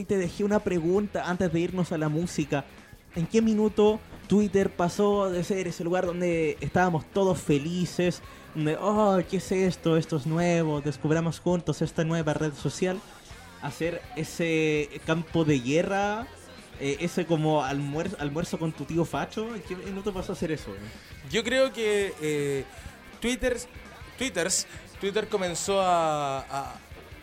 Y 0.00 0.04
te 0.04 0.16
dejé 0.16 0.44
una 0.44 0.60
pregunta 0.60 1.28
antes 1.28 1.52
de 1.52 1.60
irnos 1.60 1.92
a 1.92 1.98
la 1.98 2.08
música. 2.08 2.64
¿En 3.14 3.26
qué 3.26 3.42
minuto 3.42 4.00
Twitter 4.26 4.70
pasó 4.70 5.30
de 5.30 5.44
ser 5.44 5.68
ese 5.68 5.84
lugar 5.84 6.06
donde 6.06 6.56
estábamos 6.60 7.04
todos 7.12 7.38
felices? 7.38 8.22
Donde, 8.54 8.76
oh, 8.76 9.20
¿qué 9.30 9.36
es 9.36 9.52
esto? 9.52 9.96
Esto 9.96 10.16
es 10.16 10.26
nuevo, 10.26 10.80
descubramos 10.80 11.40
juntos 11.40 11.82
esta 11.82 12.04
nueva 12.04 12.34
red 12.34 12.52
social. 12.54 13.00
A 13.60 13.70
ser 13.70 14.02
ese 14.16 14.88
campo 15.06 15.44
de 15.44 15.60
guerra, 15.60 16.26
eh, 16.80 16.96
ese 17.00 17.26
como 17.26 17.62
almuerzo, 17.62 18.16
almuerzo 18.18 18.58
con 18.58 18.72
tu 18.72 18.84
tío 18.84 19.04
Facho. 19.04 19.54
¿En 19.54 19.62
qué 19.62 19.76
minuto 19.76 20.12
pasó 20.12 20.32
a 20.32 20.36
ser 20.36 20.52
eso? 20.52 20.70
Yo 21.30 21.44
creo 21.44 21.72
que 21.72 22.14
eh, 22.20 22.64
Twitter 23.20 23.58
twitters, 24.18 24.66
Twitter 25.00 25.28
comenzó 25.28 25.80
a 25.80 26.74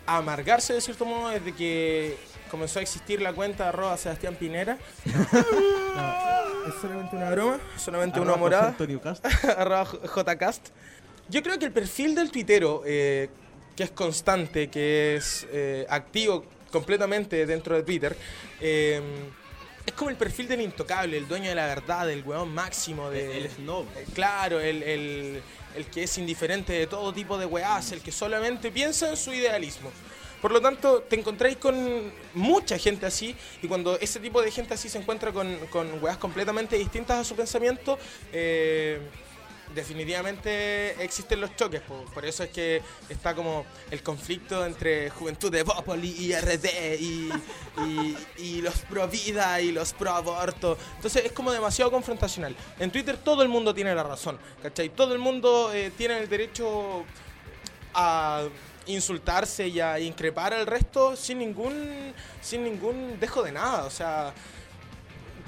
amargarse 0.06 0.74
de 0.74 0.80
cierto 0.80 1.04
modo 1.04 1.28
desde 1.28 1.52
que 1.52 2.16
comenzó 2.50 2.78
a 2.78 2.82
existir 2.82 3.20
la 3.22 3.32
cuenta 3.32 3.68
arroba 3.68 3.96
Sebastián 3.96 4.34
Pinera. 4.36 4.78
No, 5.04 5.12
es 6.68 6.74
solamente 6.80 7.16
una 7.16 7.30
broma, 7.30 7.60
solamente 7.76 8.20
una 8.20 8.32
Arroba 8.32 8.38
José 8.38 8.40
morada. 8.40 8.68
Antonio 8.68 9.00
Cast. 9.00 9.24
arroba 9.44 9.84
J- 9.84 10.34
jcast. 10.34 10.68
Yo 11.28 11.42
creo 11.42 11.58
que 11.58 11.66
el 11.66 11.72
perfil 11.72 12.14
del 12.14 12.30
tuitero, 12.30 12.82
eh, 12.84 13.30
que 13.76 13.84
es 13.84 13.90
constante, 13.92 14.68
que 14.68 15.16
es 15.16 15.46
eh, 15.52 15.86
activo 15.88 16.44
completamente 16.72 17.46
dentro 17.46 17.76
de 17.76 17.82
Twitter, 17.82 18.16
eh, 18.60 19.00
es 19.86 19.92
como 19.94 20.10
el 20.10 20.16
perfil 20.16 20.46
del 20.48 20.60
intocable, 20.60 21.16
el 21.16 21.26
dueño 21.26 21.48
de 21.48 21.54
la 21.54 21.66
verdad, 21.66 22.10
el 22.10 22.22
weón 22.24 22.52
máximo, 22.52 23.10
de, 23.10 23.38
El 23.38 23.50
snob. 23.50 23.86
eh, 23.96 24.04
Claro, 24.14 24.60
el, 24.60 24.82
el- 24.82 25.42
el 25.76 25.86
que 25.86 26.02
es 26.02 26.18
indiferente 26.18 26.72
de 26.72 26.88
todo 26.88 27.12
tipo 27.12 27.38
de 27.38 27.46
weás, 27.46 27.92
el 27.92 28.00
que 28.00 28.10
solamente 28.10 28.72
piensa 28.72 29.08
en 29.08 29.16
su 29.16 29.32
idealismo. 29.32 29.90
Por 30.40 30.52
lo 30.52 30.60
tanto, 30.60 31.02
te 31.02 31.16
encontráis 31.18 31.56
con 31.58 32.12
mucha 32.34 32.78
gente 32.78 33.06
así, 33.06 33.34
y 33.62 33.68
cuando 33.68 33.98
ese 33.98 34.20
tipo 34.20 34.40
de 34.40 34.50
gente 34.50 34.74
así 34.74 34.88
se 34.88 34.98
encuentra 34.98 35.32
con, 35.32 35.54
con 35.66 36.02
weas 36.02 36.16
completamente 36.16 36.76
distintas 36.76 37.18
a 37.18 37.24
su 37.24 37.34
pensamiento, 37.36 37.98
eh, 38.32 39.00
definitivamente 39.74 41.02
existen 41.04 41.40
los 41.40 41.54
choques. 41.56 41.80
po. 41.82 42.04
Por, 42.12 42.24
eso 42.24 42.42
es 42.42 42.50
que 42.50 42.82
está 43.08 43.34
como 43.34 43.64
el 43.90 44.02
conflicto 44.02 44.64
entre 44.66 45.10
Juventud 45.10 45.50
de 45.52 45.64
Popoli 45.64 46.08
y 46.18 46.32
RD 46.34 46.96
y, 46.98 47.30
y- 47.86 48.16
y 48.38 48.62
los 48.62 48.74
pro 48.80 49.06
vida 49.08 49.60
y 49.60 49.70
los 49.72 49.92
pro 49.92 50.10
aborto. 50.10 50.76
Entonces 50.96 51.24
es 51.26 51.32
como 51.32 51.52
demasiado 51.52 51.90
confrontacional. 51.90 52.56
En 52.78 52.90
Twitter 52.90 53.16
todo 53.18 53.42
el 53.42 53.48
mundo 53.48 53.72
tiene 53.74 53.94
la 53.94 54.02
razón, 54.02 54.38
¿cachai? 54.62 54.88
Todo 54.88 55.12
el 55.12 55.18
mundo 55.20 55.70
eh, 55.72 55.92
tiene 55.96 56.18
el 56.18 56.28
derecho 56.28 57.04
a 57.94 58.42
insultarse 58.90 59.68
y 59.68 59.80
a 59.80 59.98
increpar 60.00 60.52
al 60.54 60.66
resto 60.66 61.16
sin 61.16 61.38
ningún 61.38 62.12
sin 62.40 62.64
ningún 62.64 63.18
dejo 63.20 63.42
de 63.42 63.52
nada, 63.52 63.84
o 63.84 63.90
sea, 63.90 64.32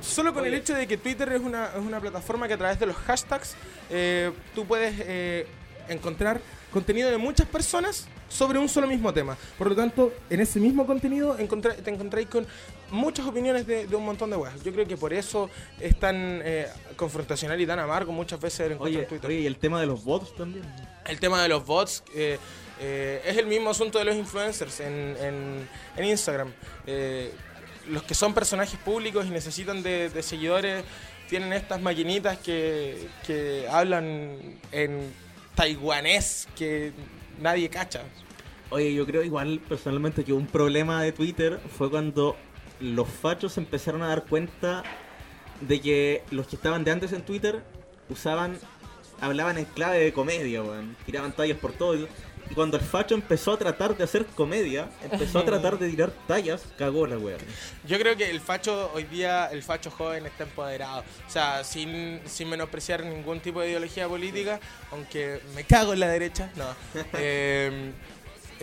solo 0.01 0.33
con 0.35 0.45
el 0.47 0.55
hecho 0.55 0.75
de 0.75 0.87
que 0.87 0.97
Twitter 0.97 1.33
es 1.33 1.41
una, 1.41 1.67
es 1.67 1.81
una 1.81 2.01
plataforma 2.01 2.49
que 2.49 2.55
a 2.55 2.59
través 2.59 2.79
de 2.81 2.87
los 2.87 2.97
hashtags 2.97 3.55
eh, 3.91 4.33
tú 4.55 4.67
puedes 4.67 4.95
eh, 5.01 5.47
encontrar 5.89 6.41
contenido 6.73 7.11
de 7.11 7.19
muchas 7.19 7.47
personas 7.47 8.07
sobre 8.29 8.59
un 8.59 8.67
solo 8.69 8.87
mismo 8.87 9.13
tema. 9.13 9.37
Por 9.59 9.69
lo 9.69 9.77
tanto, 9.77 10.11
en 10.31 10.41
ese 10.41 10.59
mismo 10.59 10.87
contenido 10.87 11.37
encontrá- 11.39 11.77
te 11.77 11.91
encontráis 11.91 12.27
con 12.29 12.47
muchas 12.91 13.27
opiniones 13.27 13.67
de, 13.67 13.87
de 13.87 13.95
un 13.95 14.05
montón 14.07 14.31
de 14.31 14.37
weas. 14.37 14.63
Yo 14.65 14.73
creo 14.73 14.87
que 14.89 14.97
por 14.97 15.13
eso 15.13 15.51
es 15.79 15.99
tan 16.01 16.41
eh, 16.43 16.67
confrontacional 16.97 17.61
y 17.61 17.67
tan 17.67 17.79
amargo 17.79 18.11
muchas 18.11 18.41
veces 18.41 18.61
el 18.61 18.73
encuentro 18.73 18.99
Oye, 18.99 19.03
en 19.03 19.09
Twitter. 19.09 19.31
oye, 19.31 19.41
y 19.41 19.47
el 19.47 19.59
tema 19.59 19.81
de 19.81 19.87
los 19.87 20.03
bots 20.03 20.35
también. 20.35 20.65
El 21.07 21.21
tema 21.21 21.43
de 21.43 21.49
los 21.51 21.65
bots 21.67 22.03
eh, 22.15 22.39
eh, 22.85 23.23
es 23.25 23.37
el 23.39 23.47
mismo 23.47 23.71
asunto 23.71 23.99
de 24.01 24.05
los 24.05 24.17
influencers 24.17 24.81
en, 24.81 25.17
en- 25.97 26.05
Instagram. 26.05 26.53
Eh, 26.87 27.33
los 27.89 28.03
que 28.03 28.15
son 28.15 28.35
personajes 28.35 28.79
públicos 28.81 29.25
y 29.27 29.31
necesitan 29.31 29.83
de, 29.83 30.11
seguidores 30.23 30.85
tienen 31.29 31.53
estas 31.53 31.81
maquinitas 31.81 32.39
que, 32.39 33.09
hablan 33.71 34.59
en 34.73 35.13
taiwanés 35.55 36.49
que 36.57 36.93
nadie 37.41 37.69
cacha. 37.69 38.03
Oye, 38.71 38.93
yo 38.95 39.07
creo 39.07 39.23
igual 39.23 39.61
personalmente 39.69 40.25
que 40.25 40.33
un 40.33 40.47
problema 40.47 41.03
de 41.03 41.13
Twitter 41.13 41.61
fue 41.79 41.89
cuando 41.89 42.37
los 42.81 43.09
fachos 43.09 43.59
empezaron 43.59 44.03
a 44.03 44.09
dar 44.09 44.25
cuenta 44.25 44.83
de 45.61 45.81
que 45.81 46.23
los 46.33 46.49
que 46.49 46.57
estaban 46.57 46.83
de 46.83 46.91
antes 46.91 47.13
en 47.13 47.23
Twitter 47.23 47.63
usaban, 48.09 48.59
hablaban 49.21 49.57
en 49.59 49.67
clave 49.67 49.99
de 50.01 50.13
comedia, 50.13 50.63
weón. 50.63 50.97
Tiraban 51.07 51.33
tallas 51.33 51.59
por 51.59 51.73
todo. 51.73 52.09
Cuando 52.55 52.77
el 52.77 52.83
facho 52.83 53.15
empezó 53.15 53.53
a 53.53 53.59
tratar 53.59 53.97
de 53.97 54.05
hacer 54.05 54.27
comedia, 54.27 54.89
empezó 55.03 55.39
a 55.41 55.45
tratar 55.47 55.79
de 55.79 55.89
tirar 55.91 56.13
tallas, 56.27 56.63
cagó 56.77 57.07
la 57.07 57.19
weón. 57.19 57.41
Yo 57.87 57.99
creo 57.99 58.17
que 58.17 58.31
el 58.31 58.41
facho 58.41 58.91
hoy 58.95 59.05
día, 59.05 59.47
el 59.47 59.63
facho 59.63 59.91
joven 59.91 60.27
está 60.27 60.45
empoderado. 60.45 61.01
O 61.27 61.31
sea, 61.31 61.65
sin, 61.65 62.21
sin 62.27 62.49
menospreciar 62.49 63.05
ningún 63.05 63.41
tipo 63.41 63.61
de 63.61 63.71
ideología 63.71 64.09
política, 64.09 64.61
aunque 64.91 65.41
me 65.55 65.65
cago 65.65 65.93
en 65.93 66.01
la 66.01 66.09
derecha, 66.09 66.51
no. 66.57 66.67
Eh, 67.15 67.93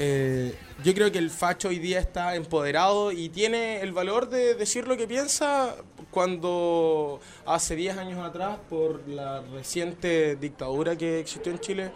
eh, 0.02 0.56
yo 0.82 0.94
creo 0.94 1.12
que 1.12 1.18
el 1.18 1.30
facho 1.30 1.68
hoy 1.68 1.78
día 1.78 2.00
está 2.00 2.36
empoderado 2.36 3.12
y 3.12 3.28
tiene 3.28 3.82
el 3.82 3.92
valor 3.92 4.30
de 4.30 4.56
decir 4.56 4.88
lo 4.88 4.96
que 4.96 5.08
piensa 5.08 5.76
cuando 6.10 7.20
hace 7.46 7.76
10 7.76 7.98
años 7.98 8.26
atrás, 8.26 8.60
por 8.70 9.06
la 9.10 9.42
reciente 9.42 10.38
dictadura 10.38 10.96
que 10.96 11.20
existió 11.20 11.52
en 11.52 11.60
Chile, 11.60 11.92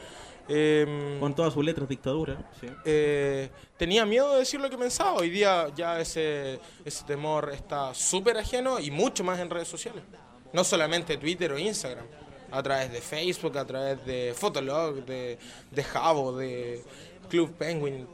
eh, 0.48 1.18
Con 1.20 1.34
todas 1.36 1.54
sus 1.54 1.64
letras, 1.64 1.88
dictadura. 1.88 2.38
Sí. 2.60 2.68
eh, 2.86 3.50
tenía 3.78 4.06
miedo 4.06 4.34
de 4.34 4.40
decir 4.40 4.60
lo 4.60 4.70
que 4.70 4.78
pensaba. 4.78 5.14
Hoy 5.14 5.30
día 5.30 5.68
ya 5.76 6.00
ese, 6.00 6.60
ese 6.84 7.04
temor 7.06 7.52
está 7.54 7.94
súper 7.94 8.38
ajeno 8.38 8.80
y 8.80 8.92
mucho 8.92 9.24
más 9.24 9.40
en 9.40 9.50
redes 9.50 9.68
sociales. 9.68 10.04
No 10.52 10.64
solamente 10.64 11.18
Twitter 11.18 11.52
o 11.52 11.58
Instagram. 11.58 12.06
A 12.52 12.62
través 12.62 12.92
de 12.92 13.02
Facebook, 13.02 13.58
a 13.58 13.66
través 13.66 14.06
de 14.06 14.34
Fotolog, 14.38 15.04
de, 15.06 15.40
de 15.72 15.84
Jabo, 15.84 16.38
de 16.38 16.84
Club 17.28 17.52
Penguin. 17.54 18.08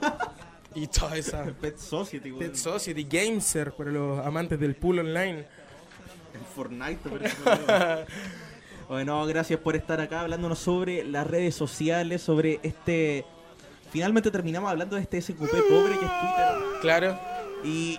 y 0.74 0.86
toda 0.86 1.16
esa... 1.18 1.44
Pet 1.44 1.76
Society. 1.76 2.32
Pet 2.32 2.54
Society, 2.54 3.04
Gameser 3.04 3.72
para 3.72 3.90
los 3.90 4.24
amantes 4.24 4.58
del 4.58 4.76
pool 4.76 5.00
online. 5.00 5.46
En 6.32 6.44
Fortnite. 6.54 7.00
bueno, 8.88 9.26
gracias 9.26 9.60
por 9.60 9.76
estar 9.76 10.00
acá 10.00 10.20
hablándonos 10.20 10.58
sobre 10.58 11.04
las 11.04 11.26
redes 11.26 11.54
sociales, 11.54 12.22
sobre 12.22 12.60
este... 12.62 13.24
Finalmente 13.90 14.30
terminamos 14.30 14.70
hablando 14.70 14.96
de 14.96 15.02
este 15.02 15.20
SQP 15.20 15.38
pobre 15.38 15.98
que 15.98 16.04
es 16.04 16.20
Twitter. 16.20 16.80
Claro. 16.80 17.18
¿Y 17.64 17.98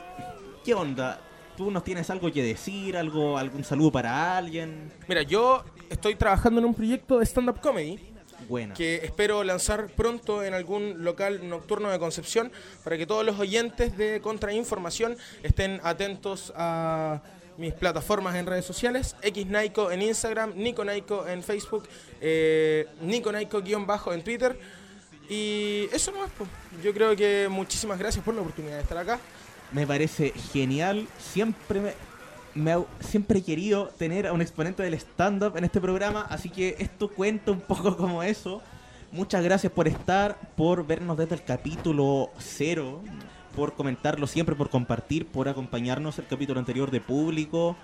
qué 0.63 0.73
onda? 0.73 1.19
¿Tú 1.55 1.71
nos 1.71 1.83
tienes 1.83 2.09
algo 2.09 2.31
que 2.31 2.43
decir? 2.43 2.97
algo 2.97 3.37
¿Algún 3.37 3.63
saludo 3.63 3.91
para 3.91 4.37
alguien? 4.37 4.91
Mira, 5.07 5.23
yo 5.23 5.63
estoy 5.89 6.15
trabajando 6.15 6.59
en 6.59 6.65
un 6.65 6.73
proyecto 6.73 7.19
de 7.19 7.25
stand-up 7.25 7.59
comedy. 7.61 7.99
Buena. 8.47 8.75
que 8.75 8.97
espero 8.97 9.43
lanzar 9.43 9.87
pronto 9.87 10.43
en 10.43 10.53
algún 10.53 11.03
local 11.03 11.49
nocturno 11.49 11.89
de 11.89 11.99
Concepción 11.99 12.51
para 12.83 12.97
que 12.97 13.05
todos 13.05 13.25
los 13.25 13.39
oyentes 13.39 13.97
de 13.97 14.21
Contrainformación 14.21 15.17
estén 15.43 15.81
atentos 15.83 16.53
a 16.55 17.21
mis 17.57 17.73
plataformas 17.73 18.35
en 18.35 18.45
redes 18.45 18.65
sociales, 18.65 19.15
XNaico 19.23 19.91
en 19.91 20.01
Instagram, 20.03 20.53
Nico 20.55 20.85
Naiko 20.85 21.27
en 21.27 21.41
Facebook, 21.43 21.87
eh, 22.21 22.85
Nico 23.01 23.31
Naiko 23.31 23.61
guion 23.61 23.85
bajo 23.87 24.13
en 24.13 24.23
Twitter. 24.23 24.59
Y 25.29 25.89
eso 25.91 26.11
no 26.11 26.23
es, 26.25 26.31
yo 26.83 26.93
creo 26.93 27.15
que 27.15 27.47
muchísimas 27.49 27.99
gracias 27.99 28.23
por 28.23 28.33
la 28.33 28.41
oportunidad 28.41 28.75
de 28.75 28.81
estar 28.81 28.97
acá. 28.97 29.19
Me 29.71 29.85
parece 29.85 30.31
genial. 30.53 31.07
Siempre 31.19 31.81
me, 31.81 31.93
me 32.53 32.71
ha- 32.73 32.85
siempre 33.01 33.39
he 33.39 33.43
querido 33.43 33.87
tener 33.97 34.27
a 34.27 34.33
un 34.33 34.41
exponente 34.41 34.83
del 34.83 34.93
stand-up 34.93 35.57
en 35.57 35.65
este 35.65 35.81
programa, 35.81 36.25
así 36.29 36.49
que 36.49 36.75
esto 36.79 37.09
cuenta 37.09 37.51
un 37.51 37.59
poco 37.59 37.97
como 37.97 38.23
eso. 38.23 38.61
Muchas 39.11 39.43
gracias 39.43 39.71
por 39.73 39.87
estar, 39.87 40.37
por 40.55 40.85
vernos 40.85 41.17
desde 41.17 41.35
el 41.35 41.43
capítulo 41.43 42.29
cero, 42.39 43.01
por 43.57 43.73
comentarlo 43.73 44.27
siempre, 44.27 44.53
por 44.53 44.69
compartir, 44.69 45.25
por 45.25 45.49
acompañarnos 45.49 46.19
el 46.19 46.27
capítulo 46.27 46.59
anterior 46.59 46.91
de 46.91 47.01
público. 47.01 47.75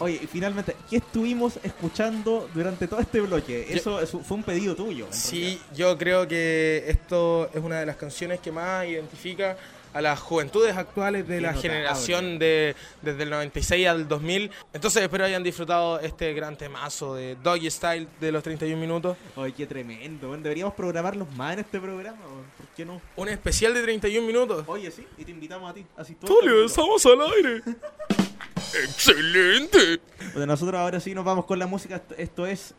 Oye, 0.00 0.18
y 0.20 0.26
finalmente, 0.26 0.74
¿qué 0.90 0.96
estuvimos 0.96 1.60
escuchando 1.62 2.50
durante 2.52 2.88
todo 2.88 2.98
este 2.98 3.20
bloque? 3.20 3.64
Eso, 3.70 4.00
eso 4.00 4.18
fue 4.18 4.38
un 4.38 4.42
pedido 4.42 4.74
tuyo. 4.74 5.06
Sí, 5.10 5.60
yo 5.72 5.96
creo 5.96 6.26
que 6.26 6.82
esto 6.88 7.48
es 7.54 7.62
una 7.62 7.78
de 7.78 7.86
las 7.86 7.94
canciones 7.94 8.40
que 8.40 8.50
más 8.50 8.88
identifica 8.88 9.56
a 9.94 10.02
las 10.02 10.20
juventudes 10.20 10.76
actuales 10.76 11.26
de 11.26 11.36
Qué 11.36 11.40
la 11.40 11.52
notable. 11.52 11.70
generación 11.70 12.38
de 12.38 12.76
desde 13.00 13.22
el 13.22 13.30
96 13.30 13.86
al 13.88 14.06
2000. 14.08 14.50
Entonces 14.72 15.02
espero 15.02 15.24
hayan 15.24 15.42
disfrutado 15.42 16.00
este 16.00 16.34
gran 16.34 16.56
temazo 16.56 17.14
de 17.14 17.36
Doggy 17.42 17.70
Style 17.70 18.08
de 18.20 18.32
los 18.32 18.42
31 18.42 18.78
minutos. 18.80 19.16
Ay, 19.36 19.52
qué 19.52 19.66
tremendo. 19.66 20.36
Deberíamos 20.36 20.74
programarlos 20.74 21.30
más 21.36 21.54
en 21.54 21.60
este 21.60 21.80
programa. 21.80 22.18
¿Por 22.18 22.66
qué 22.76 22.84
no? 22.84 23.00
Un 23.16 23.28
especial 23.28 23.72
de 23.72 23.82
31 23.82 24.26
minutos. 24.26 24.64
Oye, 24.66 24.90
sí, 24.90 25.06
y 25.16 25.24
te 25.24 25.30
invitamos 25.30 25.70
a 25.70 25.74
ti. 25.74 25.86
Así 25.96 26.14
todo 26.16 26.38
Tulio, 26.40 26.64
estamos 26.66 27.06
al 27.06 27.20
aire. 27.22 27.62
¡Excelente! 28.84 30.00
Bueno, 30.32 30.46
nosotros 30.46 30.80
ahora 30.80 30.98
sí 31.00 31.14
nos 31.14 31.24
vamos 31.24 31.44
con 31.44 31.58
la 31.58 31.66
música. 31.66 31.96
Esto- 31.96 32.14
Esto 32.18 32.46
es 32.46 32.74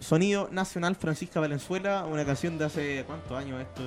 Sonido 0.00 0.48
Nacional 0.50 0.96
Francisca 0.96 1.40
Valenzuela, 1.40 2.04
una 2.04 2.24
canción 2.24 2.58
de 2.58 2.64
hace. 2.64 3.04
¿Cuántos 3.06 3.32
años 3.38 3.60
esto? 3.60 3.82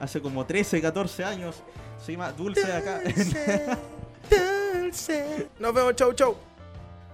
Hace 0.00 0.20
como 0.20 0.44
13, 0.44 0.80
14 0.80 1.24
años. 1.24 1.62
Se 2.04 2.12
llama 2.12 2.32
Dulce 2.32 2.72
acá. 2.72 3.00
Nos 5.58 5.74
vemos, 5.74 5.94
chau, 5.96 6.12
chau. 6.12 6.36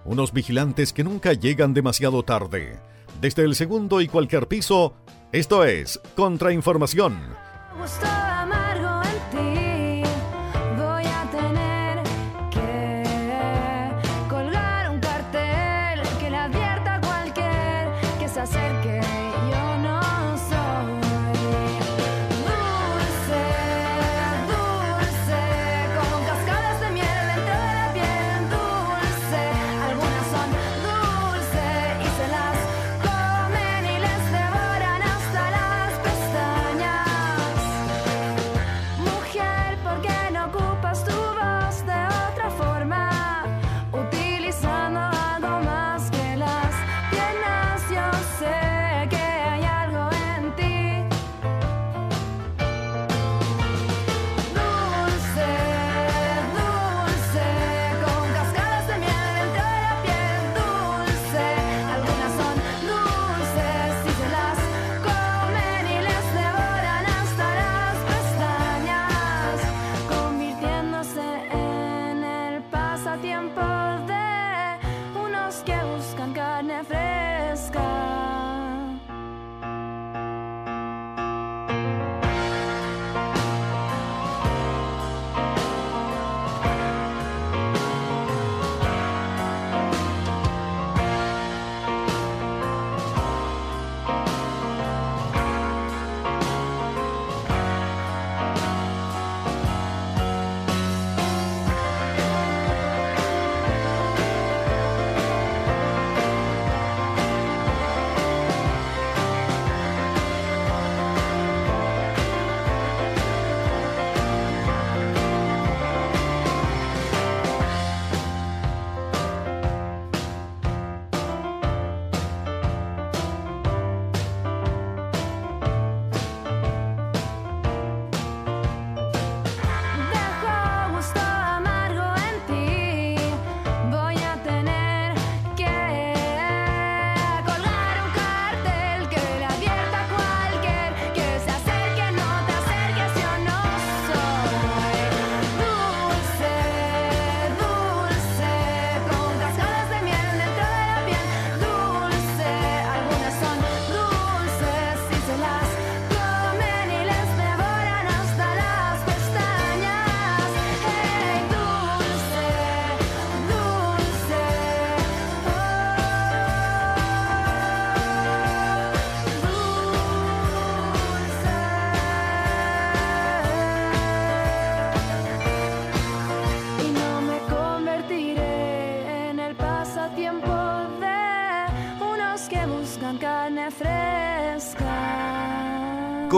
Unos 0.04 0.32
vigilantes 0.32 0.92
que 0.92 1.04
nunca 1.04 1.32
llegan 1.32 1.74
demasiado 1.74 2.22
tarde. 2.24 2.78
Desde 3.20 3.44
el 3.44 3.54
segundo 3.54 4.00
y 4.00 4.08
cualquier 4.08 4.48
piso, 4.48 4.94
esto 5.30 5.64
es 5.64 6.00
Contrainformación. 6.16 7.18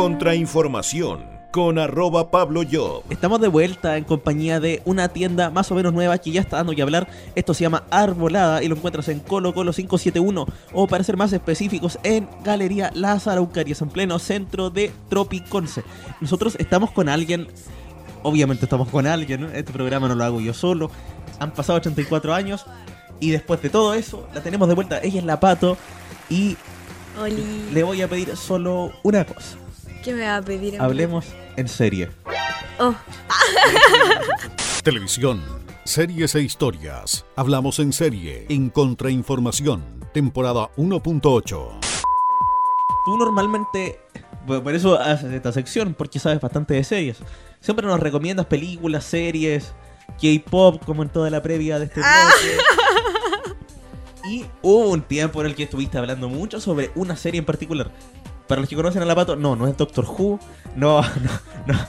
Contrainformación 0.05 1.25
con 1.51 1.79
arroba 1.79 2.31
Pablo 2.31 2.61
Job. 2.71 3.05
Estamos 3.09 3.41
de 3.41 3.49
vuelta 3.49 3.97
en 3.97 4.05
compañía 4.05 4.61
de 4.61 4.83
una 4.85 5.09
tienda 5.09 5.49
más 5.49 5.73
o 5.73 5.75
menos 5.75 5.95
nueva 5.95 6.19
que 6.19 6.31
ya 6.31 6.43
está 6.43 6.59
dando 6.59 6.75
que 6.75 6.83
hablar. 6.83 7.09
Esto 7.35 7.55
se 7.55 7.63
llama 7.63 7.85
Arbolada 7.91 8.63
y 8.63 8.69
lo 8.69 8.77
encuentras 8.77 9.09
en 9.09 9.21
Colo 9.21 9.55
Colo 9.55 9.73
571 9.73 10.47
o 10.75 10.87
para 10.89 11.05
ser 11.05 11.17
más 11.17 11.33
específicos 11.33 11.99
en 12.03 12.29
Galería 12.45 12.91
Las 12.95 13.27
Araucarias 13.29 13.81
en 13.81 13.89
pleno 13.89 14.19
centro 14.19 14.69
de 14.69 14.93
Tropiconce. 15.09 15.85
Nosotros 16.21 16.55
estamos 16.59 16.91
con 16.91 17.09
alguien, 17.09 17.49
obviamente 18.23 18.67
estamos 18.67 18.91
con 18.91 19.07
alguien, 19.07 19.41
¿no? 19.41 19.49
este 19.49 19.73
programa 19.73 20.07
no 20.07 20.17
lo 20.17 20.25
hago 20.25 20.43
yo 20.43 20.53
solo. 20.53 20.91
Han 21.39 21.53
pasado 21.53 21.79
84 21.79 22.35
años 22.35 22.67
y 23.21 23.31
después 23.31 23.63
de 23.63 23.71
todo 23.71 23.95
eso 23.95 24.29
la 24.35 24.43
tenemos 24.43 24.69
de 24.69 24.75
vuelta. 24.75 25.01
Ella 25.03 25.21
es 25.21 25.25
la 25.25 25.41
Pato 25.41 25.79
y 26.29 26.59
Oli, 27.19 27.71
le 27.73 27.83
voy 27.83 28.03
a 28.03 28.09
pedir 28.09 28.37
solo 28.37 28.93
una 29.03 29.25
cosa. 29.25 29.64
¿Qué 30.05 30.13
me 30.15 30.23
va 30.27 30.37
a 30.37 30.43
pedir? 30.43 30.75
amigo? 30.75 30.85
Hablemos 30.85 31.25
en 31.57 31.67
serie. 31.67 32.11
Oh, 32.79 32.95
Televisión, 34.85 35.43
series 35.85 36.35
e 36.35 36.43
historias. 36.43 37.25
Hablamos 37.37 37.79
en 37.79 37.93
serie, 37.93 38.45
en 38.51 38.69
Contrainformación, 38.69 39.83
temporada 40.13 40.71
1.8. 40.77 41.81
Tú 43.07 43.17
normalmente, 43.17 44.01
por 44.47 44.75
eso 44.75 45.01
haces 45.01 45.33
esta 45.33 45.53
sección, 45.53 45.95
porque 45.95 46.19
sabes 46.19 46.41
bastante 46.41 46.75
de 46.75 46.85
series. 46.85 47.19
Siempre 47.61 47.87
nos 47.87 48.01
recomiendas 48.01 48.47
películas, 48.47 49.05
series, 49.05 49.73
K-pop, 50.21 50.85
como 50.85 51.03
en 51.03 51.09
toda 51.09 51.31
la 51.31 51.43
previa 51.43 51.79
de 51.79 51.87
este 51.87 52.01
bloque. 52.01 52.59
Y 54.27 54.47
hubo 54.63 54.89
un 54.89 55.03
tiempo 55.03 55.43
en 55.43 55.49
el 55.49 55.55
que 55.55 55.65
estuviste 55.65 55.99
hablando 55.99 56.31
mucho 56.31 56.59
sobre 56.59 56.91
una 56.95 57.15
serie 57.15 57.41
en 57.41 57.45
particular. 57.45 57.91
Para 58.47 58.61
los 58.61 58.69
que 58.69 58.77
conocen 58.77 59.03
a 59.03 59.05
la 59.07 59.15
Pato, 59.15 59.37
no, 59.37 59.57
no 59.57 59.67
es 59.67 59.77
Doctor 59.77 60.05
Who, 60.07 60.39
no, 60.77 61.01
no, 61.03 61.31
no. 61.67 61.89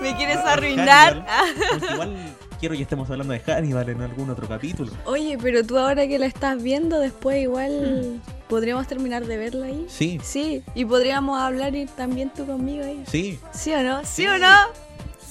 ¿me 0.00 0.16
quieres 0.16 0.36
arruinar? 0.38 1.24
Hannibal, 1.26 1.92
igual 1.94 2.16
quiero 2.60 2.76
que 2.76 2.82
estemos 2.82 3.10
hablando 3.10 3.32
de 3.32 3.40
Hannibal 3.40 3.88
en 3.88 4.02
algún 4.02 4.30
otro 4.30 4.46
capítulo. 4.48 4.92
Oye, 5.04 5.36
pero 5.42 5.64
tú 5.66 5.76
ahora 5.78 6.06
que 6.06 6.18
la 6.18 6.26
estás 6.26 6.62
viendo, 6.62 7.00
después 7.00 7.42
igual 7.42 8.20
podríamos 8.48 8.86
terminar 8.86 9.26
de 9.26 9.36
verla 9.36 9.66
ahí. 9.66 9.86
Sí, 9.88 10.20
Sí, 10.22 10.62
y 10.74 10.84
podríamos 10.84 11.40
hablar 11.40 11.74
y 11.74 11.86
también 11.86 12.30
tú 12.30 12.46
conmigo 12.46 12.84
ahí. 12.84 13.02
sí. 13.08 13.40
¿Sí 13.52 13.72
o 13.72 13.82
no? 13.82 14.04
¿Sí, 14.04 14.26
o 14.26 14.38
no? 14.38 14.54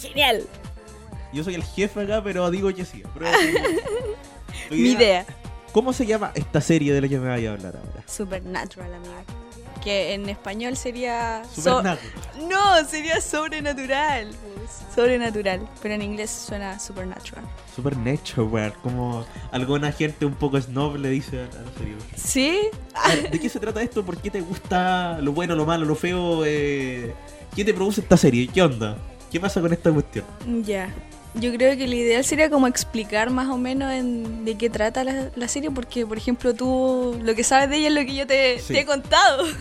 Genial. 0.02 0.44
Yo 1.32 1.46
soy 1.46 1.56
el 1.56 1.64
jefe 1.64 2.02
acá, 2.02 2.22
pero 2.22 2.52
digo 2.52 2.74
que 2.74 2.84
sí. 2.84 3.04
Pero- 3.14 3.32
Mi 4.70 4.78
idea. 4.92 5.26
¿Cómo 5.72 5.94
se 5.94 6.06
llama 6.06 6.32
esta 6.36 6.60
serie 6.60 6.94
de 6.94 7.00
la 7.00 7.08
que 7.08 7.18
me 7.18 7.30
vaya 7.30 7.52
a 7.52 7.54
hablar 7.54 7.78
ahora? 7.78 8.04
Supernatural, 8.06 8.94
amigo. 8.94 9.14
Que 9.84 10.14
en 10.14 10.30
español 10.30 10.78
sería... 10.78 11.44
so- 11.54 11.62
Supernatural. 11.78 12.00
No, 12.50 12.86
sería 12.88 13.20
sobrenatural. 13.22 14.30
Sobrenatural. 14.96 15.68
Pero 15.82 15.94
en 15.96 16.02
inglés 16.02 16.30
suena 16.30 16.80
supernatural. 16.80 17.44
Supernatural, 17.76 18.74
como 18.84 19.26
alguna 19.52 19.92
gente 19.92 20.26
un 20.26 20.34
poco 20.36 20.60
snob 20.62 20.98
le 20.98 21.10
dice 21.10 21.42
a. 21.42 21.48
¿Sí? 22.16 22.60
¿De 23.32 23.40
qué 23.40 23.50
se 23.50 23.60
trata 23.60 23.82
esto? 23.82 24.06
¿Por 24.06 24.18
qué 24.18 24.30
te 24.30 24.42
gusta 24.42 25.18
lo 25.22 25.32
bueno, 25.34 25.56
lo 25.56 25.66
malo, 25.66 25.86
lo 25.86 25.96
feo? 25.96 26.44
Eh, 26.46 27.14
¿Qué 27.56 27.66
te 27.66 27.74
produce 27.74 28.02
esta 28.02 28.18
serie? 28.18 28.48
¿Qué 28.48 28.62
onda? 28.62 28.98
¿Qué 29.32 29.40
pasa 29.40 29.62
con 29.62 29.72
esta 29.74 29.92
cuestión? 29.92 30.26
Ya. 30.64 30.94
Yo 31.34 31.52
creo 31.54 31.78
que 31.78 31.88
lo 31.88 31.96
ideal 31.96 32.26
sería 32.26 32.50
como 32.50 32.68
explicar 32.68 33.30
más 33.30 33.48
o 33.50 33.58
menos 33.58 33.92
en, 33.94 34.44
de 34.44 34.58
qué 34.58 34.70
trata 34.70 35.04
la, 35.06 35.30
la 35.36 35.48
serie, 35.48 35.72
porque 35.72 36.06
por 36.06 36.18
ejemplo 36.18 36.54
tú 36.54 37.18
lo 37.24 37.34
que 37.36 37.44
sabes 37.46 37.70
de 37.70 37.78
ella 37.78 37.88
es 37.88 37.94
lo 37.94 38.02
que 38.02 38.16
yo 38.16 38.28
te, 38.28 38.60
Sí. 38.60 38.74
te 38.74 38.80
he 38.82 38.86
contado. 38.86 39.46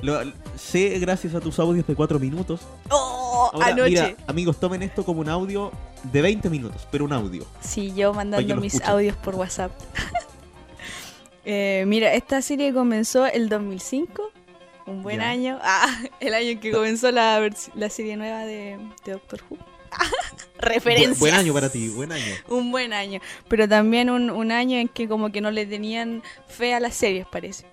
Lo, 0.00 0.18
sé 0.56 0.98
gracias 1.00 1.34
a 1.34 1.40
tus 1.40 1.58
audios 1.58 1.86
de 1.86 1.94
4 1.94 2.18
minutos. 2.18 2.60
Oh, 2.88 3.50
Ahora, 3.52 3.66
anoche. 3.66 3.90
mira, 3.90 4.14
amigos, 4.26 4.58
tomen 4.58 4.82
esto 4.82 5.04
como 5.04 5.20
un 5.20 5.28
audio 5.28 5.70
de 6.04 6.22
20 6.22 6.48
minutos, 6.48 6.88
pero 6.90 7.04
un 7.04 7.12
audio. 7.12 7.44
Sí, 7.60 7.92
yo 7.94 8.14
mandando 8.14 8.56
mis 8.56 8.72
escuchen. 8.72 8.90
audios 8.90 9.16
por 9.16 9.34
WhatsApp. 9.34 9.72
Eh, 11.44 11.84
mira, 11.86 12.12
esta 12.14 12.42
serie 12.42 12.72
comenzó 12.72 13.24
el 13.26 13.48
2005, 13.48 14.30
un 14.86 15.02
buen 15.02 15.20
Ya. 15.20 15.30
año. 15.30 15.58
Ah, 15.62 15.88
el 16.20 16.34
año 16.34 16.50
en 16.50 16.60
que 16.60 16.70
comenzó 16.70 17.10
la, 17.10 17.48
la 17.74 17.88
serie 17.90 18.16
nueva 18.16 18.40
de, 18.40 18.78
de 19.04 19.12
Doctor 19.12 19.40
Who. 19.48 19.56
Referencias. 20.58 21.18
Buen, 21.18 21.32
buen 21.32 21.34
año 21.34 21.54
para 21.54 21.70
ti, 21.70 21.88
buen 21.88 22.12
año. 22.12 22.34
Un 22.48 22.70
buen 22.70 22.92
año. 22.92 23.20
Pero 23.48 23.68
también 23.68 24.10
un, 24.10 24.30
un 24.30 24.52
año 24.52 24.78
en 24.78 24.88
que 24.88 25.08
como 25.08 25.32
que 25.32 25.40
no 25.40 25.50
le 25.50 25.66
tenían 25.66 26.22
fe 26.48 26.74
a 26.74 26.80
las 26.80 26.94
series, 26.94 27.26
parece. 27.26 27.64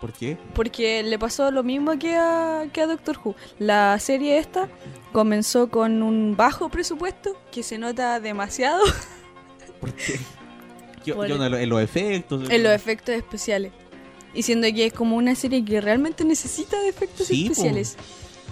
¿Por 0.00 0.12
qué? 0.12 0.36
Porque 0.54 1.02
le 1.02 1.18
pasó 1.18 1.50
lo 1.50 1.62
mismo 1.62 1.98
que 1.98 2.14
a, 2.16 2.66
que 2.72 2.82
a 2.82 2.86
Doctor 2.86 3.18
Who. 3.24 3.36
La 3.58 3.98
serie 4.00 4.38
esta 4.38 4.68
comenzó 5.12 5.70
con 5.70 6.02
un 6.02 6.36
bajo 6.36 6.68
presupuesto 6.68 7.40
que 7.52 7.62
se 7.62 7.78
nota 7.78 8.20
demasiado 8.20 8.82
¿Por 9.80 9.92
qué? 9.94 10.18
¿Qué, 11.04 11.14
Por 11.14 11.26
qué 11.26 11.32
onda? 11.34 11.60
¿En 11.62 11.68
los 11.68 11.80
efectos? 11.80 12.50
en 12.50 12.62
los 12.62 12.72
efectos 12.72 13.14
especiales. 13.14 13.72
Y 14.34 14.42
siendo 14.42 14.66
que 14.74 14.86
es 14.86 14.92
como 14.92 15.16
una 15.16 15.34
serie 15.36 15.64
que 15.64 15.80
realmente 15.80 16.24
necesita 16.24 16.78
de 16.80 16.88
efectos 16.88 17.26
Sí, 17.28 17.44
po. 17.46 17.52
especiales. 17.52 17.96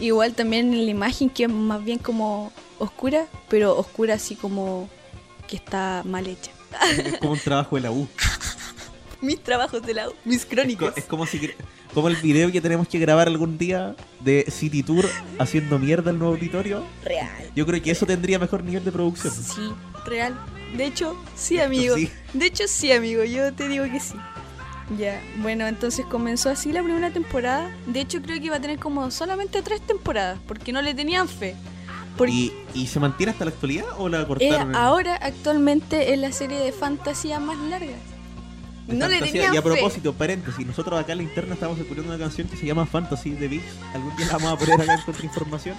Igual 0.01 0.35
también 0.35 0.73
en 0.73 0.85
la 0.87 0.91
imagen 0.91 1.29
que 1.29 1.45
es 1.45 1.51
más 1.51 1.85
bien 1.85 1.99
como 1.99 2.53
oscura, 2.83 3.27
pero 3.49 3.77
oscura 3.77 4.15
así 4.15 4.35
como 4.37 4.89
que 5.49 5.57
está 5.57 6.03
mal 6.05 6.27
hecha. 6.27 6.51
Es 6.97 7.19
como 7.19 7.33
un 7.33 7.39
trabajo 7.39 7.77
de 7.77 7.83
la 7.83 7.91
U. 7.93 8.09
Mis 9.21 9.41
trabajos 9.43 9.83
de 9.83 9.95
la 9.95 10.09
U, 10.09 10.13
mis 10.25 10.39
Es, 10.41 10.47
crónicas. 10.47 10.91
co- 10.91 10.97
es 10.99 11.05
como 11.05 11.27
si 11.27 11.49
como 11.95 12.09
el 12.09 12.17
video 12.17 12.51
que 12.51 12.61
tenemos 12.61 12.89
que 12.89 12.99
grabar 12.99 13.29
algún 13.29 13.57
día 13.57 13.95
de 14.21 14.45
City 14.51 14.83
Tour 14.83 15.09
haciendo 15.39 15.79
mierda 15.79 16.11
el 16.11 16.19
nuevo 16.19 16.35
auditorio. 16.35 16.83
Real. 17.05 17.29
Yo 17.55 17.65
creo 17.67 17.81
que 17.81 17.93
eso 17.93 18.05
tendría 18.05 18.39
mejor 18.41 18.65
nivel 18.65 18.83
de 18.85 18.91
producción. 18.91 19.33
Sí, 19.33 19.73
real. 20.07 20.35
De 20.77 20.87
hecho, 20.87 21.17
sí, 21.37 21.61
amigo. 21.61 21.95
Sí. 21.97 22.11
De 22.33 22.47
hecho, 22.47 22.65
sí, 22.67 22.91
amigo. 22.91 23.23
Yo 23.23 23.53
te 23.53 23.69
digo 23.69 23.85
que 23.85 24.01
sí. 24.01 24.15
Ya, 24.99 25.23
bueno, 25.37 25.67
entonces 25.69 26.05
comenzó 26.07 26.49
así 26.51 26.73
la 26.73 26.83
primera 26.83 27.13
temporada. 27.13 27.71
De 27.87 28.01
hecho, 28.01 28.21
creo 28.23 28.41
que 28.41 28.47
iba 28.47 28.57
a 28.57 28.61
tener 28.61 28.79
como 28.81 29.11
solamente 29.13 29.63
tres 29.63 29.81
temporadas, 29.83 30.41
porque 30.49 30.73
no 30.73 30.83
le 30.83 30.95
tenían 30.95 31.29
fe. 31.29 31.55
Porque 32.17 32.33
¿Y, 32.33 32.53
y 32.75 32.87
se 32.87 33.01
mantiene 33.01 33.33
hasta 33.33 33.45
la 33.45 33.51
actualidad 33.51 33.87
o 33.99 34.09
la 34.09 34.21
eh, 34.23 34.27
cortaron? 34.27 34.77
ahora, 34.77 35.17
actualmente, 35.17 36.13
es 36.13 36.19
la 36.19 36.33
serie 36.33 36.59
de 36.59 36.73
fantasía 36.73 37.41
más 37.41 37.59
larga. 37.59 37.93
de 38.87 38.95
No 38.95 39.09
le 39.09 39.17
Y 39.19 39.39
a 39.41 39.53
fe. 39.53 39.63
propósito, 39.63 40.13
paréntesis, 40.13 40.67
nosotros 40.67 41.01
acá 41.01 41.13
en 41.13 41.19
la 41.19 41.25
interna 41.25 41.55
estamos 41.55 41.79
escuchando 41.79 42.11
una 42.15 42.19
canción 42.23 42.49
que 42.49 42.57
se 42.57 42.67
llama 42.67 42.85
Fantasy 42.87 43.31
de 43.31 43.49
Beats. 43.49 43.65
Algún 43.95 44.15
día 44.17 44.27
la 44.27 44.33
vamos 44.35 44.53
a 44.53 44.57
poner 44.57 44.81
acá 44.81 44.95
en 44.99 45.01
Contrainformación. 45.03 45.77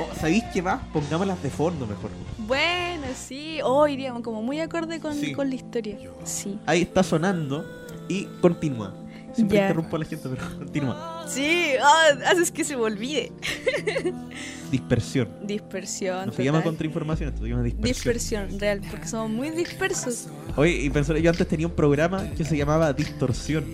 O, 0.00 0.14
¿Sabéis 0.14 0.44
qué 0.54 0.62
más? 0.62 0.80
Pongámoslas 0.92 1.42
de 1.42 1.50
fondo 1.50 1.86
mejor. 1.86 2.10
Bueno, 2.38 3.06
sí. 3.16 3.58
Oh, 3.64 3.86
iríamos 3.88 4.22
como 4.22 4.40
muy 4.40 4.60
acorde 4.60 5.00
con, 5.00 5.14
Sí. 5.14 5.32
con 5.32 5.48
la 5.48 5.56
historia. 5.56 5.98
Sí. 6.24 6.58
Ahí 6.66 6.82
está 6.82 7.02
sonando 7.02 7.64
y 8.08 8.26
continúa. 8.40 8.94
Siempre 9.36 9.58
Ya. 9.58 9.64
interrumpo 9.68 9.94
a 9.94 9.98
la 10.00 10.04
gente, 10.04 10.28
pero 10.28 10.42
continúa. 10.58 11.24
Sí, 11.28 11.70
ah, 11.80 12.08
haces 12.26 12.50
que 12.50 12.64
se 12.64 12.76
me 12.76 12.82
olvide. 12.82 13.30
Dispersión. 14.70 15.28
Dispersión. 15.42 16.26
No 16.26 16.32
se 16.32 16.42
llama 16.44 16.62
contrainformación, 16.62 17.28
esto 17.28 17.42
se 17.42 17.48
llama 17.50 17.62
dispersión. 17.62 17.94
Dispersión, 17.94 18.60
real, 18.60 18.80
porque 18.90 19.06
somos 19.06 19.30
muy 19.30 19.50
dispersos. 19.50 20.26
Oye, 20.56 20.72
y 20.82 20.90
pensé, 20.90 21.20
yo 21.22 21.30
antes 21.30 21.46
tenía 21.46 21.66
un 21.68 21.74
programa 21.74 22.28
que 22.36 22.44
se 22.44 22.56
llamaba 22.56 22.92
Distorsión. 22.92 23.64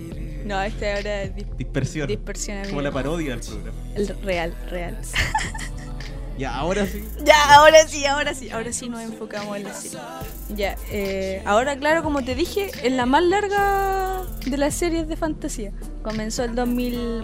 No, 0.46 0.60
este 0.60 0.92
ahora 0.92 1.22
es 1.22 1.34
dis- 1.36 1.56
Dispersión. 1.56 2.08
dispersión, 2.08 2.56
amigo. 2.58 2.70
Como 2.70 2.82
la 2.82 2.90
parodia 2.90 3.36
del 3.36 3.40
programa. 3.46 3.78
El 3.94 4.08
real, 4.22 4.54
real. 4.70 4.98
Ya, 6.38 6.54
ahora 6.56 6.86
sí. 6.86 7.04
Ya, 7.24 7.54
ahora 7.56 7.86
sí, 7.86 8.06
ahora 8.06 8.34
sí, 8.34 8.50
ahora 8.50 8.72
sí 8.72 8.88
nos 8.88 9.00
enfocamos 9.02 9.56
en 9.56 9.64
la 9.64 9.74
serie. 9.74 9.98
Ya, 10.56 10.76
eh, 10.90 11.42
ahora 11.44 11.76
claro, 11.76 12.02
como 12.02 12.24
te 12.24 12.34
dije, 12.34 12.70
es 12.82 12.92
la 12.92 13.06
más 13.06 13.22
larga 13.22 14.22
de 14.46 14.56
las 14.56 14.74
series 14.74 15.08
de 15.08 15.16
fantasía. 15.16 15.72
Comenzó 16.02 16.42
el 16.44 16.54
2000, 16.54 17.22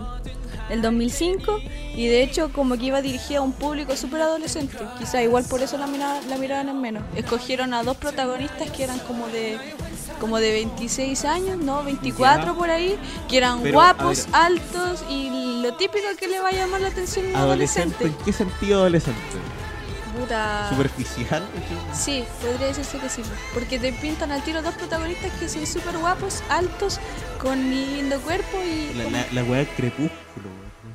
el 0.70 0.82
2005 0.82 1.58
y 1.96 2.06
de 2.06 2.22
hecho 2.22 2.52
como 2.52 2.76
que 2.76 2.84
iba 2.86 3.00
dirigida 3.02 3.38
a 3.38 3.42
un 3.42 3.52
público 3.52 3.96
súper 3.96 4.20
adolescente. 4.22 4.76
Quizá 4.98 5.22
igual 5.22 5.44
por 5.44 5.62
eso 5.62 5.78
la, 5.78 5.86
mira- 5.86 6.20
la 6.28 6.36
miraban 6.36 6.68
en 6.68 6.80
menos. 6.80 7.02
Escogieron 7.16 7.74
a 7.74 7.82
dos 7.82 7.96
protagonistas 7.96 8.70
que 8.70 8.84
eran 8.84 8.98
como 9.00 9.26
de 9.28 9.58
como 10.18 10.38
de 10.38 10.50
26 10.52 11.24
años, 11.24 11.58
¿no? 11.58 11.82
24 11.84 12.46
Ya. 12.46 12.54
por 12.54 12.70
ahí, 12.70 12.98
que 13.28 13.36
eran 13.38 13.60
Pero, 13.62 13.74
guapos, 13.74 14.26
ver. 14.26 14.34
altos 14.34 15.04
y 15.08 15.60
lo 15.62 15.74
típico 15.74 16.06
que 16.18 16.28
le 16.28 16.40
va 16.40 16.48
a 16.48 16.52
llamar 16.52 16.80
la 16.80 16.88
atención 16.88 17.26
a 17.26 17.28
un 17.30 17.36
Adolescente. 17.36 18.04
¿En 18.06 18.14
qué 18.24 18.32
sentido 18.32 18.80
adolescente? 18.80 19.20
Puta. 20.18 20.68
¿Superficial? 20.70 21.46
Sí, 21.94 22.24
podría 22.40 22.68
decirse 22.68 22.98
que 22.98 23.08
sí. 23.08 23.22
Porque 23.54 23.78
te 23.78 23.92
pintan 23.92 24.32
al 24.32 24.42
tiro 24.42 24.62
dos 24.62 24.74
protagonistas 24.74 25.30
que 25.38 25.48
son 25.48 25.66
súper 25.66 25.96
guapos, 25.98 26.42
altos, 26.48 26.98
con 27.40 27.58
lindo 27.70 28.18
cuerpo 28.20 28.58
y. 28.64 28.94
La, 28.94 29.04
como- 29.04 29.16
la, 29.16 29.26
la 29.32 29.44
weá 29.44 29.58
del 29.58 29.68
crepúsculo. 29.68 30.48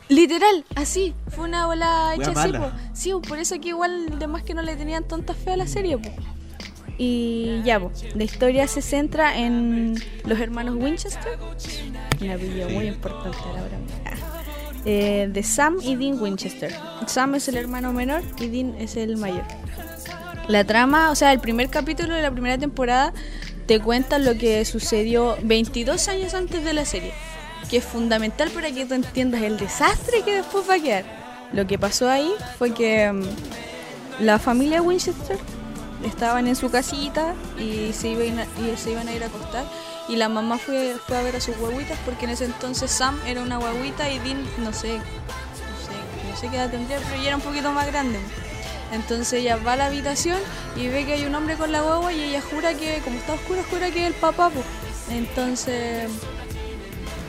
Literal, 0.10 0.66
así. 0.76 1.14
Fue 1.34 1.46
una 1.46 1.66
bola 1.68 2.14
hecha 2.16 2.32
así, 2.36 2.52
po. 2.52 2.72
Sí, 2.94 3.12
po, 3.12 3.22
por 3.22 3.38
eso 3.40 3.56
que 3.62 3.70
igual 3.70 4.20
de 4.20 4.28
más 4.28 4.44
que 4.44 4.54
no 4.54 4.62
le 4.62 4.76
tenían 4.76 5.06
tanta 5.08 5.34
fe 5.34 5.54
a 5.54 5.58
la 5.58 5.68
serie, 5.68 5.98
po. 5.98 6.10
Y 7.06 7.62
ya, 7.66 7.80
po. 7.82 7.92
La 8.16 8.24
historia 8.24 8.66
se 8.68 8.82
centra 8.82 9.38
en 9.38 9.96
los 10.26 10.40
hermanos 10.40 10.76
Winchester. 10.78 11.38
Un 12.22 12.30
apellido 12.30 12.70
Sí. 12.70 12.74
muy 12.76 12.88
importante 12.88 13.38
a 13.38 13.54
la 13.58 13.64
hora. 13.64 13.78
eh, 14.86 15.30
de 15.32 15.44
Sam 15.44 15.78
y 15.82 15.96
Dean 15.96 16.22
Winchester. 16.22 16.74
Sam 17.08 17.36
es 17.36 17.48
el 17.48 17.56
hermano 17.58 17.94
menor 17.94 18.22
y 18.40 18.48
Dean 18.48 18.76
es 18.80 18.96
el 18.98 19.16
mayor. 19.18 19.44
La 20.50 20.64
trama, 20.66 21.10
o 21.12 21.16
sea, 21.16 21.32
el 21.32 21.40
primer 21.40 21.70
capítulo 21.70 22.14
de 22.14 22.22
la 22.22 22.32
primera 22.32 22.58
temporada 22.58 23.14
te 23.66 23.80
cuenta 23.80 24.20
lo 24.20 24.38
que 24.38 24.64
sucedió 24.66 25.38
22 25.44 26.08
años 26.10 26.34
antes 26.34 26.66
de 26.66 26.74
la 26.74 26.84
serie, 26.86 27.14
que 27.70 27.78
es 27.78 27.84
fundamental 27.86 28.50
para 28.50 28.72
que 28.72 28.86
tú 28.86 28.94
entiendas 28.94 29.42
el 29.42 29.58
desastre 29.58 30.22
que 30.26 30.36
después 30.36 30.70
va 30.70 30.76
a 30.76 30.80
quedar. 30.80 31.06
Lo 31.54 31.66
que 31.66 31.78
pasó 31.80 32.10
ahí 32.10 32.30
fue 32.58 32.74
que 32.74 33.10
mm, 33.12 33.24
la 34.24 34.38
familia 34.38 34.82
Winchester 34.82 35.38
estaban 36.04 36.48
en 36.48 36.56
su 36.56 36.70
casita 36.70 37.34
y 37.58 37.94
se, 37.94 38.10
iban 38.10 38.40
a, 38.40 38.44
y 38.62 38.76
se 38.78 38.92
iban 38.92 39.08
a 39.08 39.14
ir 39.14 39.24
a 39.24 39.28
acostar 39.28 39.66
y 40.08 40.16
la 40.18 40.30
mamá 40.30 40.58
fue, 40.58 40.96
fue 41.08 41.18
a 41.18 41.22
ver 41.22 41.36
a 41.36 41.42
sus 41.42 41.58
guaguitas 41.58 41.98
porque 42.06 42.26
en 42.26 42.32
ese 42.32 42.46
entonces 42.46 42.92
Sam 42.92 43.20
era 43.26 43.42
una 43.42 43.58
guaguita 43.58 44.10
y 44.12 44.20
Dean, 44.20 44.44
no 44.58 44.74
sé, 44.74 44.98
no 44.98 45.04
sé, 45.04 46.30
no 46.30 46.38
sé 46.38 46.50
qué 46.50 46.58
edad 46.58 46.70
pero 46.70 47.22
ya 47.22 47.28
era 47.28 47.36
un 47.36 47.42
poquito 47.42 47.72
más 47.72 47.88
grande. 47.88 48.20
Entonces 48.92 49.34
ella 49.34 49.56
va 49.58 49.74
a 49.74 49.76
la 49.76 49.86
habitación 49.88 50.38
y 50.76 50.88
ve 50.88 51.06
que 51.06 51.14
hay 51.14 51.26
un 51.26 51.34
hombre 51.34 51.56
con 51.56 51.72
la 51.72 51.82
guagua 51.82 52.14
y 52.14 52.22
ella 52.22 52.42
jura 52.42 52.76
que, 52.76 53.00
como 53.04 53.18
está 53.18 53.34
oscuro, 53.34 53.64
jura 53.70 53.90
que 53.90 54.02
es 54.02 54.08
el 54.08 54.14
papá. 54.14 54.52
Entonces 55.10 56.10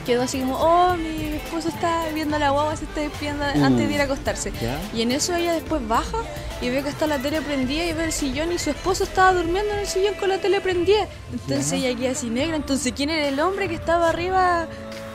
quedó 0.05 0.22
así 0.22 0.40
como, 0.40 0.57
oh, 0.57 0.96
mi 0.96 1.34
esposo 1.34 1.68
está 1.68 2.07
viendo 2.14 2.38
la 2.38 2.50
guagua, 2.50 2.76
se 2.76 2.84
está 2.84 3.00
despidiendo 3.00 3.44
antes 3.44 3.88
de 3.88 3.94
ir 3.94 4.00
a 4.00 4.05
acostarse. 4.05 4.52
Y 4.94 5.02
en 5.02 5.12
eso 5.12 5.34
ella 5.34 5.52
después 5.52 5.86
baja 5.86 6.18
y 6.61 6.70
ve 6.70 6.82
que 6.82 6.88
está 6.88 7.07
la 7.07 7.18
tele 7.18 7.40
prendida 7.40 7.84
y 7.84 7.92
ve 7.92 8.05
el 8.05 8.12
sillón 8.12 8.52
y 8.52 8.59
su 8.59 8.70
esposo 8.70 9.05
estaba 9.05 9.32
durmiendo 9.32 9.72
en 9.72 9.80
el 9.80 9.86
sillón 9.86 10.14
con 10.14 10.28
la 10.28 10.38
tele 10.38 10.61
prendida. 10.61 11.09
Entonces 11.32 11.72
ella 11.72 11.96
queda 11.98 12.12
así 12.12 12.30
negra. 12.30 12.57
Entonces, 12.57 12.92
¿quién 12.94 13.11
era 13.11 13.28
el 13.28 13.40
hombre 13.40 13.68
que 13.68 13.74
estaba 13.74 14.09
arriba 14.09 14.66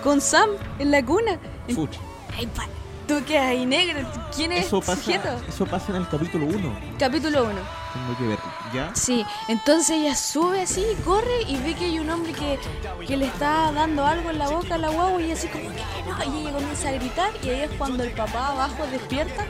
con 0.04 0.22
Sam 0.22 0.50
en 0.80 0.92
la 0.92 1.04
cuna? 1.04 1.40
Fuchi. 1.74 2.00
Ay, 2.38 2.48
pa, 2.48 2.68
tú 3.10 3.26
quedas 3.26 3.48
ahí 3.48 3.66
negro. 3.66 4.08
¿Quién 4.36 4.52
es 4.52 4.68
Eso 4.68 4.78
el 4.78 4.84
sujeto? 4.84 5.24
pasa, 5.24 5.46
eso 5.48 5.66
pasa 5.66 5.86
en 5.90 5.96
el 5.96 6.08
capítulo 6.08 6.46
1. 6.46 6.80
Capítulo 7.00 7.46
1. 7.46 7.54
Tengo 7.54 8.18
que 8.20 8.28
ver. 8.28 8.40
¿Ya? 8.72 8.94
Sí, 8.94 9.26
entonces 9.48 9.98
ella 9.98 10.16
sube 10.16 10.62
así, 10.62 10.86
corre 11.04 11.42
y 11.48 11.58
ve 11.58 11.74
que 11.74 11.86
hay 11.86 11.98
un 11.98 12.08
hombre 12.12 12.34
que, 12.34 12.60
que 13.08 13.18
le 13.18 13.26
está 13.26 13.72
dando 13.72 14.06
algo 14.06 14.30
en 14.30 14.38
la 14.38 14.48
boca 14.48 14.76
a 14.76 14.78
la 14.78 14.90
guagua 14.90 15.20
y 15.24 15.32
así 15.32 15.48
como 15.48 15.64
que 15.72 15.82
no, 16.08 16.36
y 16.36 16.42
ella 16.42 16.52
comienza 16.52 16.90
a 16.90 16.92
gritar 16.92 17.32
y 17.42 17.50
ahí 17.50 17.62
es 17.62 17.72
cuando 17.80 18.04
el 18.04 18.12
papá 18.12 18.50
abajo 18.50 18.86
despierta, 18.92 19.44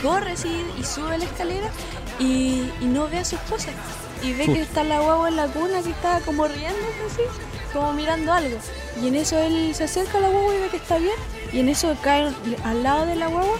corre 0.00 0.32
así 0.32 0.64
y 0.78 0.84
sube 0.84 1.18
la 1.18 1.24
escalera 1.24 1.68
y, 2.20 2.70
y 2.80 2.84
no 2.84 3.08
ve 3.08 3.18
a 3.18 3.24
su 3.24 3.34
esposa 3.34 3.70
y 4.22 4.34
ve 4.34 4.46
que 4.46 4.60
está 4.60 4.84
la 4.84 5.00
guagua 5.00 5.28
en 5.30 5.36
la 5.36 5.48
cuna 5.48 5.82
que 5.82 5.90
está 5.90 6.20
como 6.20 6.46
riendo 6.46 6.78
así, 7.10 7.22
como 7.72 7.92
mirando 7.92 8.32
algo 8.32 8.56
y 9.02 9.08
en 9.08 9.16
eso 9.16 9.36
él 9.36 9.74
se 9.74 9.84
acerca 9.84 10.18
a 10.18 10.20
la 10.20 10.28
guagua 10.28 10.54
y 10.54 10.60
ve 10.60 10.68
que 10.68 10.76
está 10.76 10.98
bien 10.98 11.16
y 11.52 11.60
en 11.60 11.68
eso 11.68 11.96
cae 12.02 12.32
al 12.64 12.82
lado 12.82 13.06
de 13.06 13.16
la 13.16 13.28
guagua, 13.28 13.56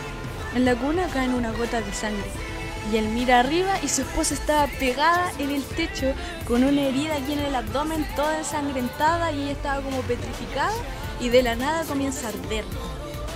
en 0.55 0.65
la 0.65 0.75
cuna 0.75 1.07
caen 1.13 1.35
unas 1.35 1.57
gotas 1.57 1.85
de 1.85 1.93
sangre. 1.93 2.25
Y 2.93 2.97
él 2.97 3.09
mira 3.09 3.41
arriba 3.41 3.75
y 3.83 3.89
su 3.89 4.03
esposa 4.03 4.35
estaba 4.35 4.67
pegada 4.79 5.31
en 5.39 5.51
el 5.51 5.63
techo 5.63 6.13
con 6.47 6.65
una 6.65 6.81
herida 6.81 7.17
aquí 7.17 7.35
en 7.35 7.41
el 7.41 7.55
abdomen 7.55 8.07
toda 8.17 8.39
ensangrentada 8.39 9.33
y 9.33 9.43
ella 9.43 9.53
estaba 9.53 9.83
como 9.83 10.01
petrificada 10.03 10.73
y 11.21 11.29
de 11.29 11.43
la 11.43 11.57
nada 11.57 11.85
comienza 11.85 12.27
a 12.27 12.31
arder. 12.31 12.65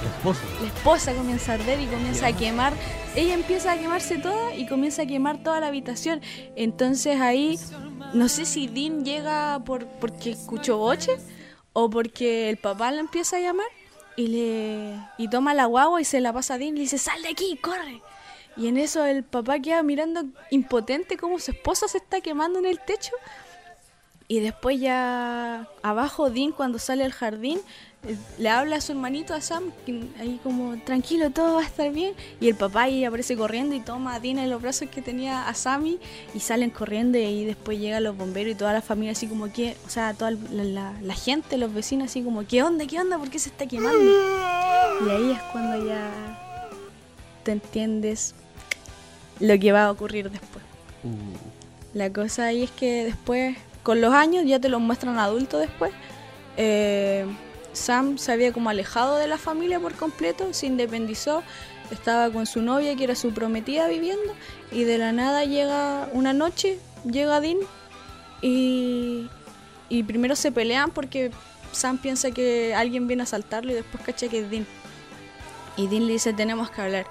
La 0.03 0.11
esposa. 0.11 0.41
La 0.61 0.67
esposa 0.69 1.15
comienza 1.15 1.53
a 1.53 1.55
arder 1.57 1.81
y 1.81 1.87
comienza 1.87 2.27
a 2.29 2.33
quemar. 2.33 2.73
Ella 3.15 3.35
empieza 3.35 3.73
a 3.73 3.79
quemarse 3.79 4.19
toda 4.19 4.55
y 4.55 4.67
comienza 4.67 5.03
a 5.03 5.07
quemar 5.07 5.43
toda 5.43 5.61
la 5.61 5.69
habitación. 5.69 6.21
Entonces 6.57 7.21
ahí, 7.21 7.59
no 8.13 8.29
sé 8.29 8.47
si 8.47 8.67
Dean 8.67 9.05
llega 9.05 9.63
por, 9.65 9.87
porque 9.87 10.33
escuchó 10.33 10.79
boche 10.79 11.13
o 11.75 11.91
porque 11.91 12.49
el 12.51 12.57
papá 12.57 12.91
la 12.91 13.01
empieza 13.01 13.37
a 13.37 13.41
llamar 13.41 13.67
y 14.17 14.29
le 14.29 14.99
y 15.19 15.29
toma 15.29 15.55
la 15.55 15.67
guagua 15.67 16.01
y 16.01 16.05
se 16.05 16.21
la 16.21 16.33
pasa 16.33 16.55
a 16.55 16.59
Dean 16.59 16.71
y 16.71 16.77
le 16.77 16.81
dice, 16.81 16.99
sal 16.99 17.21
de 17.23 17.29
aquí, 17.29 17.57
corre. 17.57 18.03
Y 18.57 18.69
en 18.69 18.79
eso 18.79 19.05
el 19.05 19.25
papá 19.25 19.59
queda 19.59 19.83
mirando 19.83 20.25
impotente 20.51 21.17
como 21.17 21.39
su 21.41 21.51
esposa 21.51 21.89
se 21.89 21.99
está 21.99 22.21
quemando 22.21 22.59
en 22.59 22.67
el 22.67 22.79
techo. 22.79 23.13
Y 24.29 24.41
después 24.41 24.81
ya 24.81 25.69
abajo 25.83 26.31
Dean 26.31 26.53
cuando 26.53 26.79
sale 26.79 27.05
al 27.05 27.13
jardín 27.13 27.61
le 28.39 28.49
habla 28.49 28.77
a 28.77 28.81
su 28.81 28.93
hermanito 28.93 29.33
a 29.35 29.41
Sam 29.41 29.65
que 29.87 30.05
ahí 30.21 30.39
como 30.43 30.77
tranquilo 30.79 31.31
todo 31.31 31.55
va 31.57 31.63
a 31.63 31.65
estar 31.65 31.91
bien 31.91 32.13
y 32.41 32.49
el 32.49 32.55
papá 32.55 32.83
ahí 32.83 33.05
aparece 33.05 33.37
corriendo 33.37 33.75
y 33.75 33.81
toma 33.81 34.15
a 34.15 34.21
Dean 34.21 34.39
en 34.39 34.51
los 34.51 34.61
brazos 34.61 34.89
que 34.91 35.01
tenía 35.03 35.49
a 35.49 35.55
Sammy 35.55 35.99
y 36.35 36.41
salen 36.41 36.71
corriendo 36.71 37.17
y 37.19 37.25
ahí 37.25 37.45
después 37.45 37.79
llegan 37.79 38.05
los 38.05 38.17
bomberos 38.17 38.53
y 38.53 38.55
toda 38.57 38.73
la 38.73 38.83
familia 38.83 39.13
así 39.13 39.27
como 39.27 39.53
que 39.53 39.77
o 39.87 39.91
sea 39.91 40.13
toda 40.15 40.33
la, 40.33 40.65
la- 40.65 40.95
la 41.01 41.15
gente 41.15 41.57
los 41.57 41.73
vecinos 41.73 42.07
así 42.11 42.23
como 42.23 42.47
qué 42.47 42.63
onda 42.63 42.87
qué 42.87 43.01
onda 43.01 43.19
por 43.19 43.31
qué 43.31 43.39
se 43.39 43.49
está 43.49 43.67
quemando 43.67 43.99
y 45.07 45.11
ahí 45.11 45.31
es 45.33 45.41
cuando 45.53 45.87
ya 45.87 46.11
te 47.43 47.53
entiendes 47.53 48.35
lo 49.41 49.59
que 49.59 49.73
va 49.73 49.85
a 49.87 49.91
ocurrir 49.91 50.31
después. 50.31 50.65
La 51.93 52.13
cosa 52.13 52.47
ahí 52.47 52.63
es 52.63 52.71
que 52.71 53.05
después, 53.05 53.57
con 53.83 54.01
los 54.01 54.13
años, 54.15 54.45
ya 54.47 54.59
te 54.61 54.69
lo 54.69 54.81
muestran 54.81 55.19
adulto 55.19 55.59
después. 55.59 55.93
eh, 56.57 57.27
Sam 57.75 58.19
se 58.19 58.33
había 58.33 58.53
como 58.53 58.71
alejado 58.71 59.17
de 59.17 59.27
la 59.27 59.37
familia 59.37 59.79
por 59.81 59.95
completo, 59.95 60.53
se 60.55 60.67
independizó, 60.67 61.43
estaba 61.91 62.31
con 62.31 62.47
su 62.47 62.63
novia 62.63 62.97
que 62.97 63.05
era 63.05 63.15
su 63.15 63.33
prometida 63.33 63.89
viviendo 63.89 64.35
y 64.73 64.85
de 64.85 64.99
la 64.99 65.13
nada 65.13 65.45
llega 65.45 66.09
una 66.13 66.33
noche, 66.33 66.79
llega 67.05 67.41
Dean 67.41 67.59
y, 68.41 69.29
y 69.89 70.03
primero 70.05 70.37
se 70.37 70.53
pelean 70.53 70.91
porque 70.91 71.31
Sam 71.73 71.99
piensa 71.99 72.31
que 72.31 72.75
alguien 72.75 73.07
viene 73.07 73.23
a 73.23 73.25
asaltarlo 73.25 73.73
y 73.73 73.75
después 73.75 74.05
cacha 74.05 74.29
que 74.29 74.41
es 74.41 74.51
Dean. 74.51 74.67
Y 75.77 75.89
Dean 75.89 76.07
le 76.07 76.13
dice 76.15 76.33
tenemos 76.33 76.71
que 76.71 76.81
hablar. 76.81 77.07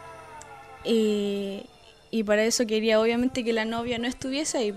Y, 0.85 1.65
y 2.11 2.23
para 2.23 2.43
eso 2.43 2.65
quería 2.65 2.99
obviamente 2.99 3.43
que 3.43 3.53
la 3.53 3.65
novia 3.65 3.97
no 3.97 4.07
estuviese 4.07 4.57
ahí. 4.57 4.73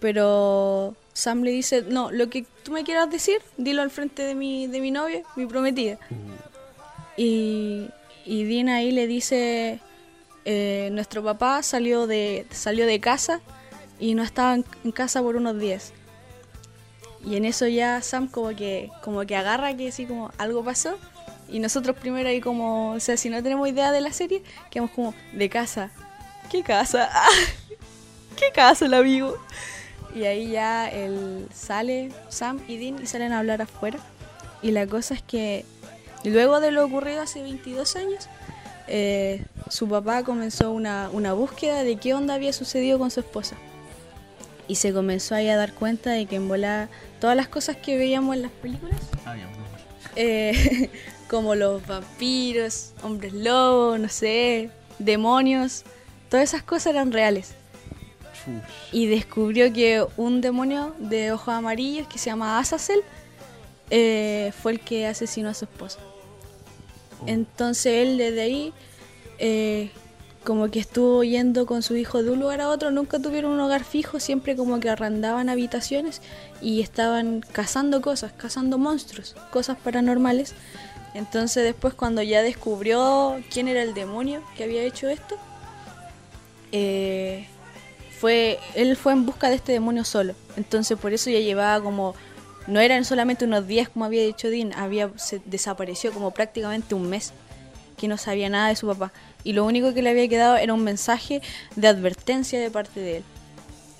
Pero 0.00 0.94
Sam 1.14 1.42
le 1.42 1.52
dice, 1.52 1.82
no, 1.82 2.10
lo 2.10 2.28
que 2.28 2.44
tú 2.64 2.72
me 2.72 2.84
quieras 2.84 3.08
decir, 3.08 3.40
dilo 3.56 3.82
al 3.82 3.90
frente 3.90 4.22
de 4.22 4.34
mi, 4.34 4.66
de 4.66 4.80
mi 4.80 4.90
novia, 4.90 5.22
mi 5.36 5.46
prometida. 5.46 5.98
Y, 7.16 7.88
y 8.26 8.44
Dean 8.44 8.68
ahí 8.68 8.90
le 8.90 9.06
dice, 9.06 9.80
eh, 10.44 10.88
nuestro 10.92 11.22
papá 11.22 11.62
salió 11.62 12.08
de, 12.08 12.46
salió 12.50 12.84
de 12.84 12.98
casa 12.98 13.40
y 14.00 14.14
no 14.14 14.24
estaba 14.24 14.54
en, 14.54 14.64
en 14.84 14.90
casa 14.90 15.22
por 15.22 15.36
unos 15.36 15.58
días. 15.58 15.92
Y 17.24 17.36
en 17.36 17.44
eso 17.44 17.66
ya 17.68 18.02
Sam 18.02 18.28
como 18.28 18.48
que, 18.54 18.90
como 19.02 19.24
que 19.24 19.36
agarra 19.36 19.74
que 19.76 19.92
sí, 19.92 20.06
como 20.06 20.30
algo 20.36 20.64
pasó. 20.64 20.98
Y 21.48 21.60
nosotros 21.60 21.96
primero 21.96 22.28
ahí 22.28 22.40
como, 22.40 22.92
o 22.92 23.00
sea, 23.00 23.16
si 23.16 23.30
no 23.30 23.42
tenemos 23.42 23.68
idea 23.68 23.92
de 23.92 24.00
la 24.00 24.12
serie, 24.12 24.42
quedamos 24.70 24.90
como, 24.90 25.14
de 25.32 25.48
casa. 25.48 25.90
¿Qué 26.50 26.62
casa? 26.62 27.10
¿Qué 28.36 28.50
casa 28.52 28.86
el 28.86 28.94
amigo? 28.94 29.38
Y 30.14 30.24
ahí 30.24 30.50
ya 30.50 30.88
él 30.88 31.48
sale, 31.52 32.12
Sam 32.28 32.60
y 32.68 32.76
Dean, 32.76 33.02
y 33.02 33.06
salen 33.06 33.32
a 33.32 33.40
hablar 33.40 33.62
afuera. 33.62 33.98
Y 34.62 34.70
la 34.70 34.86
cosa 34.86 35.14
es 35.14 35.22
que 35.22 35.64
luego 36.24 36.60
de 36.60 36.70
lo 36.70 36.84
ocurrido 36.84 37.20
hace 37.20 37.42
22 37.42 37.96
años, 37.96 38.28
eh, 38.86 39.44
su 39.68 39.88
papá 39.88 40.22
comenzó 40.22 40.70
una, 40.70 41.10
una 41.12 41.32
búsqueda 41.32 41.82
de 41.82 41.96
qué 41.96 42.14
onda 42.14 42.34
había 42.34 42.52
sucedido 42.52 42.98
con 42.98 43.10
su 43.10 43.20
esposa. 43.20 43.56
Y 44.68 44.76
se 44.76 44.92
comenzó 44.92 45.34
ahí 45.34 45.48
a 45.48 45.56
dar 45.56 45.74
cuenta 45.74 46.10
de 46.10 46.26
que 46.26 46.36
en 46.36 46.48
volada 46.48 46.88
todas 47.20 47.36
las 47.36 47.48
cosas 47.48 47.76
que 47.76 47.98
veíamos 47.98 48.36
en 48.36 48.42
las 48.42 48.50
películas, 48.52 48.98
eh, 50.16 50.90
como 51.28 51.54
los 51.54 51.86
vampiros, 51.86 52.92
hombres 53.02 53.32
lobos, 53.32 53.98
no 53.98 54.08
sé, 54.08 54.70
demonios, 54.98 55.84
todas 56.30 56.44
esas 56.44 56.62
cosas 56.62 56.94
eran 56.94 57.12
reales. 57.12 57.54
Y 58.92 59.06
descubrió 59.06 59.72
que 59.72 60.06
un 60.16 60.40
demonio 60.40 60.94
de 60.98 61.32
ojos 61.32 61.54
amarillos 61.54 62.06
que 62.08 62.18
se 62.18 62.30
llama 62.30 62.58
Azazel 62.58 63.00
eh, 63.90 64.52
fue 64.60 64.72
el 64.72 64.80
que 64.80 65.06
asesinó 65.06 65.48
a 65.48 65.54
su 65.54 65.64
esposa. 65.64 65.98
Entonces 67.26 68.06
él 68.06 68.18
desde 68.18 68.42
ahí 68.42 68.72
eh, 69.38 69.90
como 70.44 70.70
que 70.70 70.78
estuvo 70.78 71.24
yendo 71.24 71.64
con 71.64 71.82
su 71.82 71.96
hijo 71.96 72.22
de 72.22 72.30
un 72.30 72.40
lugar 72.40 72.60
a 72.60 72.68
otro, 72.68 72.90
nunca 72.90 73.18
tuvieron 73.18 73.52
un 73.52 73.60
hogar 73.60 73.82
fijo, 73.82 74.20
siempre 74.20 74.56
como 74.56 74.78
que 74.78 74.90
arrendaban 74.90 75.48
habitaciones 75.48 76.20
y 76.60 76.82
estaban 76.82 77.40
cazando 77.40 78.02
cosas, 78.02 78.32
cazando 78.32 78.76
monstruos, 78.76 79.34
cosas 79.50 79.78
paranormales. 79.78 80.54
Entonces 81.14 81.64
después 81.64 81.94
cuando 81.94 82.22
ya 82.22 82.42
descubrió 82.42 83.40
quién 83.50 83.68
era 83.68 83.82
el 83.82 83.94
demonio 83.94 84.42
que 84.56 84.64
había 84.64 84.82
hecho 84.82 85.08
esto, 85.08 85.36
eh, 86.72 87.46
fue, 88.24 88.58
él 88.74 88.96
fue 88.96 89.12
en 89.12 89.26
busca 89.26 89.50
de 89.50 89.56
este 89.56 89.72
demonio 89.72 90.02
solo. 90.02 90.34
Entonces 90.56 90.96
por 90.98 91.12
eso 91.12 91.28
ya 91.28 91.40
llevaba 91.40 91.84
como, 91.84 92.14
no 92.66 92.80
eran 92.80 93.04
solamente 93.04 93.44
unos 93.44 93.66
días 93.66 93.90
como 93.90 94.06
había 94.06 94.22
dicho 94.22 94.48
Dean, 94.48 94.72
había, 94.72 95.10
se 95.16 95.42
desapareció 95.44 96.10
como 96.10 96.30
prácticamente 96.30 96.94
un 96.94 97.10
mes, 97.10 97.34
que 97.98 98.08
no 98.08 98.16
sabía 98.16 98.48
nada 98.48 98.68
de 98.68 98.76
su 98.76 98.86
papá. 98.86 99.12
Y 99.44 99.52
lo 99.52 99.66
único 99.66 99.92
que 99.92 100.00
le 100.00 100.08
había 100.08 100.26
quedado 100.26 100.56
era 100.56 100.72
un 100.72 100.82
mensaje 100.82 101.42
de 101.76 101.86
advertencia 101.86 102.58
de 102.58 102.70
parte 102.70 102.98
de 102.98 103.16
él. 103.18 103.24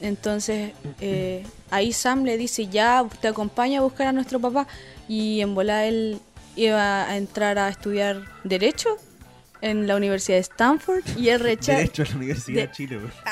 Entonces 0.01 0.73
eh, 1.03 1.45
ahí 1.71 1.93
Sam 1.93 2.25
le 2.25 2.39
dice, 2.39 2.69
ya, 2.69 3.07
te 3.21 3.29
acompaño 3.29 3.83
a 3.83 3.85
buscar 3.85 4.07
a 4.07 4.13
nuestro 4.13 4.41
papá. 4.41 4.67
Y 5.07 5.43
en 5.43 5.55
volada 5.55 5.85
él 5.85 6.19
iba 6.57 7.07
a 7.07 7.19
entrar 7.19 7.59
a 7.59 7.69
estudiar 7.69 8.23
Derecho 8.43 8.97
en 9.65 9.87
la 9.87 9.97
Universidad 9.97 10.37
de 10.37 10.43
Stanford 10.43 11.03
y 11.17 11.29
él 11.31 11.41
rechaza. 11.41 11.79
Derecho 11.79 12.03
a 12.03 12.07
la 12.07 12.17
Universidad 12.17 12.57
de- 12.63 12.67
de 12.69 12.73
Chile, 12.73 12.97
weón. 12.99 13.13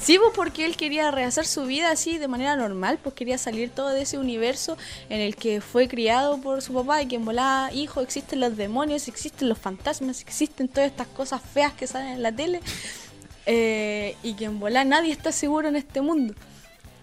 Sí, 0.00 0.16
pues 0.18 0.30
porque 0.34 0.64
él 0.64 0.76
quería 0.76 1.10
rehacer 1.10 1.44
su 1.46 1.64
vida 1.64 1.90
así 1.90 2.18
de 2.18 2.28
manera 2.28 2.54
normal, 2.56 2.98
pues 3.02 3.14
quería 3.14 3.36
salir 3.36 3.70
todo 3.70 3.88
de 3.90 4.02
ese 4.02 4.16
universo 4.16 4.76
en 5.08 5.20
el 5.20 5.34
que 5.36 5.60
fue 5.60 5.88
criado 5.88 6.38
por 6.40 6.62
su 6.62 6.72
papá 6.72 7.02
y 7.02 7.06
que 7.06 7.16
en 7.16 7.24
volada, 7.24 7.72
hijo, 7.72 8.00
existen 8.00 8.40
los 8.40 8.56
demonios, 8.56 9.08
existen 9.08 9.48
los 9.48 9.58
fantasmas, 9.58 10.20
existen 10.20 10.68
todas 10.68 10.88
estas 10.90 11.06
cosas 11.08 11.42
feas 11.42 11.72
que 11.74 11.86
salen 11.86 12.08
en 12.14 12.22
la 12.22 12.32
tele 12.32 12.60
eh, 13.46 14.16
y 14.22 14.34
que 14.34 14.44
en 14.46 14.58
volada 14.60 14.84
nadie 14.84 15.12
está 15.12 15.32
seguro 15.32 15.68
en 15.68 15.76
este 15.76 16.00
mundo. 16.00 16.34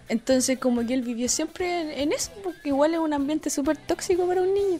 Entonces 0.08 0.58
como 0.58 0.86
que 0.86 0.94
él 0.94 1.02
vivió 1.02 1.28
siempre 1.28 1.80
en, 1.82 1.90
en 1.90 2.12
eso, 2.12 2.30
porque 2.42 2.68
igual 2.68 2.94
es 2.94 3.00
un 3.00 3.12
ambiente 3.12 3.50
súper 3.50 3.76
tóxico 3.76 4.26
para 4.26 4.42
un 4.42 4.54
niño. 4.54 4.78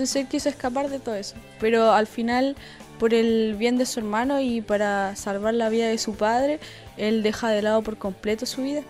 Entonces 0.00 0.16
él 0.22 0.28
quiso 0.28 0.48
escapar 0.48 0.88
de 0.88 0.98
todo 0.98 1.14
eso. 1.14 1.34
Pero 1.58 1.92
al 1.92 2.06
final, 2.06 2.56
por 2.98 3.12
el 3.12 3.54
bien 3.58 3.76
de 3.76 3.84
su 3.84 4.00
hermano 4.00 4.40
y 4.40 4.62
para 4.62 5.14
salvar 5.14 5.52
la 5.52 5.68
vida 5.68 5.88
de 5.88 5.98
su 5.98 6.14
padre, 6.14 6.58
él 6.96 7.22
deja 7.22 7.50
de 7.50 7.60
lado 7.60 7.82
por 7.82 7.98
completo 7.98 8.46
su 8.46 8.62
vida. 8.62 8.80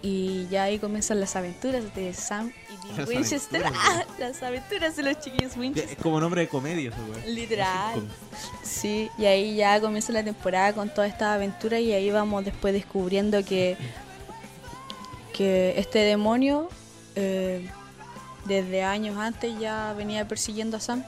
Y 0.00 0.46
ya 0.50 0.62
ahí 0.62 0.78
comienzan 0.78 1.20
las 1.20 1.36
aventuras 1.36 1.94
de 1.94 2.14
Sam 2.14 2.50
y 2.70 2.86
Dean 2.86 2.96
Las 2.96 3.08
Winchester. 3.10 3.62
aventuras, 3.66 3.88
Ah, 3.90 4.04
las 4.18 4.42
aventuras 4.42 4.96
de 4.96 5.02
los 5.02 5.20
chiquillos 5.20 5.54
Winchester. 5.54 5.92
Es 5.98 6.02
como 6.02 6.18
nombre 6.18 6.40
de 6.40 6.48
comedia, 6.48 6.90
weón. 6.90 7.34
Literal. 7.34 8.02
Sí, 8.62 9.10
y 9.18 9.26
ahí 9.26 9.54
ya 9.56 9.78
comienza 9.82 10.14
la 10.14 10.24
temporada 10.24 10.72
con 10.72 10.88
toda 10.88 11.06
esta 11.06 11.34
aventura 11.34 11.78
y 11.78 11.92
ahí 11.92 12.10
vamos 12.10 12.42
después 12.42 12.72
descubriendo 12.72 13.44
que, 13.44 13.76
que 15.34 15.74
este 15.78 15.98
demonio 15.98 16.70
eh, 17.16 17.68
desde 18.46 18.82
años 18.82 19.16
antes 19.18 19.58
ya 19.58 19.94
venía 19.96 20.26
persiguiendo 20.28 20.76
a 20.76 20.80
Sam 20.80 21.04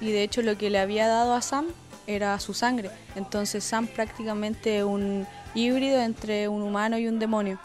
y 0.00 0.10
de 0.10 0.22
hecho 0.22 0.42
lo 0.42 0.56
que 0.58 0.70
le 0.70 0.78
había 0.78 1.08
dado 1.08 1.34
a 1.34 1.42
Sam 1.42 1.66
era 2.06 2.38
su 2.40 2.54
sangre. 2.54 2.90
Entonces 3.14 3.62
Sam 3.64 3.86
prácticamente 3.86 4.84
un 4.84 5.26
híbrido 5.54 6.00
entre 6.00 6.48
un 6.48 6.62
humano 6.62 6.98
y 6.98 7.06
un 7.06 7.18
demonio. 7.18 7.58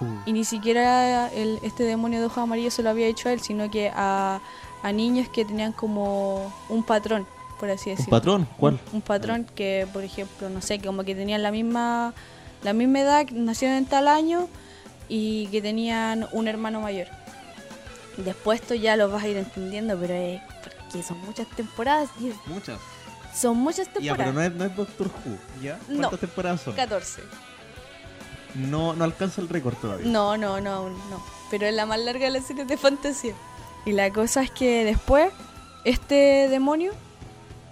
Uh. 0.00 0.06
Y 0.26 0.32
ni 0.32 0.44
siquiera 0.44 1.28
el, 1.32 1.58
este 1.62 1.84
demonio 1.84 2.20
de 2.20 2.26
ojos 2.26 2.38
amarillos 2.38 2.74
se 2.74 2.82
lo 2.82 2.90
había 2.90 3.06
hecho 3.06 3.28
a 3.28 3.32
él, 3.32 3.40
sino 3.40 3.70
que 3.70 3.90
a, 3.94 4.40
a 4.82 4.92
niños 4.92 5.28
que 5.28 5.44
tenían 5.44 5.72
como 5.72 6.52
un 6.68 6.82
patrón, 6.84 7.26
por 7.58 7.70
así 7.70 7.90
¿Un 7.90 7.96
decirlo. 7.96 8.10
patrón? 8.10 8.48
¿Cuál? 8.56 8.74
Un, 8.74 8.96
un 8.96 9.00
patrón 9.02 9.46
que, 9.54 9.86
por 9.92 10.04
ejemplo, 10.04 10.48
no 10.48 10.60
sé, 10.60 10.80
como 10.80 11.04
que 11.04 11.14
tenían 11.14 11.42
la 11.42 11.50
misma, 11.50 12.14
la 12.62 12.72
misma 12.72 13.00
edad, 13.00 13.26
nacieron 13.30 13.76
en 13.76 13.86
tal 13.86 14.08
año 14.08 14.48
y 15.08 15.46
que 15.48 15.62
tenían 15.62 16.26
un 16.32 16.48
hermano 16.48 16.80
mayor. 16.80 17.08
Después 18.18 18.60
esto 18.60 18.74
ya 18.74 18.96
lo 18.96 19.08
vas 19.10 19.22
a 19.24 19.28
ir 19.28 19.36
entendiendo, 19.36 19.96
pero 19.98 20.12
es 20.14 20.40
porque 20.62 21.02
son 21.02 21.18
muchas 21.20 21.46
temporadas. 21.48 22.10
y 22.20 22.32
Muchas. 22.50 22.78
Son 23.34 23.56
muchas 23.56 23.86
Ya, 23.86 23.92
temporadas. 24.16 24.16
pero 24.18 24.32
no 24.32 24.42
es, 24.42 24.52
no 24.54 24.64
es 24.64 24.76
Doctor 24.76 25.06
Who, 25.24 25.62
¿ya? 25.62 25.78
No. 25.88 25.98
¿Cuántas 26.08 26.20
temporadas 26.20 26.60
son? 26.62 26.74
14. 26.74 27.22
No, 28.54 28.94
no 28.94 29.04
alcanza 29.04 29.40
el 29.40 29.48
récord 29.48 29.74
todavía. 29.76 30.06
No, 30.06 30.36
no, 30.36 30.60
no, 30.60 30.88
no. 30.90 31.22
Pero 31.50 31.66
es 31.66 31.74
la 31.74 31.86
más 31.86 32.00
larga 32.00 32.24
de 32.24 32.30
las 32.30 32.46
series 32.46 32.66
de 32.66 32.76
fantasía. 32.76 33.34
Y 33.86 33.92
la 33.92 34.12
cosa 34.12 34.42
es 34.42 34.50
que 34.50 34.84
después, 34.84 35.30
este 35.84 36.48
demonio 36.48 36.92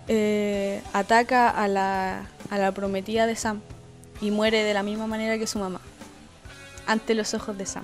eh, 0.07 0.83
ataca 0.93 1.51
a 1.51 1.67
la, 1.67 2.27
a 2.51 2.59
la 2.59 2.73
prometida 2.73 3.27
de 3.27 3.35
Sam 3.35 3.61
y 4.21 4.31
muere 4.31 4.63
de 4.63 4.75
la 4.75 4.83
misma 4.85 5.07
manera 5.09 5.37
que 5.39 5.47
su 5.49 5.59
mamá. 5.59 5.81
Ante 6.87 7.15
los 7.15 7.35
ojos 7.35 7.59
de 7.59 7.67
Sam. 7.67 7.83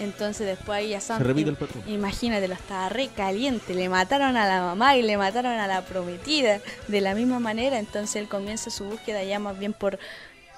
Entonces 0.00 0.46
después 0.46 0.78
ahí 0.78 0.94
a 0.94 1.00
Sam... 1.00 1.18
Se 1.18 1.24
repite 1.24 1.50
el 1.50 1.56
patrón. 1.56 1.84
Imagínatelo, 1.86 2.54
estaba 2.54 2.88
re 2.88 3.08
caliente. 3.08 3.74
Le 3.74 3.88
mataron 3.88 4.36
a 4.36 4.46
la 4.46 4.62
mamá 4.62 4.96
y 4.96 5.02
le 5.02 5.16
mataron 5.16 5.52
a 5.52 5.66
la 5.66 5.82
prometida 5.82 6.60
de 6.88 7.00
la 7.00 7.14
misma 7.14 7.38
manera. 7.38 7.78
Entonces 7.78 8.16
él 8.16 8.28
comienza 8.28 8.70
su 8.70 8.84
búsqueda 8.84 9.22
ya 9.22 9.38
más 9.38 9.58
bien 9.58 9.74
por, 9.74 9.98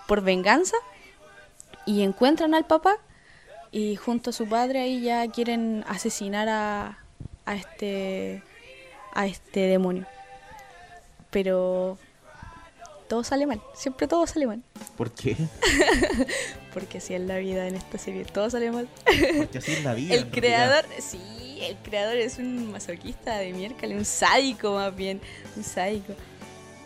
por 0.07 0.22
venganza. 0.22 0.76
Y 1.84 2.03
encuentran 2.03 2.55
al 2.55 2.64
papá. 2.64 2.97
Y 3.72 3.97
junto 3.97 4.30
a 4.30 4.32
su 4.32 4.49
padre 4.49 4.80
ahí 4.80 5.03
ya 5.03 5.26
quieren 5.28 5.84
asesinar 5.88 6.49
a, 6.49 6.99
a 7.45 7.55
este 7.57 8.43
a 9.14 9.26
este 9.26 9.61
demonio. 9.61 10.07
Pero 11.30 11.99
todo 13.12 13.24
sale 13.24 13.46
mal. 13.46 13.60
Siempre 13.74 14.08
todo 14.08 14.26
sale 14.26 14.46
mal. 14.46 14.62
¿Por 14.96 15.12
qué? 15.12 15.36
Porque 16.72 16.96
así 16.96 17.12
es 17.12 17.20
la 17.20 17.36
vida 17.36 17.68
en 17.68 17.74
esta 17.74 17.98
serie. 17.98 18.24
Todo 18.24 18.48
sale 18.48 18.72
mal. 18.72 18.88
Porque 19.36 19.58
así 19.58 19.72
es 19.72 19.84
la 19.84 19.92
vida. 19.92 20.14
El 20.14 20.30
creador, 20.30 20.86
sí, 20.98 21.58
el 21.60 21.76
creador 21.82 22.16
es 22.16 22.38
un 22.38 22.72
masoquista 22.72 23.36
de 23.36 23.52
miércoles, 23.52 23.98
un 23.98 24.06
sádico 24.06 24.72
más 24.76 24.96
bien, 24.96 25.20
un 25.58 25.62
sádico. 25.62 26.14